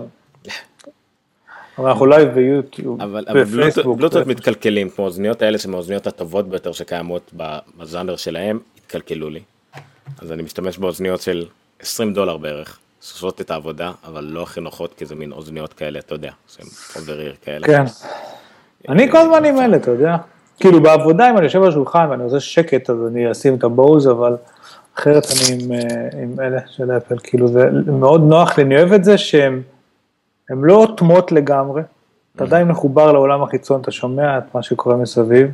אבל 1.79 1.89
אנחנו 1.89 2.07
live 2.07 2.29
ביוטיוב, 2.29 3.03
אבל, 3.03 3.25
אבל 3.29 3.45
בפייסבוק. 3.45 3.99
בלוטות 3.99 4.27
מתקלקלים, 4.27 4.89
כמו 4.89 5.05
האוזניות 5.05 5.43
האלה 5.43 5.59
שהן 5.59 5.75
האוזניות 5.75 6.07
הטובות 6.07 6.49
ביותר 6.49 6.73
שקיימות 6.73 7.33
בז'אנר 7.79 8.17
שלהם, 8.17 8.59
התקלקלו 8.79 9.31
לי. 9.31 9.41
אז 10.23 10.33
אני 10.33 10.43
משתמש 10.43 10.79
באוזניות 10.79 11.21
של 11.21 11.47
20 11.81 12.13
דולר 12.13 12.37
בערך, 12.37 12.79
שעושות 13.01 13.41
את 13.41 13.51
העבודה, 13.51 13.93
אבל 14.05 14.25
לא 14.25 14.43
הכי 14.43 14.61
נוחות, 14.61 14.95
כי 14.95 15.07
זה 15.07 15.15
מין 15.15 15.33
אוזניות 15.33 15.73
כאלה, 15.73 15.99
אתה 15.99 16.15
יודע, 16.15 16.31
שהן 16.49 16.67
אובריר 16.97 17.35
כאלה. 17.45 17.67
כן. 17.67 17.85
אני 18.89 19.11
כל 19.11 19.19
הזמן 19.19 19.45
עם 19.45 19.61
אלה, 19.61 19.77
אתה 19.77 19.91
יודע. 19.91 20.17
כאילו 20.61 20.83
בעבודה, 20.83 21.31
אם 21.31 21.37
אני 21.37 21.45
יושב 21.45 21.63
על 21.63 21.69
השולחן 21.69 22.07
ואני 22.11 22.25
עושה 22.25 22.41
שקט, 22.41 22.91
אז 22.91 22.97
אני 23.09 23.33
אשים 23.33 23.55
את 23.55 23.65
הבוז, 23.65 24.09
אבל 24.09 24.37
אחרת 24.99 25.27
אני 25.27 25.63
עם, 25.63 25.73
אה, 25.73 26.23
עם 26.23 26.41
אלה 26.41 26.61
של 26.67 26.91
אפל, 26.97 27.17
כאילו 27.23 27.49
זה 27.49 27.71
מאוד 27.87 28.23
נוח 28.29 28.59
לי, 28.59 28.65
אני 28.65 28.77
אוהב 28.77 28.93
את 28.93 29.05
זה 29.05 29.19
שהן 29.19 29.63
הן 30.51 30.61
לא 30.61 30.75
אוטמות 30.75 31.33
לגמרי, 31.33 31.83
אתה 32.37 32.45
עדיין 32.45 32.69
מחובר 32.69 33.13
לעולם 33.13 33.43
החיצון, 33.43 33.81
אתה 33.81 33.91
שומע 33.91 34.39
את 34.39 34.55
מה 34.55 34.63
שקורה 34.63 34.97
מסביב. 34.97 35.49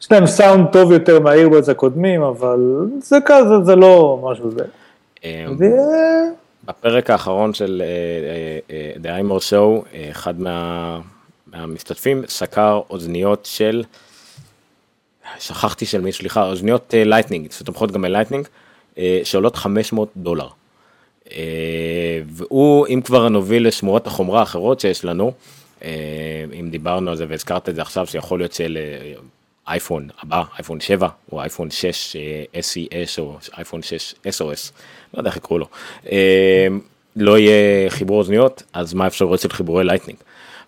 יש 0.00 0.12
להם 0.12 0.26
סאונד 0.26 0.66
טוב 0.72 0.92
יותר 0.92 1.20
מה 1.20 1.31
earbuds 1.31 1.68
הקודמים, 1.68 2.22
אבל 2.22 2.88
זה 2.98 3.18
כזה, 3.26 3.64
זה 3.64 3.76
לא 3.76 4.20
משהו 4.22 4.50
זה. 4.50 4.64
אה, 5.24 5.46
זה... 5.58 5.70
בפרק 6.64 7.10
האחרון 7.10 7.54
של 7.54 7.82
אה, 7.84 7.88
אה, 8.74 8.94
אה, 9.10 9.20
The 9.20 9.24
iMore 9.24 9.42
Show, 9.50 9.96
אחד 10.10 10.40
מה, 10.40 11.00
מהמשתתפים 11.52 12.22
סקר 12.28 12.80
אוזניות 12.90 13.44
של, 13.44 13.84
שכחתי 15.38 15.86
של 15.86 16.00
מי, 16.00 16.12
סליחה, 16.12 16.44
אוזניות 16.44 16.94
Lightning, 16.96 17.52
שתומכות 17.52 17.92
גם 17.92 18.02
ב 18.02 18.06
Lightning, 18.06 18.48
שעולות 19.24 19.56
500 19.56 20.08
דולר. 20.16 20.48
אה, 21.32 22.20
והוא, 22.28 22.86
אם 22.86 23.00
כבר 23.04 23.28
נוביל 23.28 23.68
לשמועות 23.68 24.06
החומרה 24.06 24.40
האחרות 24.40 24.80
שיש 24.80 25.04
לנו, 25.04 25.32
אה, 25.84 25.90
אם 26.60 26.70
דיברנו 26.70 27.10
על 27.10 27.16
זה 27.16 27.26
והזכרת 27.28 27.68
את 27.68 27.74
זה 27.74 27.82
עכשיו, 27.82 28.06
שיכול 28.06 28.40
להיות 28.40 28.52
של 28.52 28.78
אייפון 29.68 30.08
הבא, 30.22 30.42
אייפון 30.58 30.80
7, 30.80 31.08
או 31.32 31.40
אייפון 31.40 31.70
6 31.70 32.16
אה, 32.16 32.60
SES, 32.60 33.18
או 33.18 33.36
אייפון 33.56 33.82
6 33.82 34.14
SOS, 34.26 34.72
לא 35.14 35.18
יודע 35.18 35.30
איך 35.30 35.36
יקראו 35.36 35.58
לו, 35.58 35.66
לא 37.16 37.38
יהיה 37.38 37.90
חיבור 37.90 38.18
אוזניות, 38.18 38.62
אז 38.72 38.94
מה 38.94 39.04
האפשרויות 39.04 39.40
של 39.40 39.48
חיבורי 39.48 39.84
Lightning? 39.84 40.18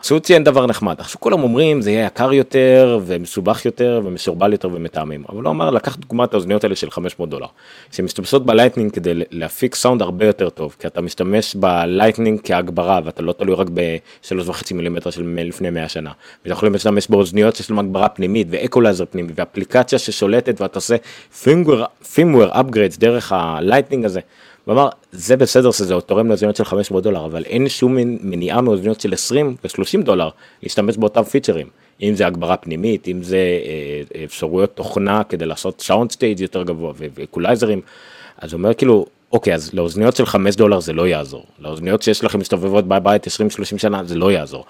אז 0.06 0.12
הוא 0.12 0.20
ציין 0.20 0.44
דבר 0.44 0.66
נחמד, 0.66 0.94
עכשיו 0.98 1.20
כולם 1.20 1.42
אומרים 1.42 1.82
זה 1.82 1.90
יהיה 1.90 2.06
יקר 2.06 2.32
יותר 2.32 3.00
ומסובך 3.06 3.64
יותר 3.64 4.00
ומסורבל 4.04 4.52
יותר 4.52 4.68
ומטעמים, 4.72 5.24
אבל 5.28 5.44
הוא 5.44 5.50
אמר 5.50 5.70
לקח 5.70 5.96
דוגמא 5.96 6.24
את 6.24 6.34
האוזניות 6.34 6.64
האלה 6.64 6.76
של 6.76 6.90
500 6.90 7.30
דולר, 7.30 7.46
שמשתמשות 7.92 8.46
ב 8.46 8.51
Lightning 8.51 8.92
כדי 8.92 9.12
להפיק 9.30 9.74
סאונד 9.74 10.02
הרבה 10.02 10.26
יותר 10.26 10.50
טוב, 10.50 10.76
כי 10.78 10.86
אתה 10.86 11.00
משתמש 11.00 11.54
ב 11.54 11.63
Lightning 11.63 12.40
כהגברה 12.44 13.00
ואתה 13.04 13.22
לא 13.22 13.32
תלוי 13.32 13.54
רק 13.54 13.66
ב-3.5 13.74 14.74
מילימטר 14.74 15.10
של 15.10 15.38
לפני 15.44 15.70
100 15.70 15.88
שנה, 15.88 16.10
ואתה 16.42 16.52
יכול 16.52 16.72
להשתמש 16.72 17.06
באוזניות 17.08 17.56
שיש 17.56 17.70
להם 17.70 17.78
הגברה 17.78 18.08
פנימית 18.08 18.46
ואקולייזר 18.50 19.04
פנימי 19.10 19.32
ואפליקציה 19.34 19.98
ששולטת 19.98 20.60
ואתה 20.60 20.78
עושה 20.78 20.96
firmware 21.44 22.54
upgrades 22.54 22.98
דרך 22.98 23.32
ה 23.32 23.39
Lightning 23.39 24.04
הזה. 24.04 24.20
הוא 24.66 24.72
אמר 24.72 24.88
זה 25.12 25.36
בסדר 25.36 25.70
שזה 25.70 26.00
תורם 26.00 26.28
לאוזניות 26.28 26.56
של 26.56 26.64
500 26.64 27.02
דולר 27.02 27.24
אבל 27.24 27.44
אין 27.44 27.68
שום 27.68 27.96
מניעה 28.20 28.60
מאוזניות 28.60 29.00
של 29.00 29.12
20 29.12 29.56
ו-30 29.64 30.02
דולר 30.02 30.28
להשתמש 30.62 30.96
באותם 30.96 31.22
פיצ'רים. 31.22 31.66
אם 32.02 32.14
זה 32.14 32.26
הגברה 32.26 32.56
פנימית 32.56 33.08
אם 33.08 33.22
זה 33.22 33.36
אה, 33.36 34.24
אפשרויות 34.24 34.76
תוכנה 34.76 35.24
כדי 35.24 35.46
לעשות 35.46 35.80
soundstage 35.80 36.40
יותר 36.40 36.62
גבוה 36.62 36.92
ואקולייזרים 36.96 37.80
אז 38.38 38.52
הוא 38.52 38.58
אומר 38.58 38.74
כאילו 38.74 39.06
אוקיי 39.32 39.54
אז 39.54 39.74
לאוזניות 39.74 40.16
של 40.16 40.26
5 40.26 40.56
דולר 40.56 40.80
זה 40.80 40.92
לא 40.92 41.08
יעזור. 41.08 41.44
לאוזניות 41.58 42.02
שיש 42.02 42.24
לכם 42.24 42.38
מסתובבות 42.38 42.88
בבית 42.88 43.26
20-30 43.26 43.28
שנה 43.78 44.04
זה 44.04 44.14
לא 44.14 44.32
יעזור. 44.32 44.64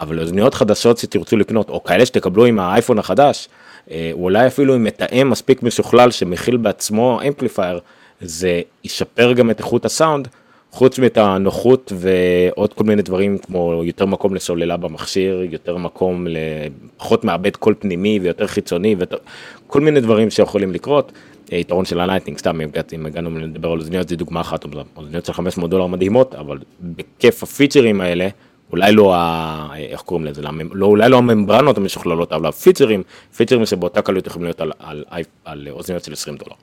אבל 0.00 0.16
לאוזניות 0.16 0.54
חדשות 0.54 0.98
שתרצו 0.98 1.36
לקנות 1.36 1.68
או 1.68 1.84
כאלה 1.84 2.06
שתקבלו 2.06 2.44
עם 2.44 2.58
האייפון 2.58 2.98
החדש 2.98 3.48
אה, 3.90 4.10
אולי 4.12 4.46
אפילו 4.46 4.74
עם 4.74 4.84
מתאם 4.84 5.30
מספיק 5.30 5.62
משוכלל 5.62 6.10
שמכיל 6.10 6.56
בעצמו 6.56 7.20
amplifier. 7.28 7.80
זה 8.20 8.60
ישפר 8.84 9.32
גם 9.32 9.50
את 9.50 9.58
איכות 9.58 9.84
הסאונד, 9.84 10.28
חוץ 10.70 10.98
מאת 10.98 11.16
הנוחות 11.16 11.92
ועוד 11.96 12.72
כל 12.72 12.84
מיני 12.84 13.02
דברים 13.02 13.38
כמו 13.38 13.82
יותר 13.84 14.06
מקום 14.06 14.34
לסוללה 14.34 14.76
במכשיר, 14.76 15.42
יותר 15.50 15.76
מקום 15.76 16.26
לפחות 16.26 17.24
מעבד 17.24 17.56
קול 17.56 17.74
פנימי 17.78 18.18
ויותר 18.22 18.46
חיצוני 18.46 18.96
וכל 18.98 19.80
מיני 19.80 20.00
דברים 20.00 20.30
שיכולים 20.30 20.72
לקרות. 20.72 21.12
יתרון 21.52 21.84
של 21.84 22.00
ה 22.00 22.03
Lightning, 22.03 22.38
סתם 22.38 22.60
אם 22.92 23.06
הגענו 23.06 23.38
לדבר 23.38 23.70
על 23.70 23.78
אוזניות 23.78 24.08
זה 24.08 24.16
דוגמה 24.16 24.40
אחת, 24.40 24.64
אוזניות 24.96 25.24
של 25.24 25.32
500 25.32 25.70
דולר 25.70 25.86
מדהימות, 25.86 26.34
אבל 26.34 26.58
בכיף 26.80 27.42
הפיצ'רים 27.42 28.00
האלה, 28.00 28.28
אולי 28.72 28.92
לא, 28.92 29.14
ה... 29.14 29.68
איך 29.76 30.00
קוראים 30.00 30.26
לזה, 30.26 30.42
לא, 30.72 30.86
אולי 30.86 31.08
לא 31.08 31.18
הממברנות 31.18 31.76
המשוכללות, 31.76 32.32
אבל 32.32 32.48
הפיצ'רים, 32.48 33.02
פיצ'רים 33.36 33.66
שבאותה 33.66 34.02
קלות 34.02 34.26
יכולים 34.26 34.44
להיות 34.44 34.60
על, 34.60 34.72
על, 34.78 35.04
על, 35.10 35.22
על 35.44 35.68
אוזניות 35.70 36.04
של 36.04 36.12
20 36.12 36.36
דולר. 36.36 36.54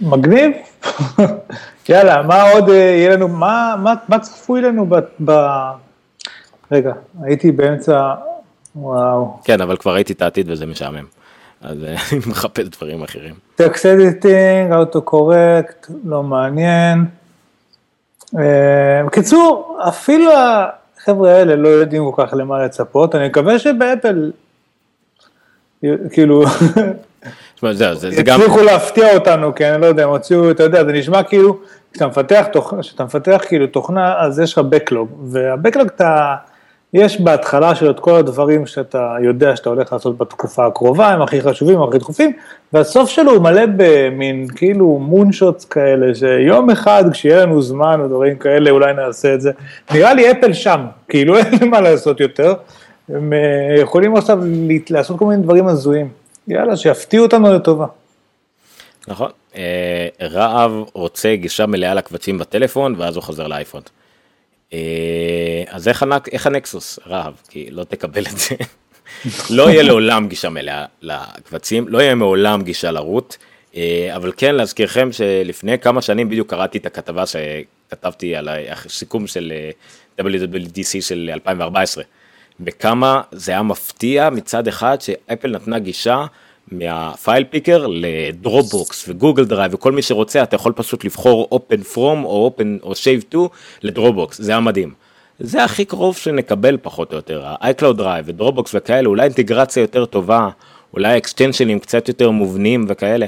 מגניב. 0.00 0.52
יאללה, 1.88 2.22
מה 2.22 2.42
עוד 2.42 2.68
יהיה 2.68 3.16
לנו, 3.16 3.28
מה, 3.28 3.74
מה, 3.82 3.94
מה 4.08 4.18
צפוי 4.18 4.60
לנו 4.60 4.86
ב, 4.86 4.96
ב... 5.24 5.32
רגע, 6.72 6.92
הייתי 7.22 7.52
באמצע, 7.52 8.14
וואו. 8.76 9.40
כן, 9.44 9.60
אבל 9.60 9.76
כבר 9.76 9.94
ראיתי 9.94 10.12
את 10.12 10.22
העתיד 10.22 10.50
וזה 10.50 10.66
משעמם. 10.66 11.04
אז 11.60 11.78
אני 11.84 12.20
מחפש 12.26 12.64
דברים 12.64 13.02
אחרים. 13.02 13.34
טקסט 13.54 13.86
אדיטינג, 13.86 14.72
אוטו 14.72 15.02
קורקט, 15.02 15.90
לא 16.04 16.22
מעניין. 16.22 17.04
בקיצור, 19.06 19.78
אפילו 19.88 20.30
החבר'ה 20.32 21.32
האלה 21.32 21.56
לא 21.56 21.68
יודעים 21.68 22.02
כל 22.12 22.26
כך 22.26 22.34
למה 22.34 22.64
לצפות, 22.64 23.14
אני 23.14 23.28
מקווה 23.28 23.58
שבאפל, 23.58 24.32
כאילו, 26.10 26.44
זה, 27.62 27.94
זה, 27.94 28.10
זה 28.10 28.22
גם... 28.22 28.40
הצליחו 28.40 28.62
להפתיע 28.62 29.14
אותנו, 29.14 29.54
כי 29.54 29.66
אני 29.66 29.80
לא 29.80 29.86
יודע, 29.86 30.04
הם 30.04 30.08
הוציאו, 30.08 30.50
אתה 30.50 30.62
יודע, 30.62 30.84
זה 30.84 30.92
נשמע 30.92 31.22
כאילו, 31.22 31.58
כשאתה 31.92 32.06
מפתח, 32.06 32.46
כשאתה 32.80 33.04
מפתח 33.04 33.42
כאילו 33.48 33.66
תוכנה, 33.66 34.14
אז 34.18 34.40
יש 34.40 34.52
לך 34.52 34.58
בקלוג, 34.58 35.08
והבקלוג 35.24 35.86
אתה, 35.86 36.34
יש 36.94 37.20
בהתחלה 37.20 37.74
של 37.74 37.90
את 37.90 38.00
כל 38.00 38.14
הדברים 38.14 38.66
שאתה 38.66 39.16
יודע 39.22 39.56
שאתה 39.56 39.68
הולך 39.68 39.92
לעשות 39.92 40.18
בתקופה 40.18 40.66
הקרובה, 40.66 41.08
הם 41.08 41.22
הכי 41.22 41.42
חשובים, 41.42 41.82
הכי 41.82 41.98
דחופים, 41.98 42.32
והסוף 42.72 43.10
שלו 43.10 43.32
הוא 43.32 43.42
מלא 43.42 43.62
במין 43.76 44.46
כאילו 44.56 44.98
מונשוטס 44.98 45.64
כאלה, 45.64 46.14
שיום 46.14 46.70
אחד 46.70 47.04
כשיהיה 47.12 47.42
לנו 47.42 47.62
זמן 47.62 48.00
ודברים 48.00 48.36
כאלה, 48.36 48.70
אולי 48.70 48.94
נעשה 48.94 49.34
את 49.34 49.40
זה. 49.40 49.50
נראה 49.94 50.14
לי 50.14 50.30
אפל 50.30 50.52
שם, 50.52 50.80
כאילו 51.08 51.36
אין 51.36 51.54
לי 51.60 51.68
מה 51.72 51.80
לעשות 51.80 52.20
יותר, 52.20 52.54
הם 53.08 53.32
יכולים 53.78 54.16
עכשיו 54.16 54.38
לעשות 54.90 55.18
כל 55.18 55.24
מיני 55.24 55.42
דברים 55.42 55.68
הזויים. 55.68 56.23
יאללה, 56.48 56.76
שיפתיעו 56.76 57.24
אותנו 57.24 57.54
לטובה. 57.54 57.86
נכון, 59.08 59.30
רהב 60.20 60.72
רוצה 60.92 61.36
גישה 61.36 61.66
מלאה 61.66 61.94
לקבצים 61.94 62.38
בטלפון 62.38 62.94
ואז 62.98 63.16
הוא 63.16 63.22
חוזר 63.22 63.46
לאייפון. 63.46 63.82
אז 65.66 65.88
איך, 65.88 66.02
הנק, 66.02 66.28
איך 66.28 66.46
הנקסוס 66.46 66.98
רהב, 67.06 67.34
כי 67.48 67.70
לא 67.70 67.84
תקבל 67.84 68.22
את 68.26 68.38
זה. 68.38 68.54
לא 69.56 69.70
יהיה 69.70 69.82
לעולם 69.82 70.28
גישה 70.28 70.48
מלאה 70.48 70.84
לקבצים, 71.02 71.88
לא 71.88 71.98
יהיה 71.98 72.14
מעולם 72.14 72.62
גישה 72.62 72.90
ל 72.90 72.98
root, 72.98 73.36
אבל 74.16 74.32
כן 74.36 74.54
להזכירכם 74.54 75.12
שלפני 75.12 75.78
כמה 75.78 76.02
שנים 76.02 76.28
בדיוק 76.28 76.50
קראתי 76.50 76.78
את 76.78 76.86
הכתבה 76.86 77.24
שכתבתי 77.26 78.36
על 78.36 78.48
הסיכום 78.48 79.26
של 79.26 79.52
WWDC 80.20 81.00
של 81.00 81.30
2014. 81.32 82.04
בכמה 82.60 83.20
זה 83.32 83.52
היה 83.52 83.62
מפתיע 83.62 84.30
מצד 84.30 84.68
אחד 84.68 85.00
שאפל 85.00 85.50
נתנה 85.50 85.78
גישה 85.78 86.24
מה 86.72 86.96
file 86.96 87.44
picker 87.44 87.86
ל 87.88 88.02
Dropbox 88.02 89.04
ו 89.08 89.13
Google 89.13 89.44
Drive 89.44 89.74
וכל 89.74 89.92
מי 89.92 90.02
שרוצה 90.02 90.42
אתה 90.42 90.56
יכול 90.56 90.72
פשוט 90.72 91.04
לבחור 91.04 91.48
open 91.54 91.94
from 91.94 92.24
או 92.24 92.50
open 92.50 92.82
או 92.82 92.92
save 92.92 93.34
to 93.34 93.38
ל 93.82 93.89
Dropbox 93.89 94.40
זה 94.40 94.52
היה 94.52 94.60
מדהים. 94.60 94.94
זה 95.38 95.64
הכי 95.64 95.84
קרוב 95.84 96.16
שנקבל 96.16 96.76
פחות 96.82 97.12
או 97.12 97.16
יותר 97.16 97.46
ה-iCloud 97.46 97.92
Drive 97.92 98.24
ו 98.28 98.34
Dropbox 98.34 98.74
וכאלה 98.74 99.08
אולי 99.08 99.22
אינטגרציה 99.22 99.80
יותר 99.80 100.04
טובה 100.04 100.48
אולי 100.94 101.16
אקסטנשנים 101.16 101.78
קצת 101.78 102.08
יותר 102.08 102.30
מובנים 102.30 102.84
וכאלה 102.88 103.26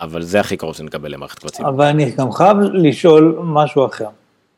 אבל 0.00 0.22
זה 0.22 0.40
הכי 0.40 0.56
קרוב 0.56 0.74
שנקבל 0.74 1.12
למערכת 1.12 1.38
קבצים. 1.38 1.66
אבל 1.66 1.84
אני 1.84 2.10
גם 2.10 2.32
חייב 2.32 2.56
לשאול 2.60 3.38
משהו 3.42 3.86
אחר. 3.86 4.08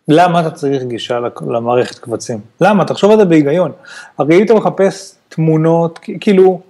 למה 0.09 0.41
אתה 0.41 0.51
צריך 0.51 0.83
גישה 0.83 1.19
למערכת 1.49 1.99
קבצים? 1.99 2.39
למה? 2.61 2.85
תחשוב 2.85 3.11
על 3.11 3.19
זה 3.19 3.25
בהיגיון. 3.25 3.73
הרי 4.19 4.39
אם 4.39 4.45
אתה 4.45 4.55
מחפש 4.55 5.15
תמונות, 5.29 5.99
כאילו, 6.21 6.61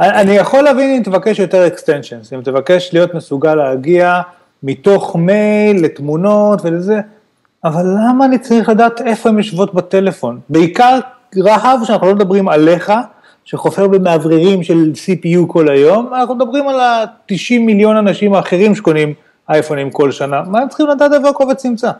אני 0.00 0.32
יכול 0.32 0.60
להבין 0.64 0.96
אם 0.96 1.02
תבקש 1.02 1.38
יותר 1.38 1.68
extensions, 1.68 2.34
אם 2.34 2.40
תבקש 2.42 2.90
להיות 2.92 3.14
מסוגל 3.14 3.54
להגיע 3.54 4.20
מתוך 4.62 5.16
מייל 5.16 5.84
לתמונות 5.84 6.64
ולזה, 6.64 7.00
אבל 7.64 7.82
למה 7.84 8.24
אני 8.24 8.38
צריך 8.38 8.68
לדעת 8.68 9.00
איפה 9.00 9.28
הן 9.28 9.36
יושבות 9.36 9.74
בטלפון? 9.74 10.40
בעיקר 10.48 10.98
רהב 11.38 11.84
שאנחנו 11.84 12.06
לא 12.06 12.14
מדברים 12.14 12.48
עליך, 12.48 12.92
שחופר 13.44 13.88
במאווררים 13.88 14.62
של 14.62 14.92
CPU 14.94 15.46
כל 15.48 15.68
היום, 15.68 16.14
אנחנו 16.14 16.34
מדברים 16.34 16.68
על 16.68 16.80
ה-90 16.80 17.60
מיליון 17.60 17.96
אנשים 17.96 18.34
האחרים 18.34 18.74
שקונים 18.74 19.14
אייפונים 19.48 19.90
כל 19.90 20.10
שנה, 20.10 20.42
מה 20.46 20.60
הם 20.60 20.68
צריכים 20.68 20.86
לדעת 20.86 21.12
איפה 21.12 21.28
הקובץ 21.28 21.66
נמצא? 21.66 21.90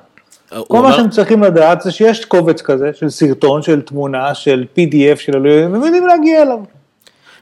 כל 0.48 0.80
מה 0.80 0.92
שהם 0.92 1.10
צריכים 1.10 1.42
לדעת 1.42 1.80
זה 1.80 1.92
שיש 1.92 2.24
קובץ 2.24 2.62
כזה 2.62 2.90
של 2.94 3.10
סרטון, 3.10 3.62
של 3.62 3.80
תמונה, 3.82 4.34
של 4.34 4.64
PDF 4.76 5.20
של 5.20 5.36
אלוהים, 5.36 5.74
הם 5.74 5.84
יודעים 5.84 6.06
להגיע 6.06 6.42
אליו. 6.42 6.58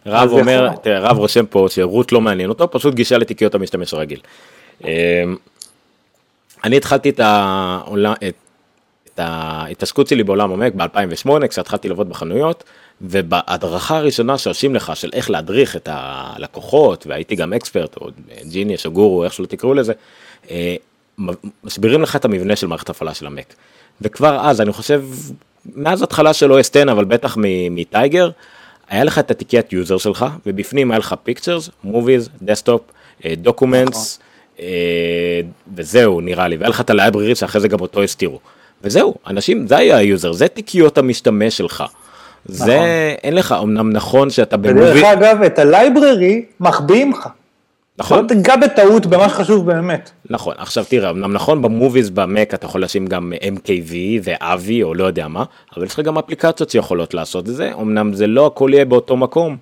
רב 0.06 0.30
אומר, 0.30 0.68
תראה, 0.82 0.98
רב 0.98 1.18
רושם 1.18 1.46
פה 1.46 1.66
שרות 1.70 2.12
לא 2.12 2.20
מעניין 2.20 2.48
אותו, 2.48 2.70
פשוט 2.70 2.94
גישה 2.94 3.18
לתיקיות 3.18 3.54
המשתמש 3.54 3.94
הרגיל. 3.94 4.20
אמ, 4.84 4.88
אני 6.64 6.76
התחלתי 6.76 7.10
את, 7.10 7.20
העולם, 7.20 8.12
את, 8.12 8.34
את 9.04 9.18
ההתעסקות 9.18 10.08
שלי 10.08 10.24
בעולם 10.24 10.52
המק 10.52 10.72
ב-2008, 10.74 11.46
כשהתחלתי 11.48 11.88
לעבוד 11.88 12.08
בחנויות, 12.08 12.64
ובהדרכה 13.00 13.96
הראשונה 13.96 14.38
שעושים 14.38 14.74
לך 14.74 14.96
של 14.96 15.10
איך 15.12 15.30
להדריך 15.30 15.76
את 15.76 15.88
הלקוחות, 15.92 17.06
והייתי 17.06 17.36
גם 17.36 17.52
expert, 17.52 17.96
או 17.96 18.08
Genius 18.50 18.86
או 18.86 18.90
גורו, 18.90 19.24
איך 19.24 19.32
שלא 19.32 19.46
תקראו 19.46 19.74
לזה, 19.74 19.92
אה, 20.50 20.76
מסבירים 21.64 22.02
לך 22.02 22.16
את 22.16 22.24
המבנה 22.24 22.56
של 22.56 22.66
מערכת 22.66 22.90
הפעלה 22.90 23.14
של 23.14 23.26
המק. 23.26 23.54
וכבר 24.00 24.40
אז, 24.48 24.60
אני 24.60 24.72
חושב, 24.72 25.04
מאז 25.76 26.02
התחלה 26.02 26.32
של 26.32 26.52
OS 26.52 26.60
10, 26.60 26.92
אבל 26.92 27.04
בטח 27.04 27.36
מ 27.70 27.79
Tiger, 27.79 28.30
היה 28.88 29.04
לך 29.04 29.18
את 29.18 29.30
התיקיית 29.30 29.72
user 29.72 29.98
שלך, 29.98 30.26
ובפנים 30.46 30.90
היה 30.90 30.98
לך 30.98 31.14
Pictures, 31.22 31.70
Movies, 31.84 32.28
Desktop, 32.42 32.82
Documents, 33.26 34.18
וזהו 35.74 36.20
נראה 36.20 36.48
לי, 36.48 36.56
והיה 36.56 36.68
לך 36.68 36.80
את 36.80 36.90
ה 36.90 36.96
Library 36.96 37.34
שאחרי 37.34 37.60
זה 37.60 37.68
גם 37.68 37.80
אותו 37.80 38.02
הסתירו. 38.02 38.40
וזהו, 38.84 39.14
אנשים, 39.26 39.66
זה 39.66 39.76
היה 39.76 39.96
ה 39.96 40.02
user, 40.02 40.32
זה 40.32 40.48
תיקיות 40.48 40.98
המשתמש 40.98 41.56
שלך. 41.56 41.84
זה, 42.44 42.64
נכון. 42.64 42.86
אין 43.22 43.34
לך, 43.34 43.54
אמנם 43.62 43.92
נכון 43.92 44.30
שאתה 44.30 44.56
ב 44.56 44.59
mobile... 44.59 44.82
ודרך 44.82 45.04
אגב, 45.04 45.42
את 45.42 45.58
ה 45.58 45.69
Library 45.69 46.44
מחביאים 46.60 47.12
לך. 47.12 47.28
נכון. 47.98 48.22
לא 48.22 48.28
תיגע 48.28 48.56
בטעות 48.56 49.06
במה 49.06 49.28
שחשוב 49.28 49.66
באמת. 49.66 50.10
נכון, 50.30 50.54
עכשיו 50.58 50.84
תראה, 50.88 51.10
אמנם 51.10 51.32
נכון 51.32 51.62
ב 51.62 51.69
Movies 51.69 52.10
במק 52.10 52.54
אתה 52.54 52.66
יכול 52.66 52.82
לשים 52.82 53.06
גם 53.06 53.32
MKV 53.42 53.92
ו 54.22 54.37
AVI 54.37 54.82
או 54.82 54.94
לא 54.94 55.04
יודע 55.04 55.28
מה, 55.28 55.44
אבל 55.76 55.84
יש 55.84 55.92
לך 55.92 56.00
גם 56.00 56.18
אפליקציות 56.18 56.70
שיכולות 56.70 57.14
לעשות 57.14 57.48
את 57.48 57.54
זה, 57.54 57.72
אמנם 57.80 58.12
זה 58.14 58.26
לא 58.26 58.46
הכל 58.46 58.70
יהיה 58.72 58.84
באותו 58.84 59.16
מקום, 59.16 59.56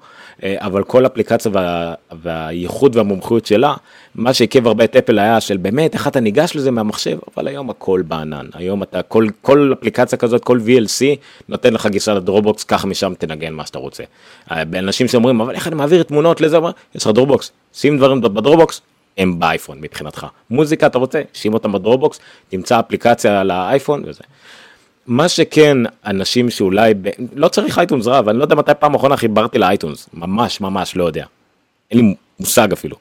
אבל 0.44 0.84
כל 0.84 1.06
אפליקציה 1.06 1.50
וה, 1.54 1.94
והייחוד 2.22 2.96
והמומחיות 2.96 3.46
שלה, 3.46 3.74
מה 4.14 4.34
שעיכב 4.34 4.66
הרבה 4.66 4.84
את 4.84 4.96
אפל 4.96 5.18
היה 5.18 5.40
של 5.40 5.56
באמת 5.56 5.94
איך 5.94 6.06
אתה 6.06 6.20
ניגש 6.20 6.56
לזה 6.56 6.70
מהמחשב, 6.70 7.18
אבל 7.36 7.48
היום 7.48 7.70
הכל 7.70 8.02
בענן, 8.08 8.46
היום 8.54 8.82
אתה 8.82 9.02
כל, 9.02 9.26
כל 9.42 9.72
אפליקציה 9.78 10.18
כזאת, 10.18 10.44
כל 10.44 10.58
VLC 10.66 11.04
נותן 11.48 11.74
לך 11.74 11.86
גישה 11.86 12.14
ל 12.14 12.20
Dropbox, 12.20 12.64
קח 12.64 12.84
משם 12.84 13.12
תנגן 13.18 13.52
מה 13.52 13.66
שאתה 13.66 13.78
רוצה. 13.78 14.02
אה, 14.50 14.62
אנשים 14.78 15.08
שאומרים 15.08 15.40
אבל 15.40 15.54
איך 15.54 15.66
אני 15.66 15.74
מעביר 15.74 16.02
תמונות 16.02 16.40
לזה, 16.40 16.58
יש 16.94 17.06
לך 17.06 17.12
Dropbox, 17.14 17.52
שים 17.74 17.98
דברים 17.98 18.20
ב 18.20 18.27
Dropbox, 18.27 18.80
הם 19.18 19.38
באייפון 19.38 19.78
מבחינתך. 19.80 20.26
מוזיקה 20.50 20.86
אתה 20.86 20.98
רוצה, 20.98 21.22
שים 21.32 21.54
אותם 21.54 21.72
ב 21.72 21.77
Dropbox, 21.77 22.20
תמצא 22.48 22.80
אפליקציה 22.80 23.40
על 23.40 23.50
האייפון 23.50 24.02
וזה. 24.06 24.22
מה 25.06 25.28
שכן, 25.28 25.76
אנשים 26.06 26.50
שאולי, 26.50 26.94
ב... 26.94 27.08
לא 27.34 27.48
צריך 27.48 27.78
iTunes 27.78 28.06
רהב, 28.06 28.28
אני 28.28 28.38
לא 28.38 28.44
יודע 28.44 28.54
מתי 28.54 28.72
פעם 28.78 28.94
אחרונה 28.94 29.16
חיברתי 29.16 29.58
ל 29.58 29.64
iTunes, 29.64 30.08
ממש 30.14 30.60
ממש 30.60 30.96
לא 30.96 31.04
יודע. 31.04 31.24
אין 31.90 32.00
לי 32.00 32.14
מושג 32.40 32.72
אפילו. 32.72 32.96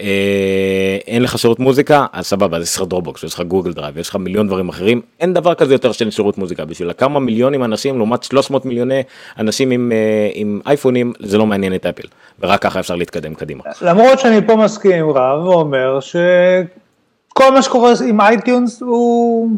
אה, 0.00 0.98
אין 1.06 1.22
לך 1.22 1.38
שירות 1.38 1.58
מוזיקה, 1.58 2.06
אז 2.12 2.26
סבבה, 2.26 2.56
אז 2.56 2.62
יש 2.62 2.76
לך 2.76 2.82
Dropbox, 2.82 3.22
יש 3.22 3.34
לך 3.34 3.40
Google 3.40 3.72
Drive, 3.72 3.98
יש 3.98 4.08
לך 4.08 4.16
מיליון 4.16 4.46
דברים 4.46 4.68
אחרים, 4.68 5.00
אין 5.20 5.34
דבר 5.34 5.54
כזה 5.54 5.74
יותר 5.74 5.92
שאין 5.92 6.10
שירות 6.10 6.38
מוזיקה. 6.38 6.64
בשביל 6.64 6.92
כמה 6.92 7.20
מיליונים 7.20 7.64
אנשים 7.64 7.96
לעומת 7.96 8.22
300 8.22 8.64
מיליוני 8.64 9.02
אנשים 9.38 9.70
עם, 9.70 9.92
אה, 9.92 10.30
עם 10.34 10.60
אייפונים, 10.66 11.12
זה 11.20 11.38
לא 11.38 11.46
מעניין 11.46 11.74
את 11.74 11.86
אפל, 11.86 12.08
ורק 12.40 12.62
ככה 12.62 12.80
אפשר 12.80 12.96
להתקדם 12.96 13.34
קדימה. 13.34 13.64
למרות 13.82 14.18
שאני 14.18 14.46
פה 14.46 14.56
מסכים 14.56 14.92
עם 15.04 15.10
רהב 15.10 15.46
ואומר 15.46 15.98
שכל 16.00 17.52
מה 17.52 17.62
שקורה 17.62 17.92
עם 18.08 18.20
iTunes 18.20 18.82
הוא 18.82 19.50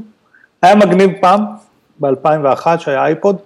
היה 0.62 0.74
מגניב 0.74 1.10
פעם, 1.20 1.40
ב-2001 2.00 2.78
שהיה 2.78 3.04
אייפוד, 3.04 3.36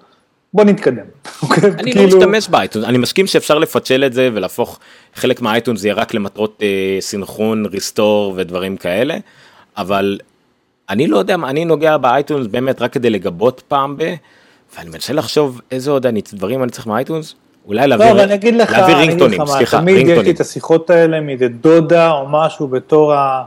בוא 0.55 0.65
נתקדם. 0.65 1.05
אוקיי? 1.43 1.65
אני 1.65 1.73
לא 1.73 1.93
כאילו- 1.93 2.19
משתמש 2.19 2.49
ב 2.49 2.53
iTunes, 2.53 2.85
אני 2.85 2.99
מסכים 2.99 3.27
שאפשר 3.27 3.59
לפצל 3.59 4.05
את 4.05 4.13
זה 4.13 4.31
ולהפוך 4.35 4.79
חלק 5.15 5.41
מה 5.43 5.52
iTunes 5.52 5.81
זה 5.81 5.89
יהיה 5.89 5.95
רק 5.95 6.15
למטרות 6.15 6.59
אה, 6.63 6.97
סינכרון, 7.01 7.67
restore 7.67 8.33
ודברים 8.37 8.77
כאלה, 8.77 9.17
אבל 9.77 10.19
אני 10.91 11.07
לא 11.07 11.19
יודע, 11.19 11.35
אני 11.35 11.65
נוגע 11.65 11.97
ב 11.97 12.04
iTunes 12.04 12.47
באמת 12.47 12.83
רק 12.83 12.93
כדי 12.93 13.11
לגבות 13.11 13.63
פעם 13.69 13.97
ב... 13.97 14.15
ואני 14.77 14.91
מנסה 14.91 15.13
לחשוב 15.13 15.61
איזה 15.71 15.91
עוד 15.91 16.07
אני, 16.07 16.23
דברים 16.33 16.63
אני 16.63 16.71
צריך 16.71 16.87
מה 16.87 16.97
iTunes, 16.97 17.35
אולי 17.67 17.87
להעביר, 17.87 18.13
לא, 18.13 18.25
להעביר 18.25 18.97
רינגטונים, 18.97 19.47
סליחה, 19.47 19.79
תמיד 19.79 19.95
רינגטונים. 19.95 20.21
יש 20.21 20.27
לי 20.27 20.33
את 20.33 20.41
השיחות 20.41 20.91
האלה 20.91 21.21
מאיזה 21.21 21.49
דודה 21.49 22.11
או 22.11 22.29
משהו 22.29 22.69
בתור 22.69 23.15
ה... 23.15 23.45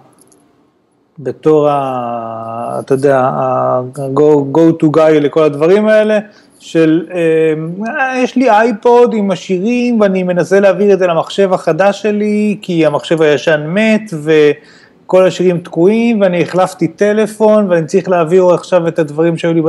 בתור 1.19 1.69
ה... 1.69 2.79
אתה 2.79 2.93
יודע, 2.93 3.19
ה-go 3.19 4.83
to 4.83 4.97
guy 4.97 5.11
לכל 5.11 5.43
הדברים 5.43 5.87
האלה, 5.87 6.19
של 6.59 7.05
אה, 7.13 8.17
יש 8.17 8.35
לי 8.35 8.49
אייפוד 8.49 9.13
עם 9.13 9.31
השירים 9.31 10.01
ואני 10.01 10.23
מנסה 10.23 10.59
להעביר 10.59 10.93
את 10.93 10.99
זה 10.99 11.07
למחשב 11.07 11.53
החדש 11.53 12.01
שלי, 12.01 12.57
כי 12.61 12.85
המחשב 12.85 13.21
הישן 13.21 13.65
מת 13.67 14.13
וכל 14.23 15.25
השירים 15.25 15.59
תקועים 15.59 16.21
ואני 16.21 16.41
החלפתי 16.41 16.87
טלפון 16.87 17.69
ואני 17.69 17.85
צריך 17.85 18.09
להעביר 18.09 18.45
עכשיו 18.45 18.87
את 18.87 18.99
הדברים 18.99 19.37
שהיו 19.37 19.53
לי, 19.53 19.61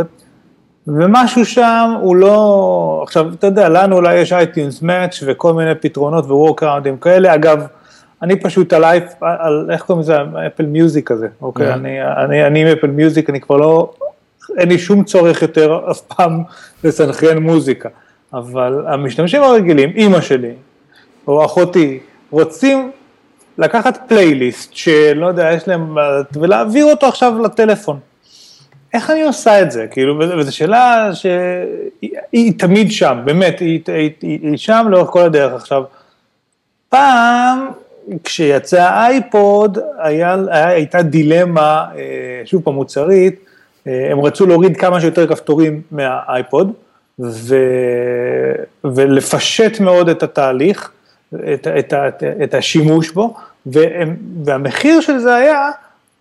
ומשהו 0.87 1.45
שם 1.45 1.95
הוא 2.01 2.17
לא, 2.17 3.01
עכשיו 3.03 3.33
אתה 3.33 3.47
יודע, 3.47 3.69
לנו 3.69 3.97
אולי 3.97 4.15
יש 4.15 4.33
iTunes 4.33 4.83
Match 4.83 5.23
וכל 5.27 5.53
מיני 5.53 5.75
פתרונות 5.75 6.25
ווורקראונדים 6.25 6.97
כאלה, 6.97 7.35
אגב, 7.35 7.67
אני 8.23 8.37
פשוט 8.41 8.73
על, 8.73 8.85
אייפ, 8.85 9.23
על 9.23 9.71
איך 9.73 9.83
קוראים 9.83 10.03
לזה, 10.03 10.17
אפל 10.47 10.67
מיוזיק 10.67 11.09
כזה, 11.09 11.29
אוקיי, 11.43 11.71
yeah. 11.71 11.75
אני, 11.75 12.03
אני, 12.03 12.47
אני 12.47 12.63
עם 12.63 12.79
אפל 12.79 12.87
מיוזיק, 12.87 13.31
אני 13.31 13.41
כבר 13.41 13.57
לא, 13.57 13.93
אין 14.59 14.69
לי 14.69 14.79
שום 14.79 15.05
צורך 15.05 15.43
יותר 15.43 15.81
אף 15.91 16.01
פעם 16.01 16.43
לסנכרן 16.85 17.39
מוזיקה, 17.39 17.89
אבל 18.33 18.85
המשתמשים 18.87 19.43
הרגילים, 19.43 19.91
אימא 19.91 20.21
שלי, 20.21 20.53
או 21.27 21.45
אחותי, 21.45 21.99
רוצים 22.31 22.91
לקחת 23.59 23.99
פלייליסט 24.09 24.75
שלא 24.75 25.27
יודע, 25.27 25.53
יש 25.53 25.69
להם, 25.69 25.97
ולהעביר 26.33 26.85
אותו 26.85 27.07
עכשיו 27.07 27.43
לטלפון. 27.43 27.99
איך 28.95 29.11
אני 29.11 29.23
עושה 29.23 29.63
את 29.63 29.71
זה? 29.71 29.87
כאילו, 29.91 30.19
וזו 30.19 30.57
שאלה 30.57 31.11
שהיא 31.15 32.11
היא 32.33 32.59
תמיד 32.59 32.93
שם, 32.93 33.19
באמת, 33.25 33.61
היא, 33.61 33.81
היא, 33.87 34.11
היא, 34.23 34.39
היא 34.43 34.57
שם 34.57 34.87
לאורך 34.91 35.11
כל 35.11 35.21
הדרך. 35.21 35.53
עכשיו, 35.53 35.83
פעם 36.89 37.69
כשיצא 38.25 38.83
האייפוד 38.83 39.79
היה, 39.99 40.37
היה, 40.51 40.69
הייתה 40.69 41.03
דילמה, 41.03 41.85
אה, 41.97 42.43
שוב 42.45 42.63
פעם 42.63 42.75
מוצרית, 42.75 43.41
אה, 43.87 44.13
הם 44.13 44.21
רצו 44.21 44.47
להוריד 44.47 44.77
כמה 44.77 45.01
שיותר 45.01 45.27
כפתורים 45.27 45.83
מהאייפוד 45.91 46.73
ו, 47.21 47.57
ולפשט 48.85 49.81
מאוד 49.81 50.09
את 50.09 50.23
התהליך, 50.23 50.91
את, 51.35 51.67
את, 51.79 51.95
את, 51.95 52.23
את 52.43 52.55
השימוש 52.55 53.11
בו, 53.11 53.35
והם, 53.67 54.17
והמחיר 54.45 55.01
של 55.01 55.19
זה 55.19 55.35
היה 55.35 55.71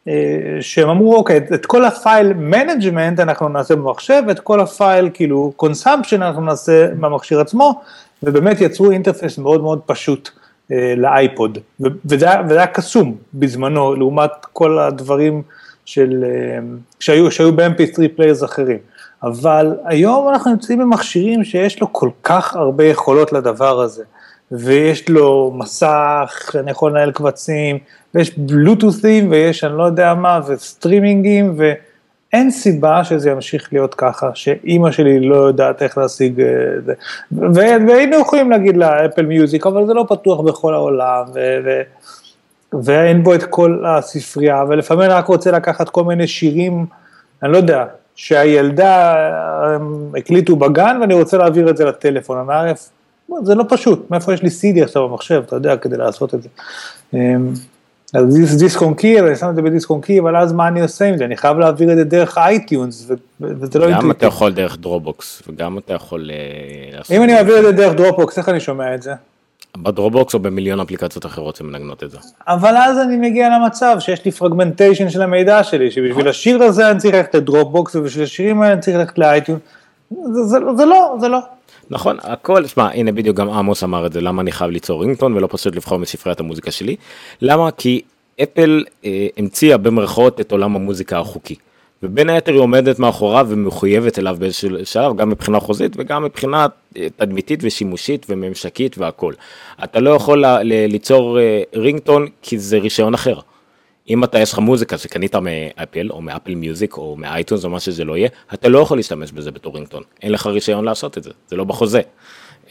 אה, 0.08 0.14
שהם 0.62 0.90
אמרו 0.90 1.16
אוקיי, 1.16 1.38
את 1.54 1.66
כל 1.66 1.86
ה 1.86 1.95
file 1.95 2.34
management 2.34 3.20
אנחנו 3.20 3.50
נעשה 3.50 3.76
במחשב, 3.76 4.24
את 4.32 4.40
כל 4.40 4.60
ה 4.60 4.70
file 4.70 5.10
כאילו 5.14 5.52
consumption 5.56 6.22
אנחנו 6.22 6.42
נעשה 6.42 6.88
במכשיר 7.00 7.40
עצמו, 7.40 7.82
ובאמת 8.24 8.62
יצרו 8.62 8.92
interface 8.92 9.38
מאוד 9.38 9.62
מאוד 9.62 9.80
פשוט. 9.86 10.30
אה, 10.72 10.94
לאייפוד, 10.98 11.58
וזה 12.06 12.32
היה 12.50 12.68
קסום 12.68 13.16
בזמנו, 13.34 13.96
לעומת 13.96 14.32
כל 14.54 14.80
הדברים 14.80 15.42
של, 15.86 16.24
אה, 16.28 16.60
שהיו, 17.00 17.32
שהיו 17.32 17.56
ב-MP3 17.56 18.02
players 18.16 18.44
אחרים. 18.44 18.78
אבל 19.24 19.76
היום 19.86 20.30
אנחנו 20.30 20.52
נמצאים 20.52 20.80
במכשירים 20.80 21.44
שיש 21.44 21.82
לו 21.82 21.94
כל 21.94 22.10
כך 22.24 22.56
הרבה 22.56 22.86
יכולות 22.86 23.34
לדבר 23.34 23.82
הזה, 23.82 24.04
ויש 24.52 25.10
לו 25.10 25.54
מסך 25.56 26.50
שאני 26.52 26.72
יכול 26.72 26.92
לנהל 26.92 27.12
קבצים, 27.12 27.78
ויש 28.16 28.38
בלוטות'ים, 28.38 29.32
ויש 29.32 29.64
אני 29.64 29.78
לא 29.78 29.84
יודע 29.84 30.14
מה, 30.14 30.40
וסטרימינגים, 30.48 31.56
ו... 31.58 31.74
אין 32.34 32.52
סיבה 32.52 33.04
שזה 33.04 33.30
ימשיך 33.30 33.70
להיות 33.72 33.96
ככה, 33.96 34.30
שאימא 34.34 34.92
שלי 34.92 35.20
לא 35.20 35.36
יודעת 35.36 35.82
איך 35.82 35.98
להשיג 35.98 36.42
את 36.42 36.86
זה. 36.86 36.94
והיינו 37.32 38.20
יכולים 38.20 38.52
להגיד 38.52 38.78
לה 38.78 39.06
Apple 39.06 39.26
Music, 39.26 39.66
אבל 39.66 39.88
זה 39.88 39.94
לא 39.94 40.06
פתוח 40.10 40.40
בכל 40.40 40.74
העולם, 40.74 41.26
ואין 42.84 43.24
בו 43.24 43.36
את 43.36 43.44
כל 43.44 43.84
הספרייה, 43.88 44.64
ולפעמים 44.70 45.04
אני 45.04 45.14
רק 45.14 45.26
רוצה 45.26 45.52
לקחת 45.52 45.90
כל 45.90 46.04
מיני 46.04 46.28
שירים 46.28 46.86
אני 47.44 47.52
לא 47.52 47.58
יודע, 47.58 47.86
שהילדה 48.16 49.16
אה, 49.16 49.78
הקליטו 50.18 50.56
בגן 50.56 50.98
ואני 51.02 51.14
רוצה 51.14 51.38
להעביר 51.38 51.70
את 51.70 51.78
זה 51.78 51.86
לטלפון, 51.86 52.38
אני 52.38 52.58
עارף, 52.58 52.90
זה 53.44 53.56
לא 53.56 53.66
פשוט, 53.70 54.12
מאיפה 54.12 54.34
יש 54.34 54.44
לי 54.44 54.50
CD 54.50 54.84
עכשיו 54.84 55.10
במחשב, 55.10 55.44
אתה 55.46 55.56
יודע, 55.56 55.78
כדי 55.78 55.98
לעשות 55.98 56.34
את 56.34 56.44
זה. 56.44 56.50
אז 58.14 58.58
דיסק 58.60 58.82
און 58.82 58.94
קי, 58.94 59.20
אני 59.20 59.36
שם 59.36 59.50
את 59.50 59.56
זה 59.56 59.62
בדיסק 59.62 59.90
און 59.90 60.02
קי, 60.02 60.20
אבל 60.20 60.36
אז 60.38 60.54
מה 60.54 60.68
אני 60.68 60.82
עושה 60.82 61.06
עם 61.06 61.18
זה? 61.18 61.26
אני 61.26 61.38
חייב 61.38 61.60
להעביר 61.60 61.92
את 61.92 61.98
זה 61.98 62.04
דרך 62.04 62.38
iTunes, 62.38 63.12
וזה 63.42 63.80
לא 63.80 63.86
גם 63.86 63.92
אינטואיטיבי. 63.92 64.12
אתה 64.12 64.26
יכול 64.26 64.54
דרך 64.54 64.78
Dropbox, 64.78 65.44
וגם 65.48 65.78
אתה 65.78 65.94
יכול 65.94 66.30
אה, 66.34 66.98
לעשות... 66.98 67.12
אם 67.12 67.24
אני 67.24 67.34
מעביר 67.34 67.60
את 67.60 67.64
זה 67.64 67.72
דרך 67.72 67.94
Dropbox, 67.94 68.38
איך 68.38 68.50
אני 68.50 68.60
שומע 68.60 68.96
את 68.96 69.02
זה? 69.02 69.14
ב 69.78 69.85
Dropbox 69.85 70.34
או 70.34 70.40
במיליון 70.40 70.80
אפליקציות 70.80 71.26
אחרות 71.26 71.56
שמנגנות 71.56 72.04
את 72.04 72.12
זה. 72.12 72.18
אבל 72.48 72.78
אז 72.78 72.98
אני 72.98 73.18
מגיע 73.18 73.50
למצב 73.50 73.98
שיש 74.00 74.26
לי 74.26 74.32
fragmentation 74.32 75.10
של 75.10 75.22
המידע 75.22 75.64
שלי, 75.64 75.92
שבשביל 75.92 76.28
השיר 76.28 76.64
הזה 76.64 76.92
אני 76.92 77.00
צריך 77.00 77.16
ללכת 77.16 77.36
ל 77.36 77.42
Dropbox, 77.42 77.96
ובשביל 77.96 78.24
השירים 78.24 78.62
האלה 78.62 78.74
אני 78.74 78.82
צריך 78.82 78.98
ללכת 78.98 79.18
ל 79.18 79.23
iTunes. 79.23 79.62
זה, 80.10 80.44
זה, 80.44 80.58
זה 80.78 80.86
לא, 80.86 81.16
זה 81.20 81.28
לא. 81.28 81.40
נכון, 81.90 82.18
הכל, 82.22 82.66
שמע, 82.68 82.90
הנה 82.94 83.12
בדיוק 83.12 83.38
גם 83.38 83.50
עמוס 83.50 83.84
אמר 83.84 84.06
את 84.06 84.14
זה, 84.14 84.22
למה 84.22 84.42
אני 84.42 84.52
חייב 84.52 84.72
ליצור 84.72 85.02
רינגטון 85.02 85.34
ולא 85.34 85.48
פשוט 85.52 85.76
לבחור 85.76 85.98
מספריית 85.98 86.40
המוזיקה 86.40 86.72
שלי. 86.72 86.96
למה? 87.42 87.72
כי 87.72 88.02
אפל 88.44 88.84
אה, 89.06 89.28
המציאה 89.38 89.78
במרכאות 89.78 90.42
את 90.42 90.52
עולם 90.52 90.76
המוזיקה 90.76 91.20
החוקי. 91.20 91.56
ובין 92.04 92.30
היתר 92.30 92.52
היא 92.52 92.62
עומדת 92.62 93.00
מאחוריו 93.00 93.48
ומחויבת 93.50 94.20
אליו 94.20 94.36
באיזשהו 94.40 94.70
שלב, 94.86 95.16
גם 95.16 95.30
מבחינה 95.30 95.60
חוזית 95.60 95.94
וגם 95.98 96.24
מבחינה 96.24 96.68
אה, 96.98 97.08
תדמיתית 97.16 97.60
ושימושית 97.64 98.26
וממשקית 98.30 98.98
והכל. 98.98 99.34
אתה 99.84 100.00
לא 100.00 100.10
יכול 100.10 100.46
ל- 100.46 100.60
ל- 100.64 100.86
ליצור 100.92 101.40
אה, 101.40 101.62
רינגטון 101.76 102.28
כי 102.42 102.60
זה 102.60 102.78
רישיון 102.78 103.14
אחר. 103.14 103.40
אם 104.10 104.24
אתה 104.24 104.40
יש 104.40 104.54
לך 104.54 104.60
מוזיקה 104.60 104.98
שקנית 104.98 105.36
מאפל 105.36 106.10
או 106.10 106.22
מאפל 106.22 106.56
מיוזיק 106.56 106.98
או 106.98 107.16
מאייטונס 107.18 107.66
או 107.66 107.70
מה 107.70 107.80
שזה 107.80 108.04
לא 108.04 108.18
יהיה, 108.18 108.30
אתה 108.54 108.70
לא 108.70 108.80
יכול 108.80 108.98
להשתמש 108.98 109.32
בזה 109.32 109.52
בתור 109.52 109.76
רינגטון. 109.76 110.04
אין 110.24 110.32
לך 110.32 110.48
רישיון 110.48 110.86
לעשות 110.86 111.18
את 111.18 111.24
זה, 111.24 111.32
זה 111.48 111.56
לא 111.56 111.64
בחוזה. 111.64 112.02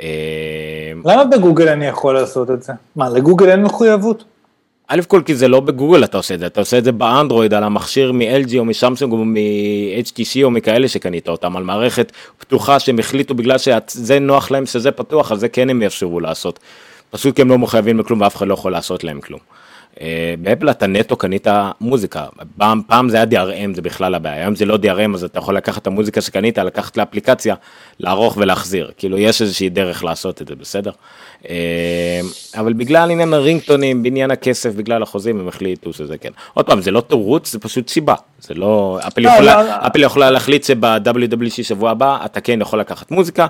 אה, 0.01 0.93
למה 1.05 1.25
בגוגל 1.25 1.69
אני 1.69 1.87
יכול 1.87 2.15
לעשות 2.15 2.51
את 2.51 2.63
זה? 2.63 2.73
מה, 2.97 3.09
לגוגל 3.09 3.51
אין 3.51 3.63
מחויבות? 3.63 4.25
א' 4.89 5.01
כל 5.09 5.23
כי 5.25 5.35
זה 5.35 5.49
לא 5.49 5.61
בגוגל 5.61 6.05
אתה 6.05 6.17
עושה 6.17 6.35
את 6.35 6.39
זה, 6.39 6.47
אתה 6.47 6.61
עושה 6.61 6.79
את 6.79 6.85
זה 6.85 6.93
באנדרואיד 6.93 7.55
על 7.55 7.65
המכשיר 7.65 8.13
מ-LG 8.13 8.59
או 8.59 8.65
משמסונג 8.65 9.13
או 9.13 9.25
מ-HTC 9.25 10.43
או 10.43 10.51
מכאלה 10.51 10.89
שקנית 10.89 11.29
אותם, 11.29 11.57
על 11.57 11.63
מערכת 11.63 12.13
פתוחה 12.39 12.79
שהם 12.79 12.99
החליטו 12.99 13.35
בגלל 13.35 13.57
שזה 13.59 14.19
נוח 14.19 14.51
להם 14.51 14.67
שזה 14.67 14.91
פתוח, 14.91 15.33
אז 15.33 15.41
זה 15.41 15.49
כן 15.49 15.71
הם 15.71 15.83
יאפשרו 15.83 16.21
לעשות. 16.21 16.59
פשוט 17.11 17.37
כי 17.37 17.43
הם 17.43 17.49
לא 17.49 17.59
מחויבים 17.59 17.99
לכלום 17.99 18.21
ואף 18.21 18.37
אחד 18.37 18.47
לא 18.47 18.55
יכול 18.55 18.73
לעשות 18.73 19.05
להם 19.05 19.21
כלום. 19.21 19.41
אה, 20.01 20.35
באפל 20.43 20.71
אתה 20.71 20.87
נטו 20.87 21.17
קנית 21.17 21.47
מוזיקה, 21.81 22.27
פעם, 22.57 22.83
פעם 22.87 23.09
זה 23.09 23.17
היה 23.17 23.45
DRM 23.45 23.75
זה 23.75 23.83
בכלל 23.83 24.15
הבעיה, 24.15 24.41
היום 24.43 24.55
זה 24.55 24.65
לא 24.65 24.79
DRM 24.83 25.15
אז 25.15 25.25
אתה 25.25 25.39
יכול 25.39 25.57
לקחת 25.57 25.83
את 25.83 25.87
המוזיקה 25.87 26.21
שקנית, 26.21 26.59
לקחת 26.59 26.97
לאפליקציה, 26.97 27.55
לערוך 28.01 28.37
ולהחזיר, 28.37 28.91
כאילו 28.97 29.19
יש 29.19 29.43
איזושהי 29.43 29.69
דרך 29.69 30.05
לעשות 30.05 30.43
את 30.43 30.49
זה, 30.49 30.55
בסדר? 30.57 30.91
אה, 31.51 32.21
אבל 32.61 32.73
בגלל 32.73 33.11
עניין 33.11 33.35
הרינגטונים, 33.35 34.03
בעניין 34.03 34.31
הכסף, 34.31 34.75
בגלל 34.75 35.03
החוזים 35.03 35.41
הם 35.41 35.49
החליטו 35.49 35.93
שזה 35.93 36.19
כן. 36.19 36.31
עוד 36.55 36.67
פעם 36.67 36.81
זה 36.81 36.91
לא 36.91 37.01
תירוץ, 37.01 37.53
זה 37.53 37.59
פשוט 37.59 37.89
סיבה, 37.89 38.15
זה 38.41 38.55
לא, 38.55 38.99
אפל 39.07 39.21
לא, 39.21 39.29
יכולה, 39.31 39.63
לא, 39.63 39.87
אפל 39.87 40.03
יכולה 40.03 40.31
להחליט 40.31 40.65
שב-WWC 40.65 41.63
שבוע 41.63 41.91
הבא 41.91 42.25
אתה 42.25 42.41
כן 42.41 42.61
יכול 42.61 42.81
לקחת 42.81 43.11
מוזיקה, 43.11 43.47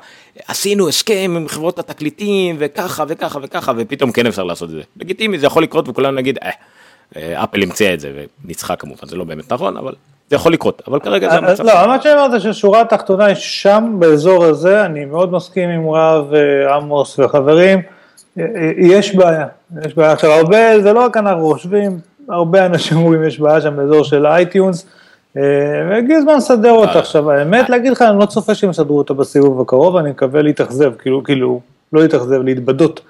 עשינו 0.46 0.88
הסכם 0.88 1.34
עם 1.36 1.48
חברות 1.48 1.78
התקליטים 1.78 2.56
וככה 2.58 3.04
וככה 3.08 3.38
וככה 3.42 3.72
ופתאום 3.76 4.12
כן 4.12 4.26
אפשר 4.26 4.44
לעשות 4.44 4.70
את 4.70 4.74
זה. 4.74 4.82
לגיטימי 4.96 5.38
זה 5.38 5.46
יכול 5.46 5.62
לקרות 5.62 5.88
וכולנו 5.88 6.16
נגיד 6.16 6.38
אה, 6.42 6.50
אה, 7.16 7.44
אפל 7.44 7.62
המציאה 7.62 7.94
את 7.94 8.00
זה 8.00 8.24
ונצחק 8.44 8.80
כמובן 8.80 9.08
זה 9.08 9.16
לא 9.16 9.24
באמת 9.24 9.52
נכון 9.52 9.76
אבל 9.76 9.94
זה 10.30 10.36
יכול 10.36 10.52
לקרות 10.52 10.82
אבל 10.88 11.00
כרגע 11.00 11.30
זה 11.30 11.36
המצב. 11.36 11.64
לא, 11.64 11.86
מה 11.86 12.02
שאני 12.02 12.14
אומר 12.14 12.38
זה 12.38 12.52
ששורה 12.52 12.80
התחתונה 12.80 13.34
שם 13.34 13.96
באזור 13.98 14.44
הזה, 14.44 14.84
אני 14.84 15.04
מאוד 15.04 15.32
מסכים 15.32 15.68
עם 15.68 15.90
רב 15.90 16.34
אה, 16.34 16.74
עמוס 16.74 17.18
וחברים, 17.18 17.82
אה, 18.38 18.44
אה, 18.56 18.70
יש 18.78 19.14
בעיה, 19.14 19.46
יש 19.86 19.94
בעיה. 19.94 20.12
עכשיו 20.12 20.30
הרבה, 20.30 20.80
זה 20.82 20.92
לא 20.92 21.00
רק 21.04 21.16
אנחנו 21.16 21.52
חושבים, 21.52 21.98
הרבה 22.28 22.66
אנשים 22.66 22.96
אומרים 22.98 23.24
יש 23.24 23.40
בעיה 23.40 23.60
שם 23.60 23.76
באזור 23.76 24.04
של 24.04 24.26
iTunes, 24.26 24.86
אה, 25.36 25.42
והגיע 25.90 26.16
הזמן 26.16 26.36
לסדר 26.36 26.70
אותה 26.72 26.98
עכשיו, 26.98 27.30
האמת 27.30 27.70
להגיד 27.70 27.92
לך, 27.92 28.02
אני 28.02 28.18
לא 28.18 28.26
צופה 28.26 28.54
שהם 28.54 28.70
יסדרו 28.70 28.98
אותה 28.98 29.14
בסיבוב 29.14 29.60
הקרוב, 29.60 29.96
אני 29.96 30.10
מקווה 30.10 30.42
להתאכזב, 30.42 30.92
כאילו, 30.98 31.24
כאילו, 31.24 31.60
לא 31.92 32.02
להתאכזב, 32.02 32.42
להתבדות, 32.42 33.00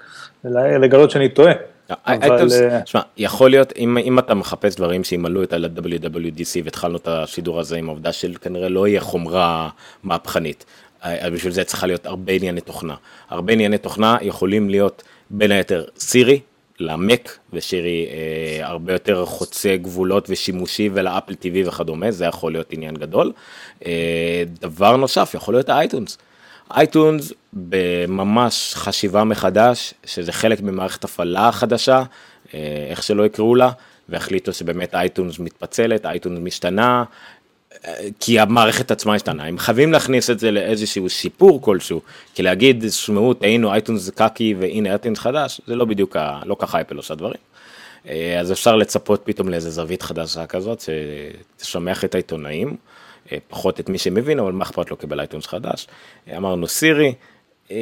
לגלות 0.79 1.11
שאני 1.11 1.29
טועה. 1.29 1.53
אבל, 1.89 2.31
iTunes, 2.31 2.53
אה, 2.53 2.79
שמע, 2.85 3.01
יכול 3.17 3.49
להיות 3.49 3.73
אם, 3.77 3.97
אם 3.97 4.19
אתה 4.19 4.33
מחפש 4.33 4.75
דברים 4.75 5.03
שימלאו 5.03 5.43
את 5.43 5.53
ה-WWDC 5.53 6.61
והתחלנו 6.63 6.97
את 6.97 7.07
השידור 7.07 7.59
הזה 7.59 7.77
עם 7.77 7.89
העובדה 7.89 8.13
של 8.13 8.33
כנראה 8.41 8.69
לא 8.69 8.87
יהיה 8.87 9.01
חומרה 9.01 9.69
מהפכנית. 10.03 10.65
אה, 11.03 11.29
בשביל 11.29 11.53
זה 11.53 11.63
צריכה 11.63 11.87
להיות 11.87 12.05
הרבה 12.05 12.33
ענייני 12.33 12.61
תוכנה. 12.61 12.95
הרבה 13.29 13.53
ענייני 13.53 13.77
תוכנה 13.77 14.17
יכולים 14.21 14.69
להיות 14.69 15.03
בין 15.29 15.51
היתר 15.51 15.85
סירי 15.99 16.39
למק 16.79 17.37
וסירי 17.53 18.07
אה, 18.09 18.67
הרבה 18.67 18.93
יותר 18.93 19.25
חוצה 19.25 19.75
גבולות 19.77 20.29
ושימושי 20.29 20.89
ול 20.93 21.04
Apple 21.04 21.33
TV 21.33 21.67
וכדומה 21.67 22.11
זה 22.11 22.25
יכול 22.25 22.51
להיות 22.51 22.73
עניין 22.73 22.95
גדול. 22.95 23.31
אה, 23.85 24.43
דבר 24.61 24.95
נוסף 24.95 25.31
יכול 25.33 25.53
להיות 25.53 25.69
ה 25.69 25.75
iTunes. 25.75 26.17
iTunes 26.75 27.33
בממש 27.53 28.73
חשיבה 28.75 29.23
מחדש, 29.23 29.93
שזה 30.05 30.31
חלק 30.31 30.61
ממערכת 30.61 31.03
הפעלה 31.03 31.51
חדשה, 31.51 32.03
אה, 32.53 32.87
איך 32.89 33.03
שלא 33.03 33.25
יקראו 33.25 33.55
לה, 33.55 33.71
והחליטו 34.09 34.53
שבאמת 34.53 34.95
iTunes 34.95 35.39
מתפצלת, 35.39 36.05
iTunes 36.05 36.39
משתנה, 36.41 37.03
אה, 37.85 37.93
כי 38.19 38.39
המערכת 38.39 38.91
עצמה 38.91 39.15
השתנה, 39.15 39.43
הם 39.45 39.57
חייבים 39.57 39.91
להכניס 39.91 40.29
את 40.29 40.39
זה 40.39 40.51
לאיזשהו 40.51 41.09
שיפור 41.09 41.61
כלשהו, 41.61 42.01
כי 42.35 42.43
להגיד, 42.43 42.85
שמעו, 42.91 43.33
טעינו, 43.33 43.73
אייטונס 43.73 44.09
קקי 44.09 44.55
והנה 44.59 44.89
אייטונס 44.89 45.19
חדש, 45.19 45.61
זה 45.67 45.75
לא 45.75 45.85
בדיוק, 45.85 46.15
ה- 46.15 46.39
לא 46.45 46.55
ככה 46.59 46.81
אפל 46.81 46.97
עושה 46.97 47.15
דברים. 47.15 47.41
אה, 48.09 48.39
אז 48.39 48.51
אפשר 48.51 48.75
לצפות 48.75 49.21
פתאום 49.23 49.49
לאיזה 49.49 49.69
זווית 49.69 50.01
חדשה 50.01 50.45
כזאת, 50.45 50.81
שתשמח 51.57 52.05
את 52.05 52.15
העיתונאים, 52.15 52.75
פחות 53.47 53.79
את 53.79 53.89
מי 53.89 53.97
שמבין, 53.97 54.39
אבל 54.39 54.51
מה 54.51 54.63
אכפת 54.63 54.91
לו 54.91 54.97
קיבל 54.97 55.19
אייטונס 55.19 55.47
חדש. 55.47 55.87
אה, 56.27 56.37
אמרנו 56.37 56.67
סירי. 56.67 57.13
אה, 57.71 57.77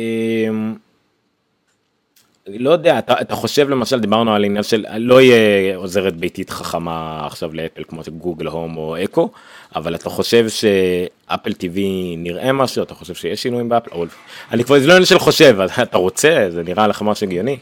לא 2.48 2.70
יודע, 2.70 3.00
אתה, 3.00 3.14
אתה 3.22 3.36
חושב 3.36 3.70
למשל, 3.70 4.00
דיברנו 4.00 4.36
על 4.36 4.44
עניין 4.44 4.64
של 4.64 4.86
לא 4.98 5.22
יהיה 5.22 5.76
עוזרת 5.78 6.16
ביתית 6.16 6.50
חכמה 6.50 7.26
עכשיו 7.26 7.54
לאפל 7.54 7.84
כמו 7.88 8.04
שגוגל 8.04 8.48
הום 8.48 8.78
או 8.78 9.04
אקו, 9.04 9.30
אבל 9.76 9.96
אתה 9.96 10.10
חושב 10.10 10.50
שאפל 10.50 11.52
TV 11.52 11.80
נראה 12.18 12.52
משהו, 12.54 12.84
אתה 12.84 12.94
חושב 12.94 13.14
שיש 13.14 13.44
שינויים 13.44 13.70
באפל, 13.70 13.92
או... 13.92 14.06
אני 14.52 14.64
כבר, 14.64 14.80
זה 14.80 14.88
לא 14.88 14.92
עניין 14.92 15.06
של 15.06 15.20
חושב, 15.20 15.58
אתה 15.82 15.98
רוצה, 15.98 16.48
זה 16.50 16.64
נראה 16.64 16.88
לך 16.88 17.02
משהו 17.02 17.28
הגיוני. 17.28 17.58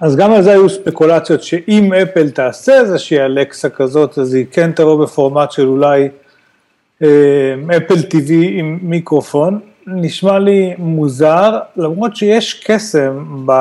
אז 0.00 0.16
גם 0.16 0.32
על 0.32 0.42
זה 0.42 0.50
היו 0.50 0.68
ספקולציות 0.68 1.42
שאם 1.42 1.92
אפל 1.92 2.30
תעשה 2.30 2.80
איזושהי 2.80 3.20
אלקסה 3.20 3.70
כזאת, 3.70 4.18
אז 4.18 4.34
היא 4.34 4.46
כן 4.50 4.72
תבוא 4.72 5.04
בפורמט 5.04 5.52
של 5.52 5.66
אולי 5.66 6.02
אה, 6.02 6.08
אפל 7.76 7.94
TV 7.94 8.32
עם 8.32 8.78
מיקרופון. 8.82 9.60
נשמע 9.86 10.38
לי 10.38 10.74
מוזר, 10.78 11.58
למרות 11.76 12.16
שיש 12.16 12.64
קסם 12.66 13.46
ב... 13.46 13.52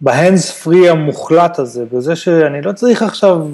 בהנדס 0.00 0.50
פרי 0.50 0.88
המוחלט 0.88 1.58
הזה, 1.58 1.84
בזה 1.92 2.16
שאני 2.16 2.62
לא 2.62 2.72
צריך 2.72 3.02
עכשיו... 3.02 3.46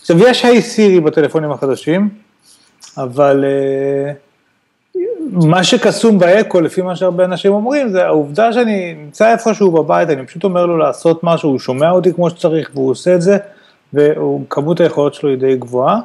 עכשיו 0.00 0.18
יש 0.18 0.44
היי 0.44 0.62
סירי 0.62 1.00
בטלפונים 1.00 1.52
החדשים, 1.52 2.08
אבל 2.96 3.44
אה, 3.44 4.12
מה 5.32 5.64
שקסום 5.64 6.18
באקו, 6.18 6.60
לפי 6.60 6.82
מה 6.82 6.96
שהרבה 6.96 7.24
אנשים 7.24 7.52
אומרים, 7.52 7.88
זה 7.88 8.06
העובדה 8.06 8.52
שאני 8.52 8.94
נמצא 8.94 9.32
איפשהו 9.32 9.70
בבית, 9.70 10.10
אני 10.10 10.26
פשוט 10.26 10.44
אומר 10.44 10.66
לו 10.66 10.78
לעשות 10.78 11.20
משהו, 11.22 11.50
הוא 11.50 11.58
שומע 11.58 11.90
אותי 11.90 12.14
כמו 12.14 12.30
שצריך 12.30 12.70
והוא 12.74 12.90
עושה 12.90 13.14
את 13.14 13.22
זה, 13.22 13.38
וכמות 13.94 14.80
היכולות 14.80 15.14
שלו 15.14 15.30
היא 15.30 15.38
די 15.38 15.56
גבוהה. 15.56 16.00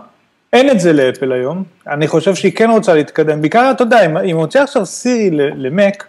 אין 0.54 0.70
את 0.70 0.80
זה 0.80 0.94
לאפל 0.94 1.32
היום, 1.32 1.64
אני 1.88 2.08
חושב 2.08 2.36
שהיא 2.36 2.52
כן 2.52 2.70
רוצה 2.70 2.94
להתקדם, 2.94 3.42
בעיקר 3.42 3.72
אתה 3.72 3.84
יודע, 3.84 4.06
אם 4.06 4.18
היא 4.18 4.34
מוציאה 4.34 4.64
עכשיו 4.64 4.86
סירי 4.86 5.30
למק, 5.56 6.08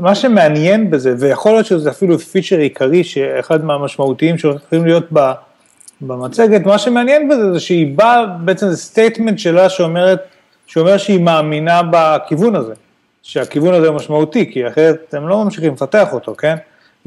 מה 0.00 0.14
שמעניין 0.14 0.90
בזה, 0.90 1.14
ויכול 1.18 1.52
להיות 1.52 1.66
שזה 1.66 1.90
אפילו 1.90 2.18
פיצ'ר 2.18 2.58
עיקרי, 2.58 3.04
שאחד 3.04 3.64
מהמשמעותיים 3.64 4.38
שהולכים 4.38 4.86
להיות 4.86 5.04
במצגת, 6.00 6.66
מה 6.66 6.78
שמעניין 6.78 7.28
בזה 7.28 7.52
זה 7.52 7.60
שהיא 7.60 7.96
באה, 7.96 8.26
בעצם 8.26 8.68
זה 8.68 8.76
statement 8.76 9.38
שלה 9.38 9.68
שאומרת, 9.68 10.22
שאומר 10.66 10.96
שהיא 10.96 11.20
מאמינה 11.20 11.80
בכיוון 11.90 12.56
הזה, 12.56 12.74
שהכיוון 13.22 13.74
הזה 13.74 13.88
הוא 13.88 13.96
משמעותי, 13.96 14.52
כי 14.52 14.68
אחרת 14.68 15.14
הם 15.14 15.28
לא 15.28 15.44
ממשיכים 15.44 15.72
לפתח 15.72 16.12
אותו, 16.12 16.34
כן? 16.34 16.56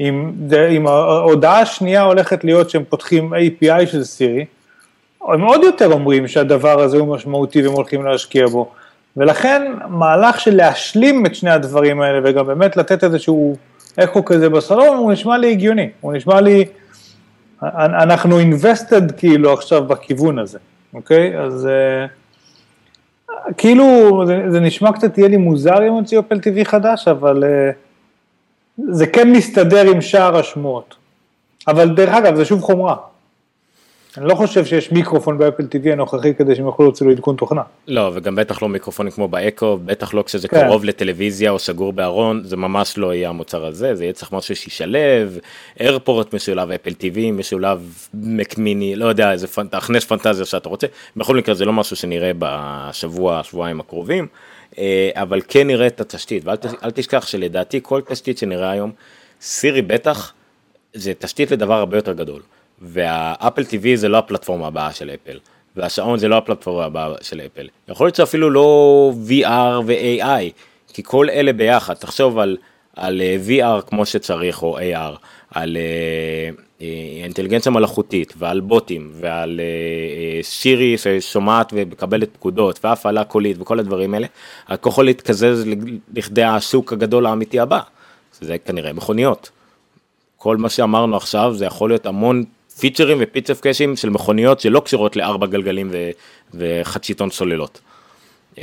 אם 0.00 0.86
ההודעה 0.86 1.60
השנייה 1.60 2.02
הולכת 2.02 2.44
להיות 2.44 2.70
שהם 2.70 2.84
פותחים 2.88 3.32
API 3.34 3.86
של 3.86 4.04
סירי, 4.04 4.44
הם 5.32 5.40
עוד 5.40 5.62
יותר 5.64 5.92
אומרים 5.92 6.28
שהדבר 6.28 6.80
הזה 6.80 6.96
הוא 6.96 7.14
משמעותי 7.14 7.62
והם 7.62 7.72
הולכים 7.72 8.04
להשקיע 8.04 8.46
בו. 8.46 8.70
ולכן 9.16 9.72
מהלך 9.88 10.40
של 10.40 10.56
להשלים 10.56 11.26
את 11.26 11.34
שני 11.34 11.50
הדברים 11.50 12.00
האלה 12.00 12.20
וגם 12.24 12.46
באמת 12.46 12.76
לתת 12.76 13.04
איזשהו 13.04 13.56
אקו 13.96 14.24
כזה 14.24 14.48
בסלון, 14.48 14.96
הוא 14.96 15.12
נשמע 15.12 15.38
לי 15.38 15.50
הגיוני, 15.50 15.88
הוא 16.00 16.12
נשמע 16.12 16.40
לי, 16.40 16.64
אנחנו 17.62 18.40
invested 18.40 19.12
כאילו 19.16 19.52
עכשיו 19.52 19.84
בכיוון 19.84 20.38
הזה. 20.38 20.58
אוקיי? 20.94 21.38
אז 21.38 21.66
אה, 21.66 22.06
כאילו 23.56 24.22
זה, 24.26 24.42
זה 24.48 24.60
נשמע 24.60 24.92
קצת 24.92 25.18
יהיה 25.18 25.28
לי 25.28 25.36
מוזר 25.36 25.88
אם 25.88 25.92
הוציאו 25.92 26.20
אפל 26.20 26.36
TV 26.36 26.64
חדש, 26.64 27.08
אבל 27.08 27.44
אה, 27.44 27.70
זה 28.88 29.06
כן 29.06 29.32
מסתדר 29.32 29.90
עם 29.90 30.00
שאר 30.00 30.36
השמועות. 30.36 30.94
אבל 31.68 31.94
דרך 31.94 32.14
אגב, 32.14 32.34
זה 32.34 32.44
שוב 32.44 32.60
חומרה. 32.60 32.96
אני 34.18 34.28
לא 34.28 34.34
חושב 34.34 34.64
שיש 34.64 34.92
מיקרופון 34.92 35.38
באפל 35.38 35.62
TV 35.62 35.92
הנוכחי 35.92 36.34
כדי 36.34 36.54
שהם 36.54 36.64
יוכלו 36.66 36.86
להוציא 36.86 37.06
לו 37.06 37.12
עדכון 37.12 37.36
תוכנה. 37.36 37.62
לא, 37.88 38.10
וגם 38.14 38.34
בטח 38.36 38.62
לא 38.62 38.68
מיקרופונים 38.68 39.12
כמו 39.12 39.28
באקו, 39.28 39.78
בטח 39.84 40.14
לא 40.14 40.22
כשזה 40.22 40.48
כן. 40.48 40.66
קרוב 40.66 40.84
לטלוויזיה 40.84 41.50
או 41.50 41.58
סגור 41.58 41.92
בארון, 41.92 42.40
זה 42.44 42.56
ממש 42.56 42.98
לא 42.98 43.14
יהיה 43.14 43.28
המוצר 43.28 43.64
הזה, 43.66 43.94
זה 43.94 44.04
יהיה 44.04 44.12
צריך 44.12 44.32
משהו 44.32 44.56
שישלב, 44.56 45.38
איירפורט 45.80 46.34
משולב 46.34 46.70
אפל 46.70 46.90
TV, 46.90 47.18
משולב 47.32 47.92
מקמיני, 48.14 48.96
לא 48.96 49.06
יודע, 49.06 49.32
איזה 49.32 49.46
פנט... 49.46 49.74
תכנס 49.74 50.04
פנטזיה 50.04 50.44
שאתה 50.44 50.68
רוצה, 50.68 50.86
בכל 51.16 51.36
מקרה 51.36 51.54
זה 51.54 51.64
לא 51.64 51.72
משהו 51.72 51.96
שנראה 51.96 52.30
בשבוע, 52.38 53.40
שבועיים 53.42 53.80
הקרובים, 53.80 54.26
אה, 54.78 55.10
אבל 55.14 55.40
כן 55.48 55.66
נראה 55.66 55.86
את 55.86 56.00
התשתית, 56.00 56.44
ואל 56.44 56.56
ת- 56.56 56.66
תשכח 56.94 57.26
שלדעתי 57.26 57.80
כל 57.82 58.00
תשתית 58.08 58.38
שנראה 58.38 58.70
היום, 58.70 58.92
סירי 59.40 59.82
בטח, 59.82 60.32
זה 60.94 61.12
תשתית 61.18 61.50
לדבר 61.50 61.74
הרבה 61.74 61.98
יותר 61.98 62.12
גדול. 62.12 62.40
והאפל 62.82 63.62
TV 63.62 63.86
זה 63.94 64.08
לא 64.08 64.18
הפלטפורמה 64.18 64.66
הבאה 64.66 64.92
של 64.92 65.10
אפל, 65.10 65.38
והשעון 65.76 66.18
זה 66.18 66.28
לא 66.28 66.36
הפלטפורמה 66.36 66.84
הבאה 66.84 67.14
של 67.22 67.40
אפל. 67.40 67.68
יכול 67.88 68.06
להיות 68.06 68.14
שאפילו 68.14 68.50
לא 68.50 69.12
VR 69.28 69.82
ו-AI, 69.86 70.52
כי 70.92 71.02
כל 71.02 71.30
אלה 71.30 71.52
ביחד, 71.52 71.94
תחשוב 71.94 72.38
על, 72.38 72.56
על 72.96 73.20
אה, 73.20 73.36
VR 73.48 73.82
כמו 73.82 74.06
שצריך, 74.06 74.62
או 74.62 74.78
AR, 74.78 75.16
על 75.50 75.76
אה, 75.76 76.50
אינטליגנציה 77.22 77.72
מלאכותית, 77.72 78.34
ועל 78.36 78.60
בוטים, 78.60 79.10
ועל 79.14 79.60
אה, 79.60 80.42
שירי 80.42 80.98
ששומעת 80.98 81.72
ומקבלת 81.76 82.28
פקודות, 82.32 82.84
והפעלה 82.84 83.24
קולית 83.24 83.56
וכל 83.60 83.78
הדברים 83.78 84.14
האלה, 84.14 84.26
הכל 84.68 84.88
יכול 84.88 85.04
להתקזז 85.04 85.64
לכדי 86.14 86.42
השוק 86.42 86.92
הגדול 86.92 87.26
האמיתי 87.26 87.60
הבא. 87.60 87.80
זה 88.40 88.58
כנראה 88.58 88.92
מכוניות. 88.92 89.50
כל 90.36 90.56
מה 90.56 90.68
שאמרנו 90.68 91.16
עכשיו 91.16 91.54
זה 91.54 91.64
יכול 91.64 91.90
להיות 91.90 92.06
המון 92.06 92.44
פיצ'רים 92.78 93.18
ופיצ'ף 93.20 93.60
קאשים 93.60 93.96
של 93.96 94.10
מכוניות 94.10 94.60
שלא 94.60 94.80
קשורות 94.80 95.16
לארבע 95.16 95.46
גלגלים 95.46 95.90
ו- 95.92 96.10
וחצ'יתון 96.54 97.30
סוללות. 97.30 97.80
אמ, 98.58 98.62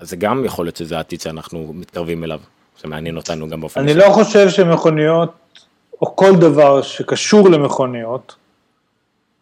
אז 0.00 0.10
זה 0.10 0.16
גם 0.16 0.44
יכול 0.44 0.66
להיות 0.66 0.76
שזה 0.76 0.96
העתיד 0.96 1.20
שאנחנו 1.20 1.72
מתקרבים 1.74 2.24
אליו, 2.24 2.40
שמעניין 2.76 3.16
אותנו 3.16 3.48
גם 3.48 3.60
באופן 3.60 3.80
אני. 3.80 3.94
לא 3.94 4.10
חושב 4.10 4.48
שמכוניות, 4.48 5.32
או 6.00 6.16
כל 6.16 6.36
דבר 6.36 6.82
שקשור 6.82 7.48
למכוניות, 7.48 8.34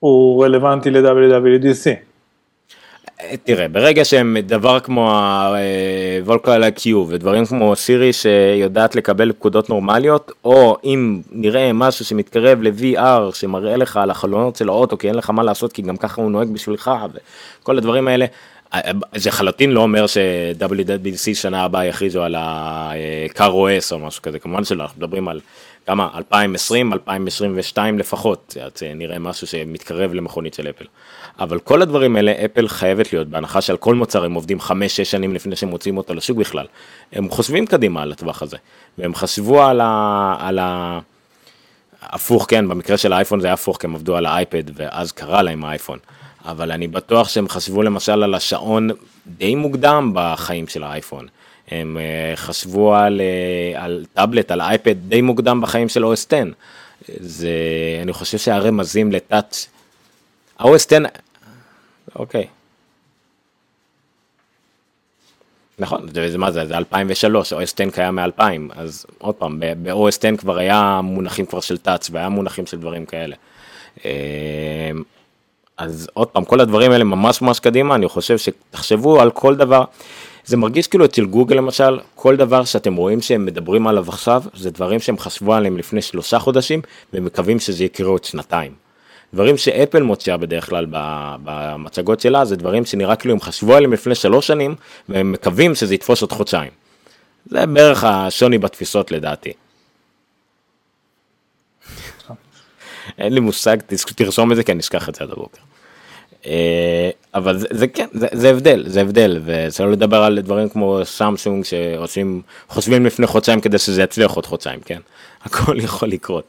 הוא 0.01 0.45
רלוונטי 0.45 0.91
ל-WWDC. 0.91 2.14
תראה, 3.45 3.69
ברגע 3.69 4.05
שהם 4.05 4.37
דבר 4.43 4.81
כמו 4.81 5.11
ה-Volcal 5.11 6.79
IQ 6.79 6.97
ודברים 7.09 7.47
כמו 7.47 7.77
סירי 7.77 8.13
שיודעת 8.13 8.95
לקבל 8.95 9.33
פקודות 9.33 9.71
נורמליות, 9.71 10.33
או 10.45 10.77
אם 10.85 11.21
נראה 11.33 11.73
משהו 11.73 12.05
שמתקרב 12.05 12.63
ל-VR 12.63 13.35
שמראה 13.35 13.77
לך 13.77 13.97
על 13.97 14.11
החלונות 14.11 14.57
של 14.57 14.69
האוטו 14.69 14.99
כי 14.99 15.09
אין 15.09 15.15
לך 15.15 15.31
מה 15.31 15.43
לעשות 15.43 15.73
כי 15.73 15.83
גם 15.83 15.97
ככה 15.97 16.23
הוא 16.23 16.31
נוהג 16.31 16.49
בשבילך 16.49 16.91
וכל 17.63 17.79
הדברים 17.79 18.09
האלה, 18.09 18.27
זה 19.15 19.31
חלוטין 19.31 19.71
לא 19.71 19.81
אומר 19.81 20.07
ש-WWDC 20.07 21.35
שנה 21.35 21.65
הבאה 21.65 21.85
יכריזו 21.85 22.23
על 22.23 22.35
ה-car 22.35 23.51
OS 23.51 23.93
או 23.93 23.99
משהו 23.99 24.23
כזה, 24.23 24.39
כמובן 24.39 24.65
שלא, 24.65 24.83
אנחנו 24.83 24.99
מדברים 24.99 25.29
על 25.29 25.41
כמה, 25.87 26.09
2020, 26.17 26.93
2022 26.93 27.99
לפחות, 27.99 28.57
עד 28.65 28.77
שנראה 28.77 29.19
משהו 29.19 29.47
שמתקרב 29.47 30.15
למכונית 30.15 30.55
של 30.55 30.69
אפל. 30.69 30.85
אבל 31.39 31.59
כל 31.59 31.83
הדברים 31.83 32.17
האלה, 32.17 32.33
אפל 32.45 32.69
חייבת 32.69 33.13
להיות, 33.13 33.29
בהנחה 33.29 33.61
שעל 33.61 33.77
כל 33.77 33.95
מוצר 33.95 34.25
הם 34.25 34.35
עובדים 34.35 34.61
5-6 34.61 34.71
שנים 35.05 35.35
לפני 35.35 35.57
שהם 35.57 35.69
מוציאים 35.69 35.97
אותו 35.97 36.15
לשוק 36.15 36.39
בכלל. 36.39 36.67
הם 37.13 37.31
חושבים 37.31 37.67
קדימה 37.67 38.03
על 38.03 38.13
הטווח 38.13 38.43
הזה, 38.43 38.57
והם 38.99 39.15
חשבו 39.15 39.63
על 39.63 39.81
ה... 39.81 40.37
על 40.39 40.59
ה... 40.59 40.99
הפוך, 42.03 42.47
כן, 42.49 42.69
במקרה 42.69 42.97
של 42.97 43.13
האייפון 43.13 43.41
זה 43.41 43.47
היה 43.47 43.55
הפוך, 43.55 43.77
כי 43.81 43.87
הם 43.87 43.95
עבדו 43.95 44.17
על 44.17 44.27
האייפד, 44.27 44.63
ואז 44.75 45.13
קרה 45.13 45.43
להם 45.43 45.65
האייפון. 45.65 45.99
אבל 46.45 46.73
אני 46.73 46.89
בטוח 46.89 47.29
שהם 47.29 47.49
חשבו 47.49 47.83
למשל 47.83 48.23
על 48.23 48.35
השעון 48.35 48.91
די 49.27 49.55
מוקדם 49.55 50.11
בחיים 50.15 50.67
של 50.69 50.83
האייפון. 50.83 51.27
הם 51.71 51.97
uh, 51.97 52.37
חשבו 52.37 52.95
על, 52.95 53.21
uh, 53.21 53.79
על 53.79 54.05
טאבלט, 54.15 54.51
על 54.51 54.61
אייפד 54.61 54.97
די 55.09 55.23
מוקדם 55.23 55.61
בחיים 55.61 55.89
של 55.89 56.05
OS 56.05 56.27
10. 56.29 56.43
זה, 57.21 57.49
אני 58.03 58.13
חושב 58.13 58.39
שהרמזים 58.39 59.13
לטאץ', 59.13 59.67
ה-OS 60.59 60.87
10, 60.87 60.99
אוקיי. 62.17 62.47
נכון, 65.79 66.07
זה, 66.15 66.39
מה 66.39 66.51
זה, 66.51 66.67
זה 66.67 66.77
2003, 66.77 67.53
OS 67.53 67.57
10 67.57 67.91
קיים 67.91 68.15
מ-2000, 68.15 68.43
אז 68.75 69.07
עוד 69.19 69.35
פעם, 69.35 69.61
ב-OS 69.61 70.19
10 70.19 70.37
כבר 70.37 70.59
היה 70.59 71.01
מונחים 71.03 71.47
כבר 71.47 71.61
של 71.61 71.79
טאץ' 71.79 72.09
והיה 72.13 72.29
מונחים 72.29 72.67
של 72.67 72.79
דברים 72.79 73.07
כאלה. 73.07 73.37
אה, 74.05 74.11
אז 75.77 76.09
עוד 76.13 76.29
פעם, 76.29 76.45
כל 76.45 76.61
הדברים 76.61 76.91
האלה 76.91 77.05
ממש 77.05 77.43
ממש 77.43 77.61
קדימה, 77.61 77.95
אני 77.95 78.09
חושב 78.09 78.39
שתחשבו 78.39 79.21
על 79.21 79.31
כל 79.31 79.57
דבר. 79.57 79.85
זה 80.45 80.57
מרגיש 80.57 80.87
כאילו 80.87 81.05
אצל 81.05 81.25
גוגל 81.25 81.57
למשל, 81.57 82.01
כל 82.15 82.37
דבר 82.37 82.65
שאתם 82.65 82.95
רואים 82.95 83.21
שהם 83.21 83.47
מדברים 83.47 83.87
עליו 83.87 84.09
עכשיו, 84.09 84.43
זה 84.55 84.71
דברים 84.71 85.01
שהם 85.01 85.19
חשבו 85.19 85.55
עליהם 85.55 85.77
לפני 85.77 86.03
שלושה 86.03 86.39
חודשים, 86.39 86.83
ומקווים 87.13 87.61
שזה 87.61 87.85
יקרה 87.85 88.09
עוד 88.09 88.25
שנתיים. 88.25 88.84
דברים 89.35 89.57
שאפל 89.57 90.03
מוציאה 90.03 90.37
בדרך 90.37 90.69
כלל 90.69 90.87
במצגות 91.45 92.21
שלה, 92.21 92.45
זה 92.45 92.57
דברים 92.57 92.85
שנראה 92.85 93.17
כאילו 93.17 93.35
הם 93.35 93.41
חשבו 93.41 93.75
עליהם 93.75 93.93
לפני 93.93 94.15
שלוש 94.15 94.47
שנים, 94.47 94.75
והם 95.09 95.33
מקווים 95.33 95.75
שזה 95.75 95.95
יתפוס 95.95 96.23
עוד 96.23 96.33
חודשיים. 96.33 96.71
זה 97.47 97.67
בערך 97.67 98.05
השוני 98.05 98.59
בתפיסות 98.59 99.11
לדעתי. 99.11 99.53
אין 103.19 103.33
לי 103.33 103.41
מושג, 103.41 103.77
תרשום 104.17 104.53
את 104.53 104.57
זה 104.57 104.63
כי 104.63 104.73
אני 104.73 104.81
אשכח 104.81 105.09
את 105.09 105.15
זה 105.15 105.25
עד 105.25 105.31
הבוקר. 105.31 105.61
אבל 107.35 107.59
זה, 107.59 107.67
זה 107.71 107.89
כן, 107.89 108.07
זה, 108.13 108.27
זה 108.33 108.51
הבדל, 108.51 108.85
זה 108.87 109.01
הבדל, 109.01 109.41
וצריך 109.45 109.89
לדבר 109.91 110.23
על 110.23 110.41
דברים 110.41 110.69
כמו 110.69 111.01
סמסונג 111.05 111.65
שעושים, 111.65 112.43
חושבים 112.69 113.07
לפני 113.07 113.27
חודשיים 113.27 113.61
כדי 113.61 113.79
שזה 113.79 114.03
יצליח 114.03 114.31
עוד 114.31 114.47
חודשיים, 114.47 114.81
כן? 114.81 115.01
הכל 115.45 115.81
יכול 115.81 116.09
לקרות. 116.09 116.45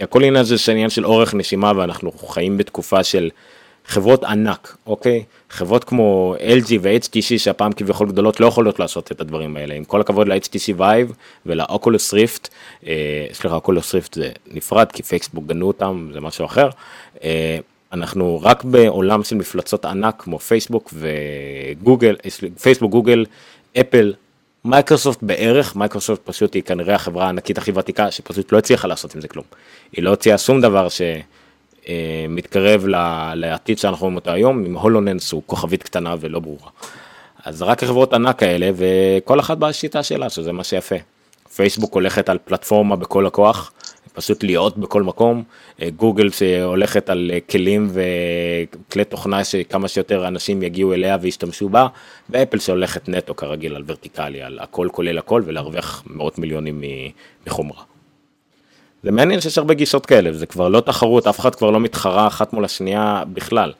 הכל 0.00 0.24
עניין 0.24 0.44
זה 0.44 0.72
עניין 0.72 0.90
של 0.90 1.06
אורך 1.06 1.34
נשימה 1.34 1.72
ואנחנו 1.76 2.12
חיים 2.12 2.58
בתקופה 2.58 3.04
של 3.04 3.30
חברות 3.86 4.24
ענק, 4.24 4.76
אוקיי? 4.86 5.24
חברות 5.50 5.84
כמו 5.84 6.34
LG 6.38 6.72
ו-HTC 6.80 7.38
שהפעם 7.38 7.72
כביכול 7.72 8.08
גדולות 8.08 8.40
לא 8.40 8.46
יכולות 8.46 8.78
לעשות 8.78 9.12
את 9.12 9.20
הדברים 9.20 9.56
האלה. 9.56 9.74
עם 9.74 9.84
כל 9.84 10.00
הכבוד 10.00 10.28
ל-HTC 10.28 10.78
Vive 10.78 11.12
ול-Oculus 11.46 12.14
Rift, 12.14 12.48
אה, 12.86 13.26
סליחה, 13.32 13.58
Oculus 13.58 13.70
Rift 13.70 14.12
זה 14.12 14.30
נפרד 14.52 14.92
כי 14.92 15.02
פייסבוק 15.02 15.46
קנו 15.46 15.66
אותם, 15.66 16.10
זה 16.12 16.20
משהו 16.20 16.44
אחר. 16.44 16.68
אה, 17.24 17.58
אנחנו 17.92 18.40
רק 18.42 18.64
בעולם 18.64 19.24
של 19.24 19.36
מפלצות 19.36 19.84
ענק 19.84 20.14
כמו 20.18 20.38
פייסבוק 20.38 20.94
וגוגל, 20.94 22.16
פייסבוק, 22.62 22.90
גוגל, 22.90 23.24
אפל, 23.80 24.14
מייקרוסופט 24.64 25.22
בערך, 25.22 25.76
מייקרוסופט 25.76 26.20
פשוט 26.24 26.54
היא 26.54 26.62
כנראה 26.62 26.94
החברה 26.94 27.26
הענקית 27.26 27.58
הכי 27.58 27.72
ותיקה 27.74 28.10
שפשוט 28.10 28.52
לא 28.52 28.58
הצליחה 28.58 28.88
לעשות 28.88 29.14
עם 29.14 29.20
זה 29.20 29.28
כלום. 29.28 29.44
היא 29.92 30.04
לא 30.04 30.10
הוציאה 30.10 30.38
שום 30.38 30.60
דבר 30.60 30.88
שמתקרב 31.88 32.86
לעתיד 33.34 33.78
שאנחנו 33.78 34.04
רואים 34.04 34.16
אותו 34.16 34.30
היום, 34.30 34.64
עם 34.64 34.74
HoloLens 34.74 35.32
הוא 35.32 35.42
כוכבית 35.46 35.82
קטנה 35.82 36.14
ולא 36.20 36.40
ברורה. 36.40 36.68
אז 37.44 37.62
רק 37.62 37.82
החברות 37.82 38.14
ענק 38.14 38.42
האלה 38.42 38.70
וכל 38.76 39.40
אחת 39.40 39.58
בשיטה 39.58 40.02
שלה 40.02 40.30
שזה 40.30 40.52
מה 40.52 40.64
שיפה. 40.64 40.96
פייסבוק 41.54 41.94
הולכת 41.94 42.28
על 42.28 42.38
פלטפורמה 42.44 42.96
בכל 42.96 43.26
הכוח, 43.26 43.72
פשוט 44.12 44.44
להיות 44.44 44.78
בכל 44.78 45.02
מקום, 45.02 45.42
גוגל 45.96 46.30
שהולכת 46.30 47.10
על 47.10 47.30
כלים 47.50 47.90
וכלי 47.92 49.04
תוכנה 49.04 49.44
שכמה 49.44 49.88
שיותר 49.88 50.28
אנשים 50.28 50.62
יגיעו 50.62 50.92
אליה 50.92 51.16
וישתמשו 51.20 51.68
בה, 51.68 51.86
ואפל 52.30 52.58
שהולכת 52.58 53.08
נטו 53.08 53.36
כרגיל 53.36 53.76
על 53.76 53.82
ורטיקלי, 53.86 54.42
על 54.42 54.58
הכל 54.62 54.88
כולל 54.92 55.18
הכל 55.18 55.42
ולהרוויח 55.46 56.02
מאות 56.06 56.38
מיליונים 56.38 56.82
מחומרה. 57.46 57.82
זה 59.02 59.10
מעניין 59.10 59.40
שיש 59.40 59.58
הרבה 59.58 59.74
גישות 59.74 60.06
כאלה, 60.06 60.32
זה 60.32 60.46
כבר 60.46 60.68
לא 60.68 60.80
תחרות, 60.80 61.26
אף 61.26 61.40
אחד 61.40 61.54
כבר 61.54 61.70
לא 61.70 61.80
מתחרה 61.80 62.26
אחת 62.26 62.52
מול 62.52 62.64
השנייה 62.64 63.22
בכלל. 63.32 63.72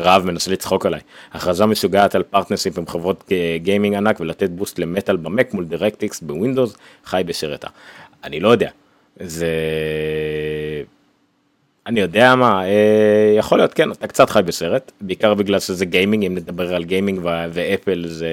רב 0.00 0.22
מנסה 0.26 0.50
לצחוק 0.50 0.86
עליי. 0.86 1.00
הכרזה 1.32 1.66
משוגעת 1.66 2.14
על 2.14 2.22
partnership 2.22 2.78
עם 2.78 2.86
חברות 2.86 3.32
gaming 3.56 3.96
ענק 3.96 4.20
ולתת 4.20 4.50
boost 4.50 4.78
למטאל 4.78 5.16
במק 5.16 5.54
מול 5.54 5.64
DirectX 5.64 6.20
ב 6.20 6.26
Windows, 6.26 6.76
חי 7.04 7.22
בסרט, 7.26 7.52
אה. 7.52 7.68
אני 8.24 8.40
לא 8.40 8.48
יודע, 8.48 8.70
זה... 9.20 9.48
אני 11.86 12.00
יודע 12.00 12.34
מה, 12.34 12.62
יכול 13.38 13.58
להיות 13.58 13.74
כן, 13.74 13.92
אתה 13.92 14.06
קצת 14.06 14.30
חי 14.30 14.40
בסרט, 14.44 14.92
בעיקר 15.00 15.34
בגלל 15.34 15.60
שזה 15.60 15.84
gaming, 15.84 16.24
אם 16.24 16.34
נדבר 16.34 16.74
על 16.74 16.84
gaming 16.84 17.20
ואפל 17.52 18.04
זה 18.06 18.28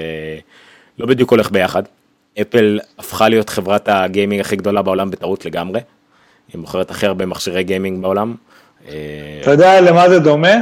לא 0.99 1.05
בדיוק 1.05 1.31
הולך 1.31 1.51
ביחד. 1.51 1.83
אפל 2.41 2.79
הפכה 2.99 3.29
להיות 3.29 3.49
חברת 3.49 3.89
ה 3.91 3.98
gaming 3.98 4.41
הכי 4.41 4.55
גדולה 4.55 4.81
בעולם 4.81 5.11
בטעות 5.11 5.45
לגמרי. 5.45 5.79
היא 6.53 6.61
מוכרת 6.61 6.91
הכי 6.91 7.05
הרבה 7.05 7.25
מכשירי 7.25 7.63
gaming 7.63 8.01
בעולם. 8.01 8.35
אה, 8.87 8.93
אתה 9.41 9.51
יודע 9.51 9.81
למה 9.81 10.09
זה 10.09 10.19
דומה? 10.19 10.53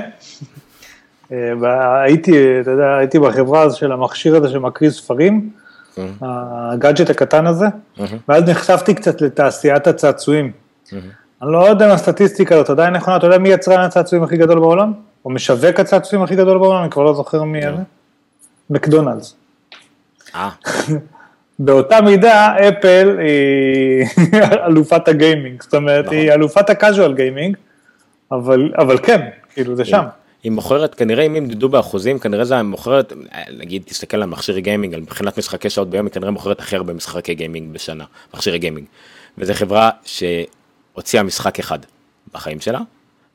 אה, 1.32 2.02
הייתי, 2.02 2.62
אתה 2.62 2.72
יודע, 2.72 2.96
הייתי 2.96 3.20
בחברה 3.20 3.62
הזו 3.62 3.78
של 3.78 3.92
המכשיר 3.92 4.36
הזה 4.36 4.50
שמקריא 4.50 4.90
ספרים, 4.90 5.50
הגאדג'ט 6.22 7.10
הקטן 7.10 7.48
הזה, 7.48 7.66
ואז 8.30 8.44
נחשפתי 8.44 8.94
קצת 8.94 9.22
לתעשיית 9.22 9.88
הצעצועים. 9.88 10.52
אני 11.42 11.52
לא 11.52 11.70
יודע 11.70 11.86
אם 11.86 11.92
הסטטיסטיקה 11.92 12.56
הזאת 12.56 12.70
עדיין 12.70 12.94
נכונה, 12.94 13.18
אתה 13.18 13.26
יודע 13.26 13.38
מי 13.38 13.50
יצרן 13.50 13.80
הצעצועים 13.80 14.24
הכי 14.24 14.38
גדול 14.38 14.60
בעולם? 14.60 14.94
או 15.26 15.30
משווק 15.30 15.80
הצעצועים 15.80 16.24
הכי 16.24 16.36
גדול 16.36 16.58
בעולם? 16.58 16.82
אני 16.82 16.90
כבר 16.90 17.04
לא 17.04 17.14
זוכר 17.14 17.44
מי 17.44 17.62
זה. 17.62 17.84
מקדונלדס. 18.70 19.36
אה, 20.36 20.50
באותה 21.60 22.02
מידה, 22.02 22.56
אפל 22.70 23.18
היא 23.20 24.06
אלופת 24.68 25.08
ה 25.08 25.14
gaming, 25.14 25.62
זאת 25.62 25.74
אומרת, 25.74 26.06
נכון. 26.06 26.18
היא 26.18 26.32
אלופת 26.32 26.70
ה 26.70 26.76
casual 26.76 27.14
gaming, 27.14 27.58
אבל, 28.32 28.72
אבל 28.78 28.98
כן, 28.98 29.30
כאילו 29.54 29.76
זה 29.76 29.86
שם. 29.86 30.04
היא 30.44 30.52
מוכרת, 30.52 30.96
כנראה 30.96 31.24
אם 31.24 31.36
ימדדו 31.36 31.70
באחוזים, 31.70 32.20
כנראה 32.20 32.46
זה 32.46 32.64
מוכרת, 32.64 33.14
נגיד 33.58 33.84
תסתכל 33.86 34.18
על 34.18 34.26
מכשירי 34.26 34.62
gaming, 34.62 34.94
על 34.94 35.02
מבחינת 35.02 35.38
משחקי 35.38 35.70
שעות 35.70 35.90
ביום, 35.90 36.06
היא 36.06 36.14
כנראה 36.14 36.32
מוכרת 36.32 36.60
הכי 36.60 36.76
הרבה 36.76 36.94
משחקי 36.94 37.34
gaming 37.34 37.74
בשנה, 37.74 38.06
מכשירי 38.34 38.60
gaming. 38.60 38.88
וזו 39.38 39.54
חברה 39.54 39.90
שהוציאה 40.06 41.24
משחק 41.24 41.60
אחד 41.60 41.80
בחיים 42.34 42.60
שלה, 42.60 42.80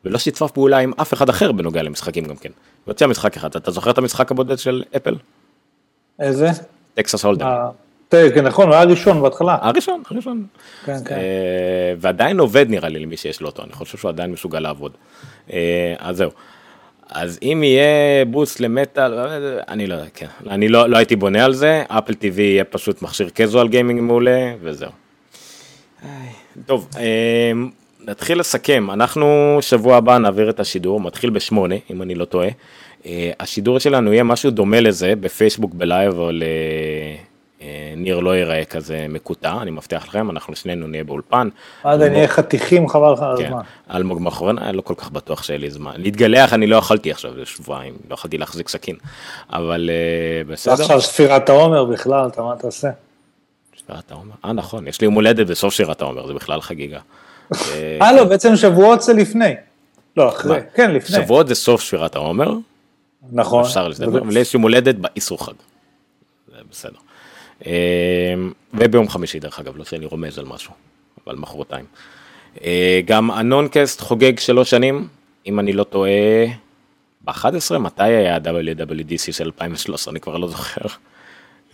ולא 0.05 0.19
שיתפה 0.19 0.49
פעולה 0.49 0.79
עם 0.79 0.93
אף 1.01 1.13
אחד 1.13 1.29
אחר 1.29 1.53
בנוגע 1.53 1.83
למשחקים 1.83 2.25
גם 2.25 2.37
כן. 2.37 2.49
היא 2.49 2.93
הוציאה 2.93 3.11
משחק 3.11 3.37
אחד, 3.37 3.57
אתה 3.57 3.71
זוכר 3.71 3.91
את 3.91 3.99
המשחק 3.99 4.31
הבודד 4.31 4.59
של 4.59 4.83
אפל? 4.97 5.15
איזה? 6.21 6.51
טקסס 6.95 7.25
הולדם. 7.25 7.47
אה, 8.15 8.31
כן, 8.35 8.45
נכון, 8.45 8.73
היה 8.73 8.85
ראשון 8.85 9.23
בהתחלה. 9.23 9.59
הראשון, 9.61 10.03
הראשון. 10.11 10.47
כן, 10.85 11.05
כן. 11.05 11.15
אה, 11.15 11.95
ועדיין 11.99 12.41
עובד 12.41 12.67
נראה 12.69 12.89
לי 12.89 12.99
למי 12.99 13.17
שיש 13.17 13.41
לו 13.41 13.49
אותו, 13.49 13.63
אני 13.63 13.73
חושב 13.73 13.99
שהוא 13.99 14.09
עדיין 14.09 14.33
מסוגל 14.33 14.59
לעבוד. 14.59 14.93
אה, 15.53 15.95
אז 15.99 16.17
זהו. 16.17 16.31
אז 17.11 17.39
אם 17.43 17.63
יהיה 17.65 18.25
בוסט 18.25 18.61
למטאל, 18.61 19.15
אני 19.69 19.87
לא 19.87 19.95
יודע, 19.95 20.07
כן, 20.15 20.27
אני 20.51 20.69
לא, 20.69 20.89
לא 20.89 20.97
הייתי 20.97 21.17
בונה 21.17 21.45
על 21.45 21.55
זה, 21.55 21.83
אפל 21.89 22.13
TV 22.13 22.41
יהיה 22.41 22.65
פשוט 22.65 23.03
מכשיר 23.03 23.29
קזואל 23.35 23.69
גיימינג 23.69 24.01
מעולה, 24.01 24.55
וזהו. 24.63 24.91
טוב, 26.67 26.89
אה, 26.99 27.53
נתחיל 28.05 28.41
לסכם, 28.41 28.91
אנחנו 28.91 29.59
שבוע 29.61 29.97
הבא 29.97 30.19
נעביר 30.19 30.51
את 30.51 30.61
השידור, 30.61 31.01
מתחיל 31.01 31.31
בשמונה, 31.31 31.75
אם 31.91 32.03
אני 32.03 32.15
לא 32.15 32.25
טועה. 32.25 32.49
אה, 33.07 33.31
השידור 33.41 33.79
שלנו 33.79 34.13
יהיה 34.13 34.23
משהו 34.23 34.51
דומה 34.51 34.81
לזה, 34.81 35.15
בפייסבוק 35.21 35.75
בלייב, 35.75 36.13
אבל 36.13 36.43
אה, 36.43 37.23
ניר 37.97 38.21
לא 38.21 38.37
ייראה 38.37 38.65
כזה 38.65 39.07
מקוטע, 39.09 39.57
אני 39.63 39.71
מבטיח 39.71 40.09
לכם, 40.09 40.31
אנחנו 40.31 40.57
שנינו 40.57 40.87
נהיה 40.87 41.05
באולפן. 41.05 41.49
עד 41.85 42.03
אני 42.03 42.17
אהיה 42.17 42.29
חתיכים 42.29 42.89
חבל 42.89 43.13
לך 43.13 43.23
על 43.23 43.37
כן, 43.37 43.45
הזמן. 43.45 43.61
אלמוג 43.91 44.21
מאחורינו, 44.21 44.61
היה 44.63 44.73
לא 44.73 44.81
כל 44.83 44.95
כך 44.97 45.11
בטוח 45.11 45.43
שיהיה 45.43 45.59
לי 45.59 45.71
זמן. 45.71 45.93
להתגלח 45.97 46.53
אני 46.53 46.67
לא 46.67 46.77
יכולתי 46.77 47.11
עכשיו, 47.11 47.35
זה 47.35 47.47
שבועיים, 47.47 47.95
לא 48.11 48.15
יכולתי 48.15 48.39
להחזיק 48.39 48.69
סכין, 48.69 48.97
אבל 49.53 49.91
אה, 49.93 50.53
בסדר. 50.53 50.73
עכשיו 50.73 51.01
ספירת 51.01 51.49
העומר 51.49 51.85
בכלל, 51.85 52.29
אתה 52.29 52.43
מה 52.43 52.55
תעשה? 52.57 52.89
שירת 53.87 54.11
העומר, 54.11 54.35
אה 54.45 54.53
נכון, 54.53 54.89
יש 54.89 55.01
לי 55.01 55.05
יום 55.05 55.15
הולדת 55.15 55.47
בסוף 55.47 55.75
שירת 55.75 56.03
העומר, 56.03 56.27
זה 56.27 56.35
בכלל 56.35 56.61
חגיגה. 56.61 57.01
אה, 57.55 57.99
אה 58.03 58.13
לא, 58.13 58.25
בעצם 58.25 58.57
שבועות 58.57 59.03
זה 59.03 59.13
לפני. 59.13 59.55
לא, 60.17 60.29
אחרי? 60.29 60.61
כן, 60.75 60.91
לפני. 60.91 61.17
שבועות 61.17 61.49
זה 61.49 61.55
סוף 61.55 61.81
שירת 61.81 62.17
העומר, 62.17 62.53
נכון. 63.33 63.65
אפשר 63.65 63.89
להסתדר, 63.89 64.19
אבל 64.19 64.37
יש 64.37 64.55
יום 64.55 64.63
הולדת 64.63 64.95
באיסור 64.95 65.47
חג. 65.47 65.53
זה 66.49 66.57
בסדר. 66.71 66.99
אה, 67.67 68.35
וביום 68.75 69.09
חמישי 69.09 69.39
דרך 69.39 69.61
אגב, 69.61 69.77
לא 69.77 69.85
שאני 69.85 70.07
רומז 70.07 70.39
על 70.39 70.45
משהו, 70.45 70.73
אבל 71.27 71.37
מחרתיים. 71.37 71.85
אה, 72.65 73.01
גם 73.05 73.31
הנונקאסט 73.31 74.01
חוגג 74.01 74.39
שלוש 74.39 74.71
שנים, 74.71 75.09
אם 75.47 75.61
אני 75.61 75.73
לא 75.73 75.85
טועה, 75.85 76.11
ב-11, 77.25 77.79
מתי 77.79 78.03
היה 78.03 78.37
ה-WWDC 78.37 79.33
של 79.33 79.45
2013, 79.45 80.13
אני 80.13 80.21
כבר 80.21 80.37
לא 80.37 80.49
זוכר. 80.49 80.81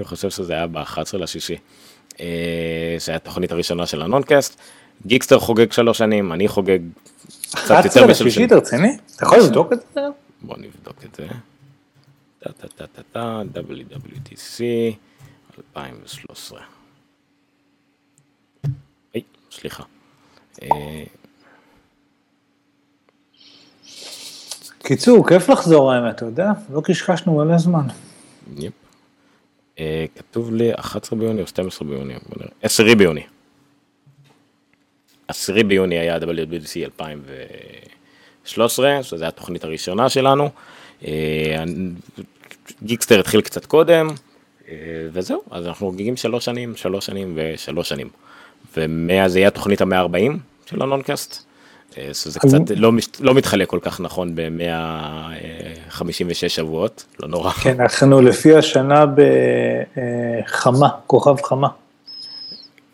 אני 0.00 0.06
חושב 0.06 0.30
שזה 0.30 0.52
היה 0.52 0.66
ב-11 0.66 1.18
לשישי. 1.18 1.56
אה, 2.20 2.96
זה 2.98 3.12
היה 3.12 3.16
התוכנית 3.16 3.52
הראשונה 3.52 3.86
של 3.86 4.02
ה 4.02 4.09
Noncast. 4.09 4.60
Geekster 5.06 5.38
חוגג 5.38 5.72
שלוש 5.72 5.98
שנים, 5.98 6.32
אני 6.32 6.48
חוגג 6.48 6.78
קצת 7.50 7.84
יותר 7.84 8.00
11 8.00 8.06
משלוש 8.06 8.34
שנים. 8.34 8.46
לשלישית 8.46 8.52
רציני? 8.52 8.96
אתה 9.16 9.24
יכול 9.24 9.38
לבדוק 9.38 9.72
את 9.72 9.78
זה? 9.94 10.00
בוא 10.42 10.56
נבדוק 10.58 11.04
את 11.04 11.14
זה. 11.14 11.26
טה 12.40 12.52
טה 12.52 12.68
טה 12.68 12.86
טה 12.86 13.02
טה, 13.12 13.42
WWDC 13.54 14.62
2013. 15.58 16.60
היי, 19.14 19.22
סליחה. 19.50 19.82
אה, 20.62 21.04
קיצור, 24.78 25.28
כיף 25.28 25.48
לחזור 25.48 25.92
האמת, 25.92 26.16
אתה 26.16 26.24
יודע? 26.24 26.50
לא 26.72 26.80
קשקשנו 26.84 27.36
מלא 27.36 27.58
זמן. 27.58 27.86
Yep. 28.56 28.72
אה, 29.78 30.04
כתוב 30.16 30.54
לי 30.54 30.74
11 30.74 31.18
ביוני 31.18 31.42
או 31.42 31.46
12 31.46 31.88
ביוני, 31.88 32.14
בוא 32.14 32.36
נראה. 32.36 32.50
10 32.62 32.94
ביוני. 32.94 33.22
10 35.28 35.62
ביוני 35.62 35.98
היה 35.98 36.16
WWDC 36.16 36.84
2013, 36.84 38.98
שזו 39.02 39.24
התוכנית 39.24 39.64
הראשונה 39.64 40.08
שלנו. 40.08 40.50
אה, 41.06 41.64
Geekster 42.82 43.20
התחיל 43.20 43.40
קצת 43.40 43.66
קודם, 43.66 44.08
וזהו, 45.12 45.42
אז 45.50 45.66
אנחנו 45.66 45.86
חוגגים 45.86 46.16
שלוש 46.16 46.44
שנים, 46.44 46.76
שלוש 46.76 47.06
שנים 47.06 47.32
ושלוש 47.36 47.88
שנים. 47.88 48.08
ומאז 48.76 49.32
זה 49.32 49.38
יהיה 49.38 49.48
התוכנית 49.48 49.80
המאה 49.80 49.98
40 49.98 50.38
של 50.66 50.82
ה 50.82 50.89
Noncast. 50.89 51.44
אה, 51.98 52.08
שזה 52.14 52.40
קצת 52.40 52.58
לא, 52.76 52.92
לא 53.20 53.34
מתחלק 53.34 53.68
כל 53.68 53.78
כך 53.82 54.00
נכון 54.00 54.34
ב-156 54.34 56.02
שבועות, 56.48 57.04
לא 57.20 57.28
נורא. 57.28 57.50
כן, 57.50 57.80
אנחנו 57.80 58.20
לפי 58.20 58.56
השנה 58.56 59.04
בחמה, 60.46 60.88
כוכב 61.06 61.42
חמה. 61.42 61.68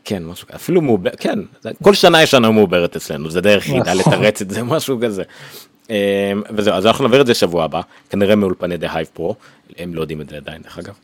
כן, 0.05 0.25
משהו 0.25 0.47
כזה, 0.49 0.57
אפילו 0.57 0.81
מעובר, 0.81 1.11
כן, 1.19 1.39
זה- 1.61 1.71
כל 1.83 1.95
שנה 1.95 2.23
יש 2.23 2.31
שנה 2.31 2.51
מעוברת 2.51 2.97
אצלנו, 2.97 3.31
זה 3.31 3.41
דרך 3.41 3.67
יחידה 3.67 3.95
נכון. 3.95 4.13
לתרץ 4.13 4.43
את 4.43 4.51
זה, 4.51 4.63
משהו 4.63 4.99
כזה. 5.03 5.23
אה, 5.91 6.33
וזהו, 6.51 6.75
אז 6.75 6.87
אנחנו 6.87 7.05
נעביר 7.05 7.21
את 7.21 7.27
זה 7.27 7.35
שבוע 7.35 7.65
הבא, 7.65 7.81
כנראה 8.11 8.37
מאולפני 8.37 8.77
דה 8.77 8.95
הייב 8.95 9.09
פרו, 9.13 9.35
הם 9.79 9.95
לא 9.95 10.01
יודעים 10.01 10.21
את 10.21 10.29
זה 10.29 10.37
עדיין 10.37 10.63
דרך 10.63 10.79
אגב. 10.79 10.95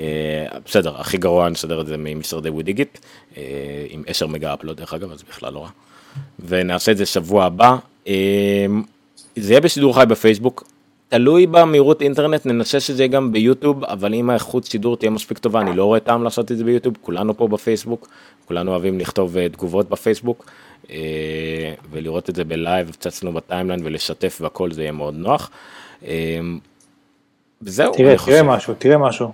אה, 0.00 0.46
בסדר, 0.66 1.00
הכי 1.00 1.18
גרוע 1.18 1.48
נסדר 1.48 1.80
את 1.80 1.86
זה 1.86 1.96
ממשרדי 1.98 2.48
ווידיגיט, 2.48 2.98
אה, 3.36 3.42
עם 3.90 4.02
אשר 4.10 4.26
מגה 4.26 4.54
אפלוד 4.54 4.76
דרך 4.76 4.94
אגב, 4.94 5.12
אז 5.12 5.22
בכלל 5.22 5.52
לא 5.52 5.62
רע. 5.62 5.68
ונעשה 6.46 6.92
את 6.92 6.96
זה 6.96 7.06
שבוע 7.06 7.44
הבא. 7.44 7.76
אה, 8.08 8.66
זה 9.36 9.52
יהיה 9.52 9.60
בשידור 9.60 9.94
חי 9.94 10.04
בפייסבוק, 10.08 10.64
תלוי 11.08 11.46
במהירות 11.46 12.02
אינטרנט, 12.02 12.46
ננסה 12.46 12.80
שזה 12.80 13.02
יהיה 13.02 13.08
גם 13.08 13.32
ביוטיוב, 13.32 13.84
אבל 13.84 14.14
אם 14.14 14.30
האיכות 14.30 14.64
שידור 14.64 14.96
תהיה 14.96 15.10
מספיק 15.10 15.38
טובה, 15.38 15.60
אני 15.60 15.76
לא 15.76 15.84
רואה 15.84 16.00
טעם 16.00 16.22
לעשות 16.24 16.52
את 16.52 16.58
זה 16.58 16.64
ביוטיוב, 16.64 16.94
כולנו 17.00 17.36
פה 17.36 17.48
בפייסבוק, 17.48 18.08
כולנו 18.44 18.70
אוהבים 18.70 18.98
לכתוב 18.98 19.36
אה, 19.36 19.48
תגובות 19.48 19.88
בפייסבוק, 19.88 20.46
ולראות 21.90 22.30
את 22.30 22.34
זה 22.34 22.44
ב 22.44 22.51
live, 22.51 22.88
אצלנו 23.08 23.32
ב 23.32 23.37
timeline 23.37 23.80
ולשתף 23.84 24.38
והכל, 24.40 24.72
זה 24.72 24.82
יהיה 24.82 24.92
מאוד 24.92 25.14
נוח. 25.14 25.50
אה, 26.06 26.40
וזהו, 27.62 27.92
תראה, 27.94 28.08
אני 28.10 28.18
חושב- 28.18 28.32
תראה 28.32 28.42
משהו, 28.42 28.74
תראה 28.78 28.98
משהו. 28.98 29.32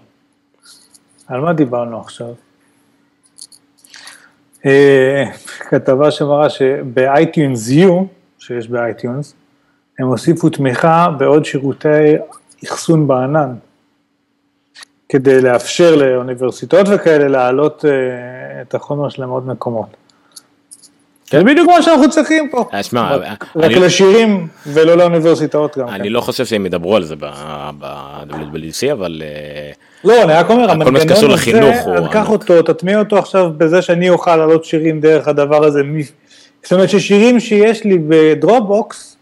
על 1.29 1.41
מה 1.41 1.53
דיברנו 1.53 2.01
עכשיו? 2.01 2.29
אה, 4.67 5.25
כתבה 5.59 6.11
שמראה 6.11 6.51
שב 6.51 6.90
iTunes 6.90 7.69
U, 7.71 7.91
שיש 8.39 8.69
ב 8.69 8.77
iTunes, 8.77 9.35
הם 9.99 10.07
הוסיפו 10.07 10.49
תמיכה 10.49 11.09
בעוד 11.19 11.45
שירותי 11.45 11.89
אחסון 12.65 13.09
בענן, 13.09 13.55
כדי 15.09 15.41
לאפשר 15.41 15.95
לאוניברסיטאות 15.97 16.87
וכאלה 16.95 17.29
להעלות 17.29 17.85
אה, 17.85 18.63
את 18.63 18.75
החומר 18.75 19.09
שלהם 19.09 19.29
עוד 19.29 19.47
מקומות. 19.47 19.89
זה 21.39 21.45
בדיוק 21.45 21.69
מה 21.69 21.83
שאנחנו 21.83 22.11
צריכים 22.11 22.49
פה, 22.51 22.69
אה, 22.75 22.83
שמע, 22.83 23.17
רק 23.17 23.45
אני- 23.57 23.65
רק 23.65 23.83
לשירים 23.83 24.47
ולא 24.67 24.95
לאוניברסיטאות 24.97 25.79
גם. 25.79 25.89
אני 25.89 26.05
כן. 26.05 26.13
לא 26.13 26.21
חושב 26.21 26.47
שהם 26.47 26.67
ידברו 26.67 26.97
על 26.97 27.05
זה 27.05 27.15
ב-WWDC, 27.19 28.93
אבל 28.93 29.23
אה, 29.25 29.71
לא, 30.05 30.23
אני 30.23 30.33
רק 30.33 30.51
אומר, 30.51 30.71
המנגנון 30.71 31.17
הזה, 31.17 31.27
לחינוך 31.29 31.77
הוא 31.85 31.95
אז 31.95 32.05
קח 32.11 32.17
ענק. 32.17 32.29
אותו, 32.29 32.63
תטמיע 32.63 32.99
אותו 32.99 33.19
עכשיו 33.19 33.51
בזה 33.57 33.83
שאני 33.83 34.11
אוכל 34.11 34.37
לעלות 34.37 34.65
שירים 34.65 35.01
דרך 35.01 35.29
הדבר 35.29 35.65
הזה. 35.65 35.81
זאת 36.63 36.73
אומרת 36.73 36.91
ששירים 36.91 37.41
שיש 37.41 37.85
לי 37.85 37.99
ב 38.09 38.21
Dropbox, 38.21 39.17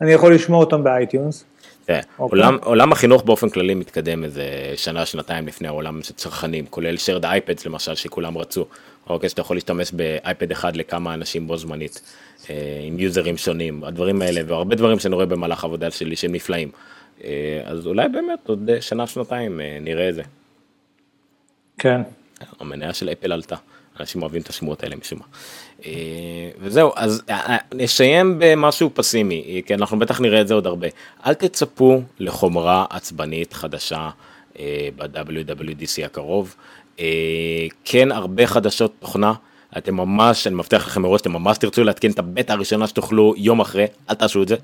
אני 0.00 0.12
יכול 0.12 0.34
לשמוע 0.34 0.60
אותם 0.60 0.84
ב 0.84 0.92
iTunes. 0.92 1.44
תראה, 1.86 1.98
אוקיי. 2.18 2.38
עולם, 2.38 2.58
עולם 2.64 2.92
החינוך 2.92 3.22
באופן 3.24 3.48
כללי 3.48 3.74
מתקדם 3.74 4.24
איזה 4.24 4.44
שנה, 4.76 5.06
שנתיים 5.06 5.46
לפני 5.46 5.68
העולם 5.68 6.00
של 6.02 6.14
צרכנים, 6.14 6.64
כולל 6.70 6.94
shared 6.94 7.24
iPads 7.26 7.66
למשל, 7.66 7.94
שכולם 7.94 8.38
רצו. 8.38 8.64
אוקיי, 9.06 9.28
שאתה 9.28 9.40
יכול 9.40 9.56
להשתמש 9.56 9.92
באייפד 9.92 10.50
אחד 10.50 10.76
לכמה 10.76 11.14
אנשים 11.14 11.46
בו 11.46 11.56
זמנית, 11.56 12.02
אה, 12.50 12.80
עם 12.82 12.98
יוזרים 12.98 13.36
שונים, 13.36 13.84
הדברים 13.84 14.22
האלה, 14.22 14.40
והרבה 14.46 14.76
דברים 14.76 14.98
שאני 14.98 15.14
רואה 15.14 15.26
במהלך 15.26 15.64
העבודה 15.64 15.90
שלי 15.90 16.16
שהם 16.16 16.32
נפלאים. 16.32 16.70
אה, 17.24 17.60
אז 17.64 17.86
אולי 17.86 18.08
באמת 18.08 18.38
עוד 18.46 18.70
שנה, 18.80 19.06
שנתיים 19.06 19.60
אה, 19.60 19.78
נראה 19.80 20.08
את 20.08 20.14
זה. 20.14 20.22
כן. 21.78 22.00
המניה 22.60 22.94
של 22.94 23.08
אפל 23.08 23.32
עלתה. 23.32 23.56
אנשים 24.00 24.22
אוהבים 24.22 24.42
את 24.42 24.48
השמועות 24.48 24.82
האלה 24.82 24.96
משום 24.96 25.18
מה. 25.18 25.24
וזהו, 26.58 26.92
אז 26.96 27.22
נסיים 27.74 28.36
במשהו 28.38 28.90
פסימי, 28.94 29.62
כי 29.66 29.74
אנחנו 29.74 29.98
בטח 29.98 30.20
נראה 30.20 30.40
את 30.40 30.48
זה 30.48 30.54
עוד 30.54 30.66
הרבה. 30.66 30.88
אל 31.26 31.34
תצפו 31.34 32.02
לחומרה 32.18 32.86
עצבנית 32.90 33.52
חדשה 33.52 34.10
ב-WWDC 34.96 36.04
הקרוב. 36.04 36.56
כן, 37.84 38.12
הרבה 38.12 38.46
חדשות 38.46 38.92
תוכנה. 39.00 39.32
אתם 39.78 39.94
ממש, 39.94 40.46
אני 40.46 40.54
מבטיח 40.54 40.86
לכם 40.86 41.02
מראש, 41.02 41.20
אתם 41.20 41.32
ממש 41.32 41.58
תרצו 41.58 41.84
להתקין 41.84 42.10
את 42.10 42.18
הבטא 42.18 42.52
הראשונה 42.52 42.86
שתוכלו 42.86 43.34
יום 43.36 43.60
אחרי, 43.60 43.86
אל 44.10 44.14
תעשו 44.14 44.42
את 44.42 44.48
זה. 44.48 44.56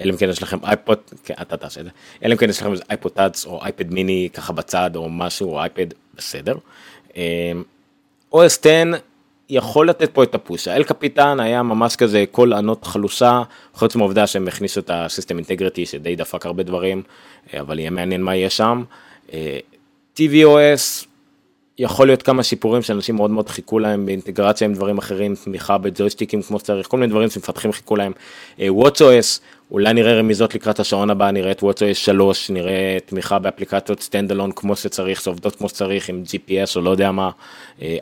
אלא 0.00 0.12
אם 0.12 0.16
כן 0.16 0.28
יש 0.28 0.42
לכם 0.42 0.58
iPod, 0.64 0.98
כן, 1.24 1.34
אתה 1.42 1.56
תעשה 1.56 1.80
את 1.80 1.84
זה, 1.84 1.90
אלא 2.24 2.32
אם 2.32 2.38
כן 2.38 2.50
יש 2.50 2.60
לכם 2.60 2.72
איזה 2.72 2.82
iPod 2.90 3.12
Touch 3.12 3.46
או 3.46 3.64
אייפד 3.64 3.92
מיני 3.94 4.28
ככה 4.32 4.52
בצד 4.52 4.90
או 4.96 5.08
משהו, 5.08 5.50
או 5.50 5.60
אייפד, 5.60 5.86
בסדר. 6.14 6.56
OS 8.34 8.58
10 8.60 8.90
יכול 9.48 9.88
לתת 9.88 10.10
פה 10.14 10.22
את 10.22 10.34
ה 10.34 10.40
push, 10.40 10.68
ה 10.68 10.73
El 10.73 10.82
Capitan 10.82 11.40
היה 11.40 11.62
ממש 11.62 11.96
כזה 11.96 12.24
קול 12.30 12.52
ענות 12.52 12.84
חלושה, 12.84 13.42
חוץ 13.74 13.96
מהעובדה 13.96 14.26
שהם 14.26 14.48
הכניסו 14.48 14.80
את 14.80 14.90
ה 14.94 15.00
System 15.00 15.36
Integrity 15.36 15.86
שדי 15.86 16.16
דפק 16.16 16.46
הרבה 16.46 16.62
דברים, 16.62 17.02
אבל 17.60 17.78
יהיה 17.78 17.90
מעניין 17.90 18.22
מה 18.22 18.36
יהיה 18.36 18.50
שם. 18.50 18.84
TVOS 20.16 21.06
יכול 21.78 22.06
להיות 22.06 22.22
כמה 22.22 22.42
שיפורים 22.42 22.82
שאנשים 22.82 23.16
מאוד 23.16 23.30
מאוד 23.30 23.48
חיכו 23.48 23.78
להם 23.78 24.06
באינטגרציה 24.06 24.66
עם 24.66 24.74
דברים 24.74 24.98
אחרים, 24.98 25.34
תמיכה 25.44 25.78
בג'ויסטיקים 25.78 26.42
כמו 26.42 26.58
שצריך, 26.58 26.86
כל 26.86 26.96
מיני 26.96 27.10
דברים 27.10 27.30
שמפתחים 27.30 27.72
חיכו 27.72 27.96
להם. 27.96 28.12
WatchOS, 28.58 29.40
אולי 29.70 29.94
נראה 29.94 30.18
רמיזות 30.18 30.54
לקראת 30.54 30.80
השעון 30.80 31.10
הבא, 31.10 31.30
נראה 31.30 31.50
את 31.50 31.62
WatchOS 31.62 31.94
3, 31.94 32.50
נראה 32.50 32.98
תמיכה 33.06 33.38
באפליקציות 33.38 34.14
אלון 34.30 34.52
כמו 34.52 34.76
שצריך, 34.76 35.20
שעובדות 35.20 35.56
כמו 35.56 35.68
שצריך 35.68 36.08
עם 36.08 36.22
GPS 36.26 36.76
או 36.76 36.80
לא 36.80 36.90
יודע 36.90 37.12
מה. 37.12 37.30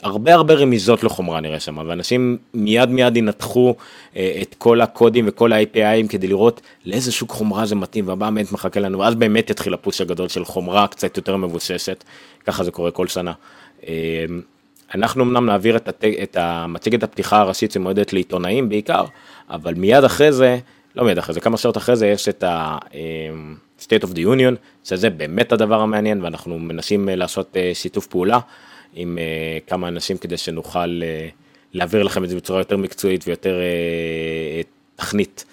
הרבה 0.03 0.35
הרבה 0.35 0.55
רמיזות 0.55 1.05
לחומרה 1.05 1.41
נראה 1.41 1.61
שם, 1.61 1.79
ואנשים 1.87 2.39
מיד 2.55 2.89
מיד 2.89 3.17
ינתחו 3.17 3.75
את 4.13 4.55
כל 4.59 4.81
הקודים 4.81 5.25
וכל 5.29 5.53
ה-APIים 5.53 6.09
כדי 6.09 6.27
לראות 6.29 6.61
לאיזה 6.85 7.13
שוק 7.13 7.31
חומרה 7.31 7.67
זה 7.67 7.75
מתאים, 7.75 8.09
והבא 8.09 8.31
באמת 8.31 8.53
מחכה 8.53 8.81
לנו, 8.81 8.99
ואז 8.99 9.15
באמת 9.15 9.51
יתחיל 9.51 9.75
הפוש 9.75 10.01
הגדול 10.01 10.29
של 10.29 10.45
חומרה 10.45 10.87
קצת 10.87 11.17
יותר 11.17 11.37
מבוששת, 11.37 12.05
ככה 12.47 12.65
זה 12.65 12.71
קורה 12.71 12.91
כל 12.91 13.07
שנה. 13.07 13.33
אנחנו 14.95 15.25
אמנם 15.25 15.47
נעביר 15.47 15.77
את, 15.77 15.89
הת... 15.89 16.05
את 16.23 16.37
המצגת 16.41 17.03
הפתיחה 17.03 17.41
הראשית 17.41 17.73
שמועדת 17.73 18.13
לעיתונאים 18.13 18.69
בעיקר, 18.69 19.05
אבל 19.51 19.75
מיד 19.75 20.05
אחרי 20.05 20.33
זה, 20.33 20.59
לא 20.97 21.05
מיד 21.05 21.19
אחרי 21.19 21.35
זה, 21.35 21.41
כמה 21.41 21.57
שעות 21.57 21.77
אחרי 21.77 21.97
זה 21.97 22.07
יש 22.07 22.29
את 22.29 22.43
ה-State 22.43 24.03
of 24.03 24.09
the 24.09 24.19
Union, 24.19 24.55
שזה 24.85 25.11
באמת 25.11 25.53
הדבר 25.53 25.81
המעניין, 25.81 26.23
ואנחנו 26.23 26.59
מנסים 26.59 27.09
לעשות 27.13 27.57
שיתוף 27.75 28.07
פעולה 28.07 28.39
עם 28.95 29.19
כמה 29.67 29.89
אנשים 29.89 30.19
כדי 30.19 30.37
שנוכל 30.37 31.01
להעביר 31.73 32.03
לכם 32.03 32.25
את 32.25 32.29
זה 32.29 32.37
בצורה 32.37 32.61
יותר 32.61 32.77
מקצועית 32.77 33.25
ויותר 33.27 33.61
תכנית 34.97 35.45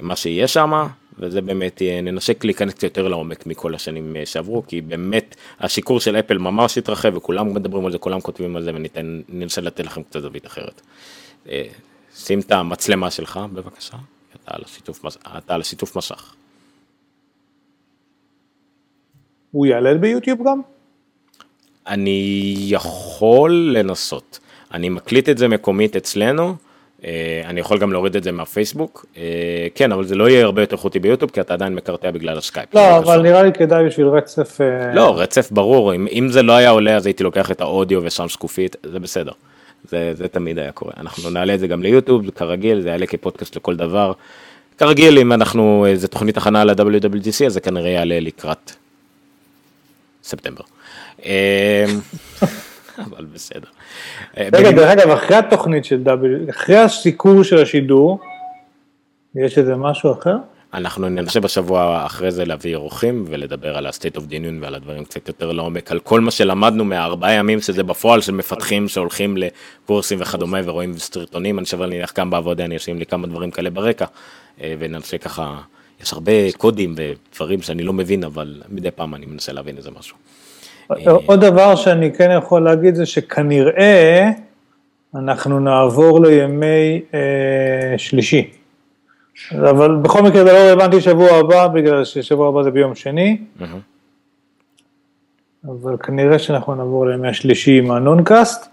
מה 0.00 0.16
שיהיה 0.16 0.48
שם, 0.48 0.86
וזה 1.18 1.40
באמת 1.40 1.82
ננשק 2.02 2.44
להיכנס 2.44 2.74
קצת 2.74 2.82
יותר 2.82 3.08
לעומק 3.08 3.46
מכל 3.46 3.74
השנים 3.74 4.16
שעברו, 4.24 4.62
כי 4.66 4.80
באמת 4.80 5.36
השיקור 5.60 6.00
של 6.00 6.16
אפל 6.16 6.38
ממש 6.38 6.78
התרחב 6.78 7.16
וכולם 7.16 7.54
מדברים 7.54 7.86
על 7.86 7.92
זה, 7.92 7.98
כולם 7.98 8.20
כותבים 8.20 8.56
על 8.56 8.62
זה 8.62 8.70
וניתן, 8.74 9.20
לתת 9.62 9.86
לכם 9.86 10.02
קצת 10.02 10.20
זווית 10.20 10.46
אחרת. 10.46 10.80
שים 12.16 12.40
את 12.40 12.52
המצלמה 12.52 13.10
שלך 13.10 13.40
בבקשה, 13.52 13.96
אתה 15.38 15.54
על 15.54 15.60
השיתוף, 15.60 15.96
מסך. 15.96 16.34
הוא 19.50 19.66
יעלה 19.66 19.94
ביוטיוב 19.94 20.48
גם? 20.48 20.60
אני 21.86 22.56
יכול 22.68 23.70
לנסות. 23.74 24.38
אני 24.74 24.88
מקליט 24.88 25.28
את 25.28 25.38
זה 25.38 25.48
מקומית 25.48 25.96
אצלנו. 25.96 26.54
אני 27.44 27.60
יכול 27.60 27.78
גם 27.78 27.92
להוריד 27.92 28.16
את 28.16 28.22
זה 28.22 28.32
מהפייסבוק, 28.32 29.06
כן, 29.74 29.92
אבל 29.92 30.04
זה 30.04 30.14
לא 30.14 30.28
יהיה 30.28 30.44
הרבה 30.44 30.62
יותר 30.62 30.76
איכותי 30.76 30.98
ביוטיוב, 30.98 31.30
כי 31.30 31.40
אתה 31.40 31.54
עדיין 31.54 31.74
מקרטע 31.74 32.10
בגלל 32.10 32.38
הסקייפ. 32.38 32.74
לא, 32.74 32.98
אבל 32.98 33.22
נראה 33.22 33.42
לי 33.42 33.52
כדאי 33.52 33.86
בשביל 33.86 34.06
רצף. 34.06 34.58
לא, 34.94 35.20
רצף 35.20 35.50
ברור, 35.50 35.94
אם, 35.94 36.06
אם 36.12 36.28
זה 36.28 36.42
לא 36.42 36.52
היה 36.52 36.70
עולה 36.70 36.96
אז 36.96 37.06
הייתי 37.06 37.24
לוקח 37.24 37.50
את 37.50 37.60
האודיו 37.60 38.00
ושם 38.04 38.28
שקופית, 38.28 38.76
זה 38.82 38.98
בסדר. 39.00 39.32
זה, 39.84 40.10
זה 40.14 40.28
תמיד 40.28 40.58
היה 40.58 40.72
קורה. 40.72 40.92
אנחנו 40.96 41.30
נעלה 41.30 41.54
את 41.54 41.60
זה 41.60 41.66
גם 41.66 41.82
ליוטיוב, 41.82 42.30
כרגיל, 42.30 42.80
זה 42.80 42.88
יעלה 42.88 43.06
כפודקאסט 43.06 43.56
לכל 43.56 43.76
דבר. 43.76 44.12
כרגיל, 44.78 45.18
אם 45.18 45.32
אנחנו, 45.32 45.86
זה 45.94 46.08
תוכנית 46.08 46.36
הכנה 46.36 46.64
ל-WWDC, 46.64 47.46
אז 47.46 47.52
זה 47.52 47.60
כנראה 47.60 47.90
יעלה 47.90 48.20
לקראת 48.20 48.72
ספטמבר. 50.22 50.64
אבל 53.06 53.24
בסדר. 53.32 53.68
רגע, 54.36 54.70
דרך 54.70 54.90
אגב, 54.90 55.10
אחרי 55.10 55.36
התוכנית 55.36 55.84
של 55.84 56.02
W, 56.06 56.50
אחרי 56.50 56.76
הסיקור 56.76 57.42
של 57.42 57.58
השידור, 57.58 58.20
יש 59.34 59.58
איזה 59.58 59.76
משהו 59.76 60.12
אחר? 60.12 60.36
אנחנו 60.74 61.08
ננסה 61.08 61.40
בשבוע 61.40 62.06
אחרי 62.06 62.30
זה 62.30 62.44
להביא 62.44 62.76
אורחים 62.76 63.24
ולדבר 63.28 63.76
על 63.76 63.86
ה-state 63.86 64.16
of 64.16 64.20
the 64.20 64.32
union 64.32 64.60
ועל 64.60 64.74
הדברים 64.74 65.04
קצת 65.04 65.28
יותר 65.28 65.52
לעומק, 65.52 65.92
על 65.92 65.98
כל 66.00 66.20
מה 66.20 66.30
שלמדנו 66.30 66.84
מהארבעה 66.84 67.32
ימים 67.32 67.60
שזה 67.60 67.82
בפועל 67.82 68.20
של 68.20 68.32
מפתחים 68.32 68.88
שהולכים 68.88 69.36
לקורסים 69.36 70.18
וכדומה 70.20 70.58
ורואים 70.64 70.98
סרטונים, 70.98 71.58
אני 71.58 71.66
שווה 71.66 71.86
להניח 71.86 72.12
גם 72.18 72.30
בעבודה, 72.30 72.64
אני 72.64 72.76
אשים 72.76 72.98
לי 72.98 73.06
כמה 73.06 73.26
דברים 73.26 73.50
כאלה 73.50 73.70
ברקע, 73.70 74.04
וננסה 74.60 75.18
ככה, 75.18 75.56
יש 76.02 76.12
הרבה 76.12 76.32
קודים 76.56 76.94
ודברים 76.96 77.62
שאני 77.62 77.82
לא 77.82 77.92
מבין, 77.92 78.24
אבל 78.24 78.62
מדי 78.68 78.90
פעם 78.90 79.14
אני 79.14 79.26
מנסה 79.26 79.52
להבין 79.52 79.76
איזה 79.76 79.90
משהו. 79.98 80.16
עוד 81.26 81.40
דבר 81.40 81.76
שאני 81.76 82.12
כן 82.12 82.30
יכול 82.38 82.64
להגיד 82.64 82.94
זה 82.94 83.06
שכנראה 83.06 84.30
אנחנו 85.14 85.60
נעבור 85.60 86.20
לימי 86.20 87.00
אה, 87.14 87.98
שלישי. 87.98 88.50
אבל 89.70 89.96
בכל 89.96 90.22
מקרה 90.22 90.44
זה 90.44 90.52
לא 90.52 90.58
רלוונטי 90.58 91.00
שבוע 91.00 91.30
הבא, 91.30 91.66
בגלל 91.66 92.04
ששבוע 92.04 92.48
הבא 92.48 92.62
זה 92.62 92.70
ביום 92.70 92.94
שני. 92.94 93.38
אבל 95.64 95.96
כנראה 95.96 96.38
שאנחנו 96.38 96.74
נעבור 96.74 97.06
לימי 97.06 97.28
השלישי 97.28 97.78
עם 97.78 97.90
ה 97.90 97.99
Noncast. 97.99 98.68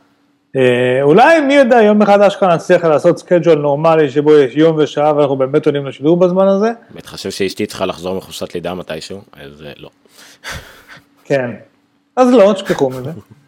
אה, 0.56 1.00
אולי 1.02 1.42
מי 1.42 1.54
יודע, 1.54 1.82
יום 1.82 2.02
אחד 2.02 2.22
אשכרה 2.22 2.56
נצליח 2.56 2.84
לעשות 2.84 3.18
schedule 3.18 3.60
נורמלי 3.60 4.10
שבו 4.10 4.38
יש 4.38 4.56
יום 4.56 4.78
ושעה 4.80 5.16
ואנחנו 5.16 5.36
באמת 5.36 5.66
עולים 5.66 5.86
לשידור 5.86 6.18
בזמן 6.18 6.48
הזה. 6.48 6.72
באמת 6.90 7.06
חושב 7.06 7.32
שאשתי 7.32 7.66
צריכה 7.66 7.86
לחזור 7.86 8.16
מחופשת 8.16 8.56
לידה 8.56 8.74
מתישהו, 8.74 9.22
אז 9.34 9.64
לא. 9.78 9.90
כן, 11.24 11.52
אז 12.16 12.34
לא, 12.34 12.54
תשכחו 12.54 12.90
מזה. 12.90 13.12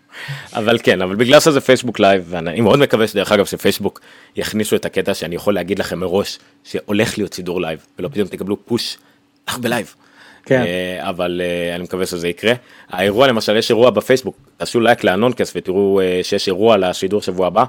אבל 0.53 0.78
כן, 0.84 1.01
אבל 1.01 1.15
בגלל 1.15 1.39
שזה 1.39 1.61
פייסבוק 1.61 1.99
Live, 1.99 2.24
ואני 2.30 2.61
מאוד 2.61 2.80
מקווה 2.80 3.07
שדרך 3.07 3.32
אגב 3.32 3.45
שפייסבוק 3.45 4.01
יכניסו 4.36 4.76
את 4.76 4.86
הקטע 4.86 5.13
שאני 5.13 5.36
יכול 5.36 5.53
להגיד 5.53 5.80
לכם 5.80 5.99
מראש 5.99 6.39
שהולך 6.63 7.17
להיות 7.17 7.34
שידור 7.34 7.62
live, 7.62 7.86
ולא 7.99 8.07
פתאום 8.07 8.28
תקבלו 8.28 8.65
push, 8.66 8.97
אנחנו 9.47 9.61
ב 9.62 9.67
live. 9.67 9.95
כן. 10.45 10.63
אבל 10.99 11.41
אני 11.76 11.84
מקווה 11.84 12.05
שזה 12.05 12.28
יקרה. 12.28 12.53
האירוע 12.89 13.28
למשל, 13.28 13.57
יש 13.57 13.70
אירוע 13.70 13.89
בפייסבוק, 13.89 14.38
תעשו 14.57 14.80
לייק 14.80 15.03
ל 15.03 15.10
Noncast 15.10 15.53
ותראו 15.55 16.01
שיש 16.24 16.47
אירוע 16.47 16.78
לשידור 16.78 17.22
שבוע 17.22 17.47
הבא. 17.47 17.63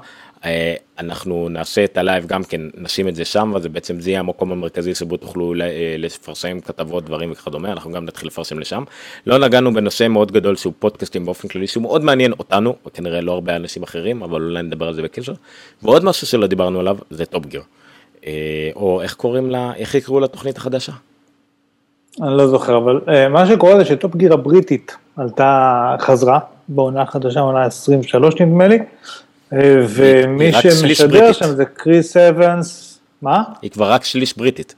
אנחנו 0.99 1.49
נעשה 1.49 1.83
את 1.83 1.97
ה 1.97 2.03
live 2.03 2.25
גם 2.25 2.43
כן, 2.43 2.61
נשים 2.77 3.07
את 3.07 3.15
זה 3.15 3.25
שם, 3.25 3.53
וזה 3.55 3.69
בעצם 3.69 3.99
זה 3.99 4.09
יהיה 4.09 4.19
המקום 4.19 4.51
המרכזי 4.51 4.95
שבו 4.95 5.17
תוכלו 5.17 5.53
לפרסם 5.97 6.59
כתבות, 6.59 7.05
דברים 7.05 7.31
וכדומה, 7.31 7.71
אנחנו 7.71 7.91
גם 7.91 8.05
נתחיל 8.05 8.27
לפרסם 8.27 8.59
לשם. 8.59 8.83
לא 9.27 9.37
נגענו 9.37 9.73
בנושא 9.73 10.07
מאוד 10.07 10.31
גדול 10.31 10.55
שהוא 10.55 10.73
פודקאסטים 10.79 11.25
באופן 11.25 11.47
כללי, 11.47 11.67
שהוא 11.67 11.83
מאוד 11.83 12.03
מעניין 12.03 12.31
אותנו, 12.31 12.75
וכנראה 12.87 13.21
לא 13.21 13.31
הרבה 13.31 13.55
אנשים 13.55 13.83
אחרים, 13.83 14.23
אבל 14.23 14.41
אולי 14.41 14.63
נדבר 14.63 14.87
על 14.87 14.93
זה 14.93 15.01
בקשר. 15.01 15.33
ועוד 15.83 16.05
משהו 16.05 16.27
שלא 16.27 16.47
דיברנו 16.47 16.79
עליו, 16.79 16.97
זה 17.09 17.25
Top 17.25 17.45
Gear. 17.45 17.61
או 18.75 19.01
איך 19.01 19.13
קוראים 19.13 19.51
לה, 19.51 19.71
איך 19.75 19.95
יקראו 19.95 20.19
לתוכנית 20.19 20.57
החדשה? 20.57 20.91
אני 22.21 22.37
לא 22.37 22.47
זוכר, 22.47 22.77
אבל 22.77 23.01
מה 23.29 23.45
שקורה 23.45 23.77
זה 23.77 23.85
ש 23.85 23.97
Top 23.97 24.15
Gear 24.15 24.33
הבריטית 24.33 24.97
עלתה, 25.17 25.95
חזרה, 25.99 26.39
בעונה 26.67 27.05
חדשה, 27.05 27.39
עונה 27.39 27.65
23 27.65 28.35
נדמה 28.41 28.67
לי. 28.67 28.79
ומי 29.87 30.51
שמשדר 30.53 31.31
שם 31.31 31.55
זה 31.55 31.65
קריס 31.65 32.17
אבנס, 32.17 32.99
מה? 33.21 33.43
היא 33.61 33.71
כבר 33.71 33.91
רק 33.91 34.03
שליש 34.03 34.37
בריטית. 34.37 34.75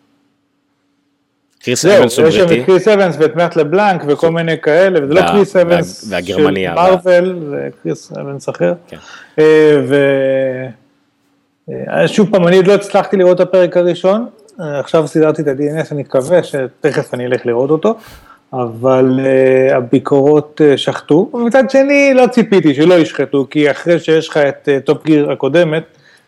קריס 1.63 1.85
אבנס 1.85 2.19
הוא 2.19 2.29
בריטי. 2.29 2.53
יש 2.53 2.59
שם 2.59 2.65
קריס 2.65 2.87
אבנס 2.87 3.15
ואת 3.19 3.35
מאט 3.35 3.55
לבלנק 3.55 4.03
וכל 4.07 4.31
מיני 4.31 4.61
כאלה, 4.61 5.03
וזה 5.03 5.13
לא 5.13 5.21
קריס 5.21 5.55
אבנס 5.55 6.11
של 6.25 6.47
מארוול, 6.75 7.39
זה 7.49 7.69
קריס 7.83 8.11
אבנס 8.11 8.49
אחר. 8.49 8.73
ושוב 12.05 12.31
פעם, 12.31 12.47
אני 12.47 12.57
עוד 12.57 12.67
לא 12.67 12.73
הצלחתי 12.73 13.17
לראות 13.17 13.41
את 13.41 13.47
הפרק 13.47 13.77
הראשון, 13.77 14.27
עכשיו 14.57 15.07
סידרתי 15.07 15.41
את 15.41 15.47
ה-DNS, 15.47 15.87
אני 15.91 16.01
מקווה 16.01 16.43
שתכף 16.43 17.13
אני 17.13 17.25
אלך 17.25 17.45
לראות 17.45 17.69
אותו. 17.69 17.97
אבל 18.53 19.19
אה, 19.19 19.75
הביקורות 19.75 20.61
אה, 20.61 20.77
שחטו, 20.77 21.29
ומצד 21.33 21.69
שני 21.69 22.13
לא 22.13 22.27
ציפיתי 22.27 22.73
שלא 22.75 22.93
ישחטו, 22.93 23.47
כי 23.49 23.71
אחרי 23.71 23.99
שיש 23.99 24.29
לך 24.29 24.37
את 24.37 24.69
אה, 24.77 24.85
Top 24.85 25.05
Gear 25.05 25.31
הקודמת, 25.31 25.83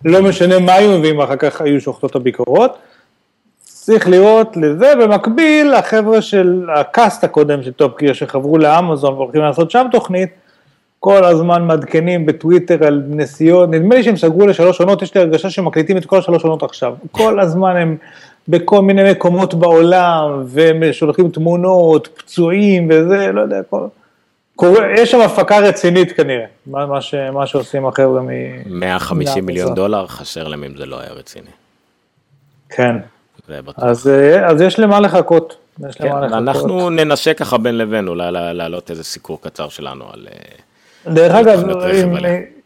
לא 0.05 0.21
משנה 0.21 0.59
מה 0.59 0.73
היו 0.73 0.97
מביאים, 0.99 1.21
אחר 1.21 1.36
כך 1.36 1.61
היו 1.61 1.82
שוחטות 1.82 2.15
הביקורות. 2.15 2.78
צריך 3.63 4.09
לראות 4.09 4.57
לזה, 4.57 4.93
במקביל, 4.95 5.73
החבר'ה 5.73 6.21
של 6.21 6.65
ה 6.75 6.85
cast 6.85 7.23
הקודם 7.23 7.63
של 7.63 7.71
Top 7.71 7.99
Gear 7.99 8.13
שחברו 8.13 8.57
לאמזון 8.57 9.13
והולכים 9.13 9.41
לעשות 9.41 9.71
שם 9.71 9.86
תוכנית, 9.91 10.30
כל 10.99 11.23
הזמן 11.23 11.63
מעדכנים 11.63 12.26
בטוויטר 12.26 12.88
על 12.88 13.03
נסיעות, 13.07 13.69
נדמה 13.69 13.95
לי 13.95 14.03
שהם 14.03 14.15
סגרו 14.15 14.47
לשלוש 14.47 14.80
עונות, 14.80 15.01
יש 15.01 15.15
לי 15.15 15.21
הרגשה 15.21 15.49
שמקליטים 15.49 15.97
את 15.97 16.05
כל 16.05 16.17
השלוש 16.17 16.43
עונות 16.43 16.63
עכשיו. 16.63 16.93
כל 17.11 17.39
הזמן 17.39 17.76
הם 17.76 17.97
בכל 18.47 18.81
מיני 18.81 19.11
מקומות 19.11 19.53
בעולם, 19.53 20.43
והם 20.45 20.83
שולחים 20.93 21.29
תמונות, 21.29 22.07
פצועים 22.17 22.87
וזה, 22.91 23.31
לא 23.31 23.41
יודע, 23.41 23.61
כל... 23.69 23.87
קורה, 24.55 24.87
יש 24.97 25.11
שם 25.11 25.21
הפקה 25.21 25.59
רצינית 25.59 26.11
כנראה, 26.11 26.45
מה, 26.67 26.85
מה, 26.85 27.01
ש, 27.01 27.15
מה 27.33 27.47
שעושים 27.47 27.85
החבר'ה 27.85 28.21
מ... 28.21 28.29
150 28.79 29.45
מיליון 29.45 29.73
דולר, 29.75 30.07
חסר 30.07 30.47
להם 30.47 30.63
אם 30.63 30.77
זה 30.77 30.85
לא 30.85 30.99
היה 30.99 31.11
רציני. 31.11 31.45
כן. 32.69 32.95
אז, 33.77 34.07
אה, 34.07 34.47
אז 34.47 34.61
יש 34.61 34.79
למה 34.79 34.99
לחכות. 34.99 35.55
יש 35.89 35.95
כן, 35.95 36.05
למה 36.07 36.19
לחכות. 36.25 36.37
אנחנו 36.37 36.89
ננסה 36.89 37.33
ככה 37.33 37.57
בין 37.57 37.77
לבין, 37.77 38.07
אולי 38.07 38.31
לה- 38.31 38.53
להעלות 38.53 38.91
איזה 38.91 39.03
סיקור 39.03 39.41
קצר 39.41 39.69
שלנו 39.69 40.05
על... 40.13 40.27
אה, 41.07 41.13
דרך 41.13 41.35
אגב, 41.35 41.69
אם. 41.69 42.15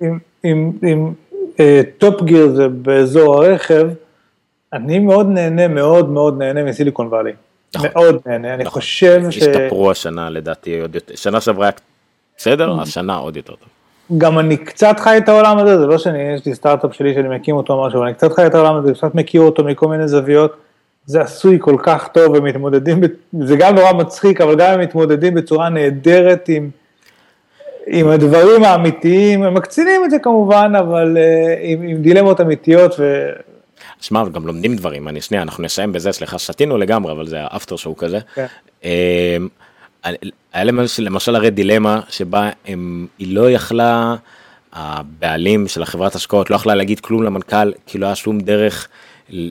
אם, 0.02 0.18
אם, 0.46 0.72
אם 0.84 1.12
אה, 1.60 1.82
Top 1.98 2.22
Gear 2.24 2.50
זה 2.56 2.68
באזור 2.70 3.44
הרכב, 3.44 3.88
אני 4.74 5.00
מאוד 5.00 5.30
נהנה, 5.30 5.68
מאוד 5.68 6.10
מאוד 6.10 6.38
נהנה 6.38 6.64
מ 6.64 6.69
Silicon 6.69 7.08
Valley. 7.08 7.32
נכון. 7.76 7.90
מאוד 7.94 8.22
נהנה, 8.26 8.54
אני 8.54 8.64
נכון. 8.64 8.82
חושב 8.82 9.22
השתפרו 9.28 9.92
השנה 9.92 10.30
לדעתי 10.30 10.80
עוד 10.80 10.96
יותר, 10.96 11.16
שנה 11.16 11.42
שעברה 11.42 11.66
היה 11.66 11.72
בסדר, 12.38 12.82
השנה 12.82 13.16
עוד 13.16 13.38
יותר 13.38 13.56
טוב. 13.56 13.68
שגם 14.18 14.40
אני 14.40 14.58
קצת 14.58 15.00
חי 15.00 15.18
את 15.18 15.30
העולם 15.30 15.58
הזה, 15.58 15.80
זה 15.80 15.86
לא 15.86 15.98
שאני, 15.98 16.20
יש 16.36 16.46
לי 16.46 16.56
סטארט-אפ 16.56 16.94
שלי 16.94 17.14
שאני 17.14 17.36
מקים 17.36 17.56
אותו 17.56 17.74
או 17.74 17.88
משהו, 17.88 17.98
אבל 17.98 18.06
אני 18.06 18.16
קצת 18.16 18.34
חי 18.34 18.46
את 18.46 18.56
העולם 18.56 18.76
הזה, 18.76 18.94
קצת 18.94 19.16
מכיר 19.16 19.42
אותו 19.42 19.64
מכל 19.64 19.88
מיני 19.88 20.08
זוויות. 20.08 20.56
זה 21.06 21.22
עשוי 21.22 21.58
כל 21.62 21.76
כך 21.84 22.08
טוב, 22.08 22.36
הם 22.36 22.44
מתמודדים, 22.44 23.02
זה 23.42 23.56
גם 23.56 23.76
נורא 23.76 23.94
מצחיק, 23.94 24.42
אבל 24.42 24.56
גם 24.56 24.74
הם 24.74 24.80
מתמודדים 24.80 25.34
בצורה 25.34 25.70
נהדרת 25.70 26.50
עם, 26.50 26.70
עם 27.88 28.08
הדברים 28.08 28.64
האמיתיים, 28.64 29.44
הם 29.44 29.54
מקצינים 29.54 30.06
את 30.06 30.12
זה 30.12 30.20
כמובן, 30.20 30.74
אבל 30.80 31.18
אה, 31.18 31.56
עם, 31.62 31.82
עם 31.82 32.02
דילמות 32.02 32.42
אמיתיות, 32.42 32.96
ו... 33.00 33.30
שמע, 34.02 34.30
גם 34.30 34.48
לומדים 34.48 34.76
דברים, 34.76 35.08
אני 35.08 35.22
שנייה, 35.22 35.44
אנחנו 35.44 35.64
נסיים 35.64 35.94
בזה, 35.94 36.12
סליחה, 36.12 36.40
שתינו 36.40 36.78
לגמרי, 36.78 37.12
אבל 37.12 37.28
זה 37.28 37.38
האפטר 37.42 37.76
שואו 37.76 37.98
כזה. 37.98 38.20
כן. 38.36 38.46
אמ, 38.84 38.90
היה 40.54 40.64
למשל, 40.64 41.04
למשל 41.04 41.36
הרי 41.36 41.50
דילמה 41.50 42.00
שבה 42.10 42.50
הם, 42.66 43.08
היא 43.18 43.36
לא 43.36 43.52
יכלה, 43.52 44.16
הבעלים 44.74 45.68
של 45.68 45.84
החברת 45.84 46.16
השקעות 46.16 46.50
לא 46.50 46.56
יכלה 46.56 46.76
להגיד 46.76 47.00
כלום 47.00 47.24
למנכ"ל, 47.24 47.72
כי 47.86 47.98
לא 47.98 48.06
היה 48.06 48.16
שום 48.16 48.40
דרך 48.40 48.88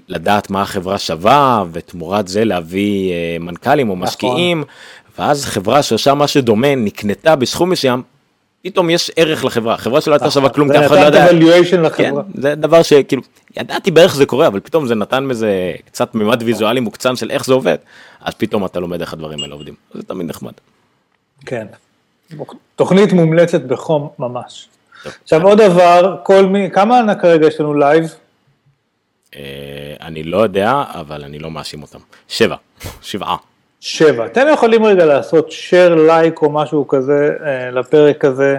לדעת 0.08 0.50
מה 0.50 0.62
החברה 0.62 0.98
שווה, 0.98 1.64
ותמורת 1.72 2.28
זה 2.28 2.44
להביא 2.44 3.12
אה, 3.12 3.36
מנכ"לים 3.40 3.90
או 3.90 3.96
משקיעים, 3.96 4.64
ואז 5.18 5.44
חברה 5.44 5.82
שעושה 5.82 6.14
משהו 6.14 6.42
דומה 6.42 6.74
נקנתה 6.74 7.36
בסכום 7.36 7.70
מסוים, 7.70 8.02
פתאום 8.62 8.90
יש 8.90 9.10
ערך 9.16 9.44
לחברה, 9.44 9.76
חברה 9.76 10.00
שלא 10.00 10.14
הייתה 10.14 10.30
שווה 10.30 10.48
כלום, 10.48 10.72
כי 10.72 10.78
אף 10.78 10.86
אחד 10.86 10.94
לא 10.94 11.00
נכון. 11.00 11.12
זה 11.12 11.18
יודע. 11.18 11.32
נתן 11.32 11.38
valuation 11.38 11.70
כן, 11.70 11.82
לחברה. 11.82 12.22
זה 12.34 12.54
דבר 12.54 12.82
שכאילו, 12.82 13.22
ידעתי 13.56 13.90
בערך 13.90 14.14
זה 14.14 14.26
קורה, 14.26 14.46
אבל 14.46 14.60
פתאום 14.60 14.86
זה 14.86 14.94
נתן 14.94 15.28
בזה 15.28 15.72
קצת 15.86 16.14
ממד 16.14 16.42
ויזואלי 16.42 16.80
מוקצן 16.80 17.16
של 17.16 17.30
איך 17.30 17.46
זה 17.46 17.54
עובד, 17.54 17.76
אז 18.20 18.34
פתאום 18.34 18.64
אתה 18.64 18.80
לומד 18.80 19.00
איך 19.00 19.12
הדברים 19.12 19.42
האלה 19.42 19.54
עובדים, 19.54 19.74
זה 19.94 20.02
תמיד 20.02 20.26
נחמד. 20.26 20.52
כן. 21.46 21.66
תוכנית 22.76 23.12
מומלצת 23.12 23.60
בחום 23.60 24.08
ממש. 24.18 24.68
טוב. 25.02 25.12
עכשיו 25.22 25.46
עוד 25.46 25.58
דבר, 25.58 26.16
כל 26.22 26.46
מי, 26.46 26.70
כמה 26.72 27.14
כרגע 27.14 27.46
יש 27.46 27.60
לנו 27.60 27.74
live? 27.74 28.14
אה, 29.36 29.42
אני 30.00 30.22
לא 30.22 30.38
יודע, 30.42 30.84
אבל 30.88 31.24
אני 31.24 31.38
לא 31.38 31.50
מאשים 31.50 31.82
אותם. 31.82 31.98
שבע, 32.28 32.56
שבעה. 33.02 33.36
שבע. 33.80 34.26
אתם 34.26 34.46
יכולים 34.52 34.84
רגע 34.84 35.06
לעשות 35.06 35.48
share, 35.48 35.94
לייק 36.06 36.42
או 36.42 36.50
משהו 36.50 36.88
כזה 36.88 37.30
אה, 37.44 37.70
לפרק 37.70 38.24
הזה, 38.24 38.58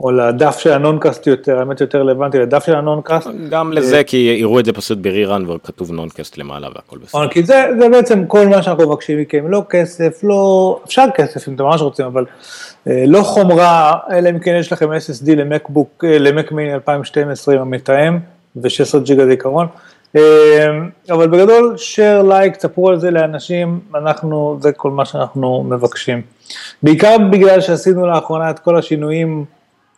או 0.00 0.10
לדף 0.10 0.58
של 0.58 0.72
ה 0.72 0.79
Noncast 0.79 1.26
יותר, 1.26 1.58
האמת 1.58 1.80
יותר 1.80 2.00
רלוונטי 2.00 2.38
לדף 2.38 2.64
של 2.66 2.74
ה 2.74 2.80
Noncast. 2.80 3.28
גם 3.50 3.72
לזה, 3.72 4.04
כי 4.04 4.16
יראו 4.16 4.60
את 4.60 4.64
זה 4.64 4.72
פשוט 4.72 4.98
ב 4.98 5.07
rerun 5.07 5.50
וכתוב 5.50 5.92
Noncast 5.92 6.38
למעלה 6.38 6.68
והכל 6.68 6.98
בסדר. 6.98 7.06
נכון, 7.06 7.28
כי 7.28 7.42
זה, 7.42 7.66
זה 7.80 7.88
בעצם 7.88 8.26
כל 8.26 8.46
מה 8.46 8.62
שאנחנו 8.62 8.86
מבקשים 8.88 9.20
מכם, 9.20 9.50
לא 9.50 9.62
כסף, 9.70 10.20
לא, 10.22 10.80
אפשר 10.86 11.04
כסף 11.14 11.48
אם 11.48 11.54
אתם 11.54 11.64
ממש 11.64 11.80
רוצים, 11.80 12.06
אבל 12.06 12.24
אה, 12.86 13.04
לא 13.06 13.22
חומרה, 13.22 13.92
אלא 14.10 14.30
אם 14.30 14.38
כן 14.38 14.56
יש 14.60 14.72
לכם 14.72 14.88
SSD 14.90 15.34
למקבוק, 15.36 16.04
אה, 16.04 16.18
למק 16.18 16.52
מיני 16.52 16.74
2012 16.74 17.54
עם 17.54 17.60
המתאם 17.60 18.18
ו-16 18.56 18.98
ג'יגה 18.98 19.26
זיכרון, 19.26 19.66
אה, 19.66 19.93
אבל 21.10 21.28
בגדול, 21.28 21.74
share, 21.76 22.22
לייק, 22.28 22.56
תספרו 22.56 22.88
על 22.88 22.98
זה 23.00 23.10
לאנשים, 23.10 23.80
אנחנו, 23.94 24.58
זה 24.60 24.72
כל 24.72 24.90
מה 24.90 25.04
שאנחנו 25.04 25.64
מבקשים. 25.68 26.20
בעיקר 26.82 27.16
בגלל 27.32 27.60
שעשינו 27.60 28.06
לאחרונה 28.06 28.50
את 28.50 28.58
כל 28.58 28.76
השינויים 28.78 29.44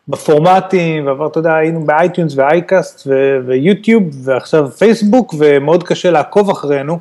בפורמטים, 0.09 1.07
ועבר, 1.07 1.27
אתה 1.27 1.39
יודע, 1.39 1.55
היינו 1.55 1.85
ב 1.85 1.92
iTunes 1.92 2.33
ו 2.37 2.48
iCast 2.48 3.07
ויוטיוב, 3.47 4.03
ועכשיו 4.25 4.71
פייסבוק, 4.71 5.35
ומאוד 5.39 5.83
קשה 5.83 6.11
לעקוב 6.11 6.51
אחרינו, 6.51 6.99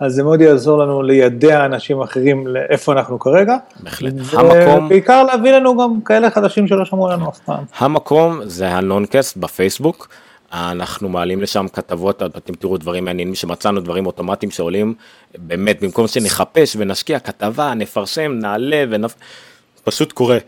אז 0.00 0.12
זה 0.14 0.22
מאוד 0.22 0.40
יעזור 0.40 0.78
לנו 0.78 1.02
לידע 1.02 1.64
אנשים 1.64 2.00
אחרים 2.00 2.46
לאיפה 2.46 2.92
אנחנו 2.92 3.18
כרגע. 3.18 3.56
בהחלט. 3.80 4.12
המקום- 4.32 4.84
ובעיקר 4.84 5.22
להביא 5.24 5.52
לנו 5.52 5.76
גם 5.76 6.00
כאלה 6.04 6.30
חדשים 6.30 6.66
שלא 6.68 6.84
שמעו 6.84 7.08
לנו 7.08 7.28
אף 7.28 7.38
פעם. 7.38 7.64
המקום 7.78 8.40
זה 8.44 8.68
ה 8.68 8.77
Noncast 8.77 9.36
בפייסבוק. 9.36 10.08
אנחנו 10.52 11.08
מעלים 11.08 11.42
לשם 11.42 11.66
כתבות, 11.72 12.22
אתם 12.22 12.54
תראו 12.54 12.76
דברים 12.76 13.04
מעניינים 13.04 13.34
שמצאנו, 13.34 13.80
דברים 13.80 14.06
אוטומטיים 14.06 14.50
שעולים, 14.50 14.94
באמת, 15.38 15.82
במקום 15.82 16.06
שנחפש 16.06 16.76
ונשקיע 16.78 17.18
כתבה, 17.18 17.74
נפרסם, 17.74 18.38
נעלה 18.40 18.84
ונפ... 18.90 19.14
פשוט 19.84 20.12
קורה. 20.12 20.38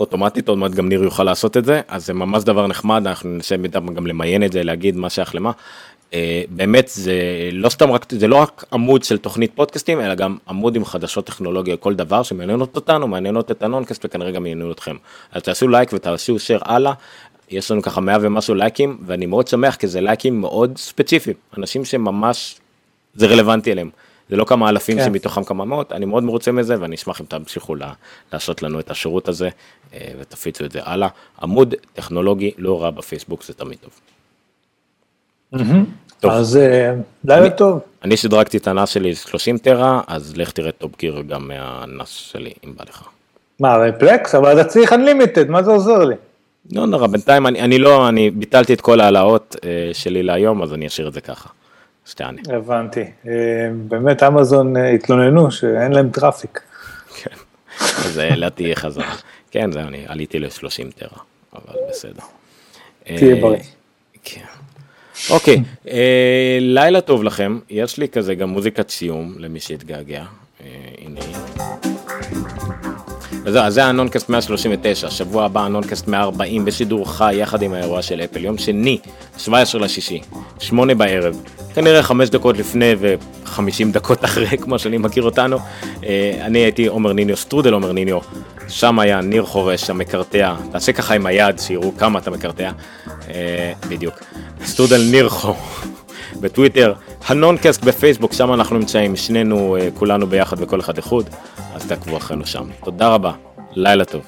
אוטומטית, 0.00 0.48
עוד 0.48 0.58
מעט 0.58 0.70
גם 0.70 0.88
ניר 0.88 1.02
יוכל 1.02 1.24
לעשות 1.24 1.56
את 1.56 1.64
זה, 1.64 1.80
אז 1.88 2.06
זה 2.06 2.14
ממש 2.14 2.44
דבר 2.44 2.66
נחמד, 2.66 3.06
אנחנו 3.06 3.30
ננסה 3.30 3.56
גם 3.94 4.06
למיין 4.06 4.44
את 4.44 4.52
זה, 4.52 4.62
להגיד 4.62 4.96
מה 4.96 5.10
שייך 5.10 5.34
למה. 5.34 5.50
אה, 6.14 6.42
באמת 6.48 6.88
זה 6.88 7.14
לא 7.52 7.68
סתם 7.68 7.90
רק, 7.90 8.06
זה 8.10 8.28
לא 8.28 8.36
רק 8.36 8.64
עמוד 8.72 9.04
של 9.04 9.18
תוכנית 9.18 9.52
פודקאסטים, 9.54 10.00
אלא 10.00 10.14
גם 10.14 10.36
עמוד 10.48 10.76
עם 10.76 10.84
חדשות 10.84 11.26
טכנולוגיה, 11.26 11.76
כל 11.76 11.94
דבר 11.94 12.22
שמעניינות 12.22 12.76
אותנו, 12.76 13.08
מעניינות 13.08 13.50
את 13.50 13.62
ה 13.62 13.67
Noncast 13.67 14.04
וכנראה 14.04 14.30
גם 14.30 14.46
יעניינו 14.46 14.72
אתכם. 14.72 14.96
אז 15.32 15.42
תעשו 15.42 15.68
לייק 15.68 15.90
ותעשו 15.92 16.36
share 16.36 16.62
הלאה, 16.64 16.92
יש 17.50 17.70
לנו 17.70 17.82
ככה 17.82 18.00
100 18.00 18.16
ומשהו 18.20 18.54
לייקים, 18.54 18.98
ואני 19.06 19.26
מאוד 19.26 19.48
שמח 19.48 19.74
כי 19.76 19.86
זה 19.86 20.00
לייקים 20.00 20.40
מאוד 20.40 20.78
ספציפיים, 20.78 21.36
אנשים 21.58 21.84
שממש 21.84 22.60
זה 23.14 23.26
רלוונטי 23.26 23.72
אליהם. 23.72 23.90
זה 24.30 24.36
לא 24.36 24.44
כמה 24.44 24.68
אלפים 24.68 24.98
כן. 24.98 25.04
שמתוכם 25.04 25.44
כמה 25.44 25.64
מאות, 25.64 25.92
אני 25.92 26.06
מאוד 26.06 26.24
מרוצה 26.24 26.52
מזה 26.52 26.76
ואני 26.80 26.94
אשמח 26.94 27.20
אם 27.20 27.26
תמשיכו 27.26 27.74
לה- 27.74 27.92
לעשות 28.32 28.62
לנו 28.62 28.80
את 28.80 28.90
השירות 28.90 29.28
הזה 29.28 29.48
אה, 29.94 30.08
ותפיצו 30.20 30.64
את 30.64 30.72
זה 30.72 30.80
הלאה. 30.82 31.08
עמוד 31.42 31.74
טכנולוגי 31.94 32.50
לא 32.58 32.82
רע 32.82 32.90
בפייסבוק 32.90 33.44
זה 33.44 33.54
תמיד 33.54 33.78
טוב. 33.80 33.90
טוב. 36.20 36.30
אז 36.32 36.56
אה, 36.56 36.94
לילה 37.24 37.50
טוב. 37.50 37.80
אני 38.04 38.16
שדרגתי 38.16 38.56
את 38.56 38.68
ה 38.68 38.73
NAS 38.73 38.88
שלי 38.88 39.14
30 39.14 39.58
טרה, 39.58 40.00
אז 40.06 40.36
לך 40.36 40.50
תראה 40.50 40.72
Top 40.72 40.98
Gear 40.98 41.22
גם 41.28 41.48
מה 41.48 41.72
NAS 41.72 42.08
שלי 42.08 42.52
אם 42.66 42.72
בא 42.76 42.84
לך. 42.88 43.02
מה, 43.60 43.76
רפלקס? 43.76 44.34
אבל 44.34 44.60
אתה 44.60 44.68
צריך 44.68 44.92
unlimited, 44.92 45.48
מה 45.48 45.62
זה 45.62 45.70
עוזר 45.70 46.04
לי? 46.04 46.14
לא 46.72 46.86
נורא, 46.86 47.06
בינתיים 47.06 47.46
אני, 47.46 47.60
אני 47.60 47.78
לא, 47.78 48.08
אני 48.08 48.30
ביטלתי 48.30 48.72
את 48.72 48.80
כל 48.80 49.00
ההעלאות 49.00 49.56
אה, 49.64 49.90
שלי 49.92 50.22
להיום, 50.22 50.62
אז 50.62 50.74
אני 50.74 50.86
אשאיר 50.86 51.08
את 51.08 51.12
זה 51.12 51.20
ככה. 51.20 51.48
שתענה. 52.06 52.40
הבנתי. 52.48 53.00
אה, 53.00 53.32
באמת 53.88 54.22
אמזון 54.22 54.76
אה, 54.76 54.90
התלוננו 54.90 55.50
שאין 55.50 55.92
להם 55.92 56.10
traffic. 56.10 56.60
כן. 57.16 57.36
אז 57.78 58.16
העליתי 58.16 58.76
חזרה. 58.76 59.14
כן, 59.50 59.72
זהו, 59.72 59.82
אני 59.82 60.04
עליתי 60.06 60.38
ל-30 60.38 60.98
טרה, 60.98 61.18
אבל 61.52 61.80
בסדר. 61.90 62.22
תהיה 63.04 63.34
אה, 63.34 63.40
בריא. 63.40 63.60
כן. 64.22 64.44
אוקיי, 65.30 65.62
אה, 65.88 66.58
לילה 66.60 67.00
טוב 67.00 67.22
לכם, 67.22 67.58
יש 67.70 67.98
לי 67.98 68.08
כזה 68.08 68.34
גם 68.34 68.48
מוזיקת 68.48 68.90
סיום 68.90 69.34
למי 69.38 69.60
שהתגעגע, 69.60 70.24
אה, 70.60 70.66
הנה 70.98 71.20
היא. 71.20 71.95
וזהו, 73.46 73.62
אז 73.62 73.74
זה 73.74 73.84
ה 73.84 73.89
Noncast 73.89 74.28
139, 74.28 75.10
שבוע 75.10 75.44
הבא 75.44 75.64
ה 75.64 75.70
Noncast 75.70 76.08
140 76.08 76.64
בשידור 76.64 77.12
חי 77.12 77.34
יחד 77.34 77.62
עם 77.62 77.72
האירוע 77.72 78.02
של 78.02 78.20
אפל, 78.20 78.44
יום 78.44 78.58
שני, 78.58 78.98
17 79.38 79.80
לשישי, 79.80 80.20
שמונה 80.58 80.94
בערב, 80.94 81.40
כנראה 81.74 82.02
חמש 82.02 82.28
דקות 82.28 82.58
לפני 82.58 82.92
ו-50 82.98 83.92
דקות 83.92 84.24
אחרי, 84.24 84.58
כמו 84.62 84.78
שאני 84.78 84.98
מכיר 84.98 85.22
אותנו. 85.22 85.58
אה, 86.04 86.38
אני 86.40 86.58
הייתי 86.58 86.86
עומר 86.86 87.12
ניניו, 87.12 87.36
סטרודל 87.36 87.72
עומר 87.72 87.92
ניניו, 87.92 88.18
שם 88.68 88.98
היה 88.98 89.20
ניר 89.20 89.44
חורש 89.44 89.90
המקרטע, 89.90 90.54
תעשה 90.72 90.92
ככה 90.92 91.14
עם 91.14 91.26
היד, 91.26 91.58
שיראו 91.58 91.96
כמה 91.98 92.18
אתה 92.18 92.30
מקרטע, 92.30 92.70
אה, 93.28 93.72
בדיוק. 93.88 94.14
סטרודל 94.64 95.02
ניר 95.10 95.28
חור. 95.28 95.56
בטוויטר, 96.40 96.94
ה 97.26 97.33
Noncast 97.33 97.84
בפייסבוק, 97.84 98.32
שם 98.32 98.52
אנחנו 98.52 98.78
נמצאים, 98.78 99.16
שנינו, 99.16 99.76
אה, 99.76 99.88
כולנו 99.94 100.26
ביחד 100.26 100.56
וכל 100.60 100.80
אחד 100.80 100.98
לחוד, 100.98 101.28
אז 101.74 101.86
תעקבו 101.88 102.16
אחרינו 102.16 102.46
שם. 102.46 102.68
תודה 102.84 103.08
רבה, 103.08 103.32
לילה 103.72 104.04
טוב. 104.04 104.22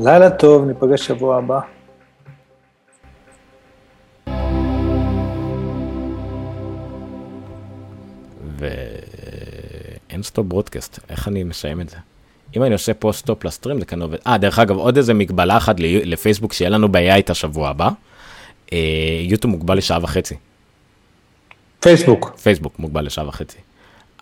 לילה 0.00 0.30
טוב, 0.30 0.64
ניפגש 0.64 1.06
שבוע 1.06 1.36
הבא. 1.36 1.60
ואין 8.58 10.22
stop 10.22 10.46
broadcast, 10.46 10.98
איך 11.10 11.28
אני 11.28 11.44
מסיים 11.44 11.80
את 11.80 11.88
זה? 11.88 11.96
אם 12.56 12.62
אני 12.62 12.72
עושה 12.72 12.94
פה 12.94 13.12
stop 13.12 13.44
ל 13.44 13.49
stream 13.49 13.80
זה 13.80 13.84
כאן 13.84 14.02
עובד. 14.02 14.18
אה, 14.26 14.38
דרך 14.38 14.58
אגב, 14.58 14.76
עוד 14.76 14.96
איזה 14.96 15.14
מגבלה 15.14 15.56
אחת 15.56 15.76
לפייסבוק 15.80 16.52
שיהיה 16.52 16.70
לנו 16.70 16.88
בעיה 16.88 17.16
איתה 17.16 17.34
שבוע 17.34 17.68
הבא. 17.68 17.88
אה, 18.72 18.78
יוטיוב 19.22 19.50
מוגבל 19.50 19.76
לשעה 19.76 19.98
וחצי. 20.02 20.34
פייסבוק. 21.84 22.32
פייסבוק 22.42 22.78
מוגבל 22.78 23.04
לשעה 23.06 23.28
וחצי. 23.28 23.58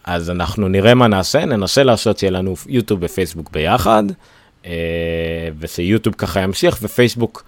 אז 0.05 0.31
אנחנו 0.31 0.69
נראה 0.69 0.95
מה 0.95 1.07
נעשה, 1.07 1.45
ננסה 1.45 1.83
לעשות 1.83 2.19
שיהיה 2.19 2.31
לנו 2.31 2.55
יוטיוב 2.67 3.01
ופייסבוק 3.03 3.51
ביחד, 3.51 4.03
אה, 4.67 4.73
ושיוטיוב 5.59 6.15
ככה 6.15 6.41
ימשיך, 6.41 6.79
ופייסבוק 6.83 7.45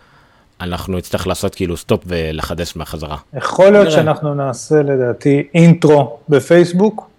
אנחנו 0.60 0.96
נצטרך 0.96 1.26
לעשות 1.26 1.54
כאילו 1.54 1.76
stop 1.76 2.02
ולחדש 2.06 2.76
מהחזרה. 2.76 3.16
יכול 3.34 3.70
להיות 3.70 3.90
שאנחנו 3.90 4.34
נעשה 4.34 4.82
לדעתי 4.82 5.42
intro 5.54 6.18
בפייסבוק, 6.28 7.10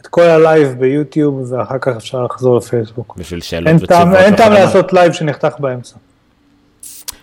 את 0.00 0.06
כל 0.06 0.22
ה 0.22 0.31
live 0.31 0.68
ביוטיוב, 0.78 1.52
ואחר 1.52 1.78
כך 1.80 1.96
אפשר 1.96 2.24
לחזור 2.24 2.56
לפייסבוק. 2.56 3.16
בשביל 3.18 3.40
שאלות 3.40 3.68
אין 3.68 3.76
ותשובות. 3.76 4.14
אין 4.16 4.36
טעם. 4.36 4.52
לעשות 4.52 4.92
live 4.92 5.12
שנחתך 5.12 5.54
באמצע. 5.58 5.96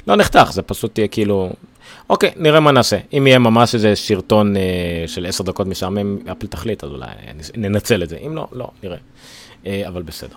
לא 0.07 0.15
נחתך, 0.15 0.51
זה 0.51 0.61
פשוט 0.61 0.97
יהיה 0.97 1.07
כאילו... 1.07 1.49
אוקיי, 2.09 2.31
נראה 2.35 2.59
מה 2.59 2.71
נעשה. 2.71 2.97
אם 3.17 3.27
יהיה 3.27 3.39
ממש 3.39 3.75
איזה 3.75 3.95
שרטון 3.95 4.57
אה, 4.57 4.61
של 5.07 5.25
עשר 5.25 5.43
דקות 5.43 5.67
משעמם, 5.67 6.17
אפל 6.31 6.47
תחליט, 6.47 6.83
אז 6.83 6.91
אולי 6.91 7.07
ננצל 7.57 8.03
את 8.03 8.09
זה. 8.09 8.17
אם 8.17 8.35
לא, 8.35 8.47
לא, 8.51 8.67
נראה. 8.83 8.97
אה, 9.65 9.87
אבל 9.87 10.01
בסדר. 10.01 10.35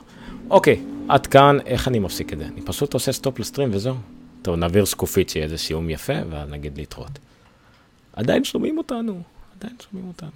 אוקיי, 0.50 0.82
עד 1.08 1.26
כאן, 1.26 1.58
איך 1.66 1.88
אני 1.88 1.98
מפסיק 1.98 2.32
את 2.32 2.38
זה? 2.38 2.44
אני 2.44 2.62
פשוט 2.62 2.94
עושה 2.94 3.12
stop 3.12 3.38
ל 3.38 3.43
stream 3.43 3.68
וזהו. 3.72 3.94
טוב, 4.42 4.56
נעביר 4.56 4.84
שקופית 4.84 5.28
שיהיה 5.28 5.44
איזה 5.44 5.58
סיום 5.58 5.90
יפה, 5.90 6.12
ואז 6.30 6.48
נגיד 6.50 6.78
להתראות. 6.78 7.18
עדיין 8.12 8.44
שומעים 8.44 8.78
אותנו, 8.78 9.22
עדיין 9.58 9.76
שומעים 9.90 10.08
אותנו. 10.08 10.30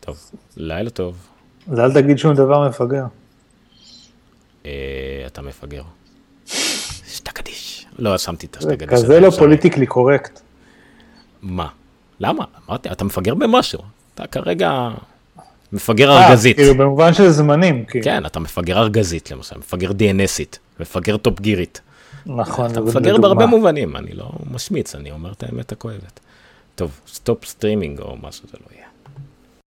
טוב, 0.00 0.30
לילה 0.56 0.90
טוב. 0.90 1.16
אז 1.72 1.80
אל 1.80 1.94
תגיד 1.94 2.18
שום 2.18 2.34
דבר 2.34 2.68
מפגר. 2.68 3.04
אה, 4.66 4.70
אתה 5.26 5.42
מפגר. 5.42 5.82
שתקדיש. 7.06 7.86
לא, 7.98 8.18
שמתי 8.18 8.46
את 8.46 8.56
זה 8.60 8.68
השתקדיש. 8.68 9.00
כזה 9.02 9.20
לא. 9.20 9.30
פוליטיקלי 9.30 9.86
קורקט. 9.86 10.40
מה? 11.42 11.68
למה? 12.20 12.44
אמרתי, 12.68 12.88
אתה 12.92 13.04
מפגר 13.04 13.34
במשהו. 13.34 13.80
אתה 14.14 14.26
כרגע 14.26 14.88
מפגר 15.72 16.10
אה, 16.10 16.26
ארגזית. 16.26 16.56
כאילו 16.56 16.74
במובן 16.74 17.14
של 17.14 17.28
זמנים, 17.30 17.84
כאילו. 17.84 18.04
כן, 18.04 18.26
אתה 18.26 18.40
מפגר 18.40 18.78
ארגזית 18.78 19.30
למשל, 19.30 19.58
מפגר 19.58 19.90
DNSית, 19.90 20.58
מפגר 20.80 21.16
טופ 21.16 21.40
גירית. 21.40 21.80
נכון. 22.26 22.70
אתה 22.70 22.80
מפגר. 22.80 23.16
בהרבה 23.16 23.46
מובנים, 23.46 23.96
אני 23.96 24.12
לא 24.14 24.30
משמיץ, 24.50 24.94
אני 24.94 25.10
אומר 25.10 25.32
את 25.32 25.42
האמת 25.42 25.72
הכואבת. 25.72 26.20
טוב, 26.74 27.00
סטופ 27.08 27.44
סטרימינג 27.44 28.00
או 28.00 28.16
משהו 28.22 28.44
זה 28.50 28.58
לא 28.60 28.76
יהיה. 28.76 28.86